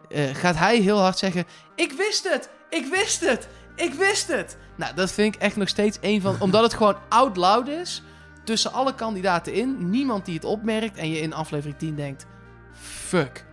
[0.10, 2.50] eh, gaat hij heel hard zeggen: Ik wist het!
[2.70, 3.48] Ik wist het!
[3.76, 4.58] Ik wist het!
[4.76, 6.36] Nou, dat vind ik echt nog steeds een van.
[6.46, 8.04] Omdat het gewoon out loud is.
[8.44, 9.90] Tussen alle kandidaten in.
[9.90, 10.98] Niemand die het opmerkt.
[10.98, 12.26] En je in aflevering 10 denkt:
[12.74, 13.48] Fuck.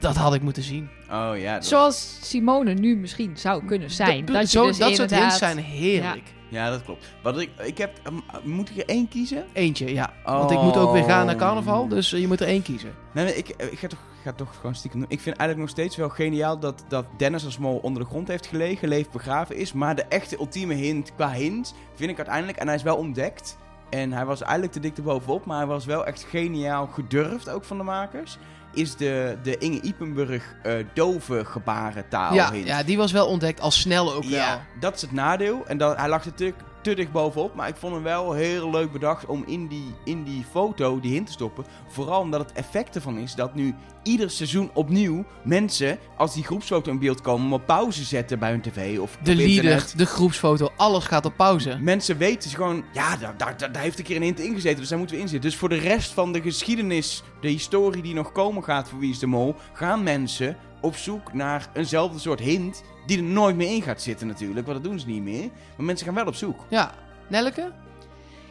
[0.00, 0.88] Dat had ik moeten zien.
[1.10, 4.24] Oh ja, dat, Zoals Simone nu misschien zou kunnen zijn.
[4.24, 5.20] De- dat zo, dus dat soort inderdaad...
[5.20, 6.32] hints zijn heerlijk.
[6.48, 7.06] ja, dat klopt.
[7.22, 8.14] Wat ik, ik heb, ehm,
[8.50, 9.44] moet ik er één kiezen?
[9.52, 10.12] Eentje, ja.
[10.24, 11.88] Want ik moet ook weer gaan naar carnaval.
[11.88, 12.90] Dus eh, je moet er één kiezen.
[13.12, 15.10] Nee, nee ik, ik, ga toch, ga toch gewoon stiekem doen.
[15.10, 18.28] Ik vind eigenlijk nog steeds wel geniaal dat, dat Dennis als mol onder de grond
[18.28, 19.72] heeft gelegen, leeft begraven is.
[19.72, 23.56] Maar de echte ultieme hint qua hint vind ik uiteindelijk, en hij is wel ontdekt.
[23.90, 27.64] En hij was eigenlijk te dik erbovenop, maar hij was wel echt geniaal gedurfd ook
[27.64, 28.38] van de makers.
[28.72, 32.66] Is de, de Inge Ipenburg eh dove gebarentaal ja, hint.
[32.66, 33.60] ja, die was wel ontdekt.
[33.60, 34.32] Al snel ook wel.
[34.32, 35.66] Ja, dat is het nadeel.
[35.66, 36.34] En dat, hij lag er
[36.80, 37.54] te, dicht bovenop.
[37.54, 41.12] Maar ik vond hem wel heel leuk bedacht om in die, in die foto die
[41.12, 41.64] hint te stoppen.
[41.88, 46.90] Vooral omdat het effect ervan is dat nu ieder seizoen opnieuw mensen, als die groepsfoto
[46.90, 51.04] in beeld komen, op pauze zetten bij hun tv of De leader, de groepsfoto, alles
[51.04, 51.78] gaat op pauze.
[51.80, 54.88] Mensen weten gewoon, ja, daar, daar, daar daar heeft een keer een hint ingezeten, dus
[54.88, 55.50] daar moeten we in zitten.
[55.50, 59.10] Dus voor de rest van de geschiedenis, de historie die nog komen gaat voor Wie
[59.10, 63.74] is de Mol, gaan mensen op zoek naar eenzelfde soort hint die er nooit meer
[63.74, 65.48] in gaat zitten natuurlijk, want dat doen ze niet meer.
[65.76, 66.60] Maar mensen gaan wel op zoek.
[66.68, 66.90] Ja.
[67.28, 67.72] Nelleke?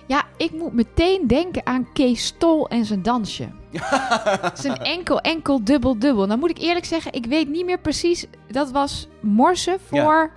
[0.07, 3.47] Ja, ik moet meteen denken aan Kees Stol en zijn dansje.
[4.53, 6.25] zijn enkel, enkel, dubbel, dubbel.
[6.25, 8.25] Nou moet ik eerlijk zeggen, ik weet niet meer precies.
[8.47, 10.31] Dat was morsen voor...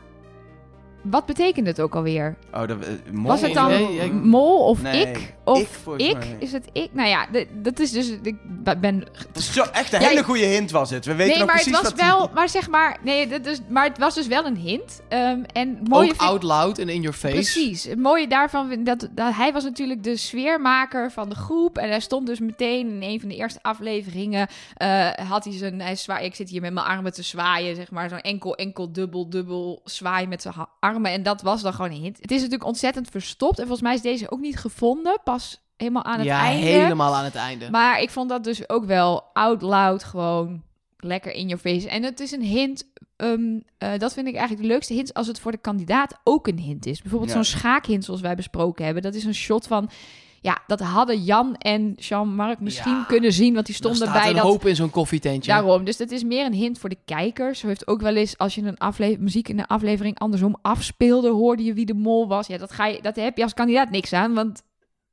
[1.02, 2.36] Wat betekent het ook alweer?
[2.54, 5.06] Oh, dat, eh, mol Was het dan Nee, ik- mol of Nee.
[5.06, 5.34] ik?
[5.44, 6.14] Of Ik volgens ik?
[6.18, 6.36] mij.
[6.38, 6.88] Is het ik?
[6.92, 8.08] Nou ja, de- dat is dus...
[8.22, 8.36] Ik
[8.80, 11.04] ben zo, echt een Ja, hele goede hint was het.
[11.04, 13.46] We weten nee, nog maar het was wat die- wel, maar zeg maar, nee, dat
[13.46, 15.00] is, maar het was dus wel een hint.
[15.08, 17.34] Ehm, en mooie Ook vind- out loud en in your face.
[17.34, 17.84] Precies.
[17.84, 21.88] Het mooie daarvan vind dat, dat hij was natuurlijk de sfeermaker van de groep en
[21.88, 25.96] hij stond dus meteen in een van de eerste afleveringen eh, had hij zijn hij
[25.96, 29.30] zwaai, ik zit hier met mijn armen te zwaaien zeg maar zo'n enkel enkel dubbel
[29.30, 32.16] dubbel zwaai met zijn armen en dat was dan gewoon een hint.
[32.20, 36.04] Het is natuurlijk ontzettend verstopt en volgens mij is deze ook niet gevonden pas helemaal
[36.04, 36.66] aan het ja, einde.
[36.66, 37.70] helemaal aan het einde.
[37.70, 40.62] Maar ik vond dat dus ook wel out loud gewoon
[40.96, 41.88] lekker in your face.
[41.88, 42.90] En het is een hint.
[43.16, 46.46] ehm, eh, dat vind ik eigenlijk de leukste hint als het voor de kandidaat ook
[46.46, 47.00] een hint is.
[47.02, 47.42] Bijvoorbeeld Ja.
[47.42, 49.02] zo'n schaakhint zoals wij besproken hebben.
[49.02, 49.90] Dat is een shot van...
[50.40, 53.04] Ja, dat hadden Jan en Jean-Marc misschien Ja.
[53.04, 54.42] kunnen zien, want die stonden bij een dat...
[54.44, 55.50] hoop in zo'n koffietentje.
[55.52, 57.58] Daarom, dus dat is meer een hint voor de kijkers.
[57.58, 61.30] Zo heeft ook wel eens, als je een afle muziek in een aflevering andersom afspeelde,
[61.30, 62.46] hoorde je wie de mol was.
[62.46, 64.62] Ja, dat, ga je, dat heb je als kandidaat niks aan, want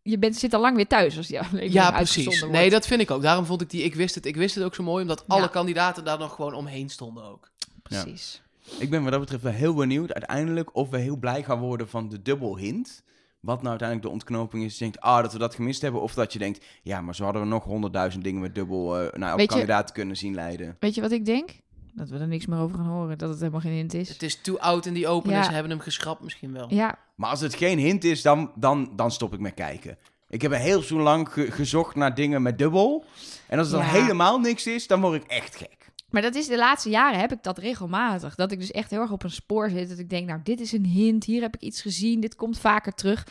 [0.09, 2.39] je bent, zit al lang weer thuis als die aflevering Ja, precies.
[2.39, 2.53] wordt.
[2.55, 3.21] Nee, dat vind ik ook.
[3.21, 5.35] Daarom vond ik die Ik wist het, ik wist het ook zo mooi, omdat Ja.
[5.35, 7.49] alle kandidaten daar nog gewoon omheen stonden ook.
[7.83, 8.41] Precies.
[8.79, 11.89] Ik ben wat dat betreft wel heel benieuwd uiteindelijk of we heel blij gaan worden
[11.89, 13.03] van de dubbel hint.
[13.39, 14.73] Wat nou uiteindelijk de ontknoping is.
[14.73, 16.01] Je denkt, ah, dat we dat gemist hebben.
[16.01, 19.13] Of dat je denkt, ja, maar zo hadden we nog honderdduizend dingen met dubbel eh
[19.19, 20.75] naar je- kandidaat kunnen zien leiden.
[20.79, 21.49] Weet je wat ik denk?
[21.93, 23.17] Dat we er niks meer over gaan horen.
[23.17, 24.09] Dat het helemaal geen hint is.
[24.09, 25.37] Het is too out in die open Ja.
[25.37, 26.73] en ze hebben hem geschrapt misschien wel.
[26.73, 29.97] Ja, Maar als het geen hint is, dan, dan, dan stop ik met kijken.
[30.29, 33.05] Ik heb een heel zo lang ge- gezocht naar dingen met dubbel.
[33.47, 35.91] En als het dan helemaal niks is, dan word ik echt gek.
[36.09, 38.35] maar dat is de laatste jaren heb ik dat regelmatig.
[38.35, 39.89] Dat ik dus echt heel erg op een spoor zit.
[39.89, 41.23] Dat ik denk, nou, dit is een hint.
[41.23, 42.19] Hier heb ik iets gezien.
[42.19, 43.27] Dit komt vaker terug.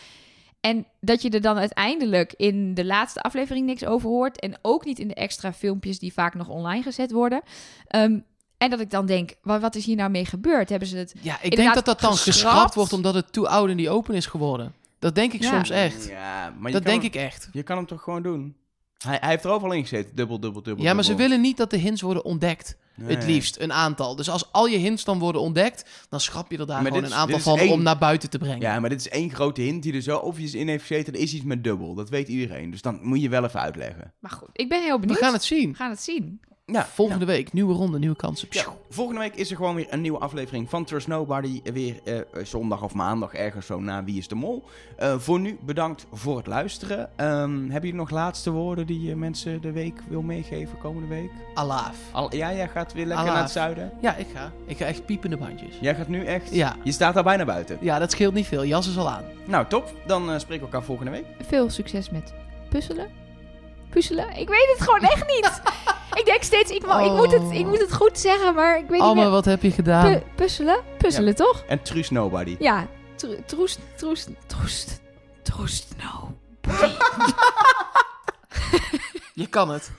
[0.60, 4.40] En dat je er dan uiteindelijk in de laatste aflevering niks over hoort.
[4.40, 7.42] En ook niet in de extra filmpjes die vaak nog online gezet worden.
[7.86, 8.18] Ehm,
[8.58, 10.68] en dat ik dan denk, wa- wat is hier nou mee gebeurd?
[10.68, 11.14] Hebben ze het...
[11.20, 12.38] Ja, ik denk dat dat dan geschrapt.
[12.38, 14.72] geschrapt wordt omdat het too out in die open is geworden.
[14.98, 15.48] Dat denk ik Ja.
[15.50, 16.06] soms echt.
[16.08, 17.48] Ja, maar je Dat kan denk hem- ik echt.
[17.52, 18.54] Je kan hem toch gewoon doen?
[18.98, 20.16] Hij, hij heeft er overal in gezeten.
[20.16, 20.84] Dubbel, dubbel, dubbel.
[20.84, 22.76] Ja, maar ze willen niet dat de hints worden ontdekt.
[22.94, 23.16] Nee.
[23.16, 24.16] Het liefst, een aantal.
[24.16, 27.04] Dus als al je hints dan worden ontdekt, dan schrap je er daar Maar gewoon
[27.06, 28.60] een aantal van één- om naar buiten te brengen.
[28.60, 31.14] Ja, maar dit is één grote hint die er zo obvious in heeft gezeten.
[31.14, 31.94] Er is iets met dubbel.
[31.94, 32.70] Dat weet iedereen.
[32.70, 34.12] Dus dan moet je wel even uitleggen.
[34.18, 35.18] Maar goed, ik ben heel We benieuwd.
[35.18, 35.70] gaan het zien.
[35.70, 36.40] We gaan het zien.
[36.72, 38.48] Ja, Volgende week, nieuwe ronde, nieuwe kansen.
[38.50, 41.60] Ja, volgende week is er gewoon weer een nieuwe aflevering van Trust Nobody.
[41.72, 42.14] Weer eh,
[42.44, 44.64] zondag of maandag ergens zo na Wie is de Mol.
[44.96, 47.10] Eh, voor nu bedankt voor het luisteren.
[47.16, 51.30] Ehm heb je nog laatste woorden die je mensen de week wil meegeven komende week?
[51.54, 51.96] Alaaf.
[52.12, 53.34] Al, ja, jij gaat weer lekker Alaaf.
[53.34, 53.92] naar het zuiden.
[54.00, 54.52] Ja, ik ga.
[54.66, 55.78] Ik ga echt piepende bandjes.
[55.80, 56.54] Jij gaat nu echt...
[56.54, 56.76] Ja.
[56.84, 57.78] Je staat al bijna buiten.
[57.80, 58.64] Ja, dat scheelt niet veel.
[58.64, 59.24] Jas is al aan.
[59.46, 59.94] Nou, top.
[60.06, 61.24] Dan eh, spreken we elkaar volgende week.
[61.46, 62.32] Veel succes met
[62.68, 63.17] puzzelen.
[63.98, 64.36] Puzzelen?
[64.36, 65.60] Ik weet het gewoon echt niet.
[66.18, 69.00] ik denk steeds, ik, ik, moet het, ik moet het goed zeggen, maar ik weet
[69.00, 69.30] Alma, niet meer.
[69.32, 70.12] wat heb je gedaan?
[70.12, 70.80] Pu- puzzelen?
[70.98, 71.62] Puzzelen, toch?
[71.66, 72.56] En Trust Nobody.
[72.58, 72.86] Ja.
[73.16, 75.00] Tro- Troest, troest, troest,
[75.42, 76.36] troest, no.
[79.34, 79.90] Je kan het.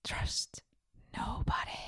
[0.00, 0.62] Trust
[1.12, 1.78] nobody.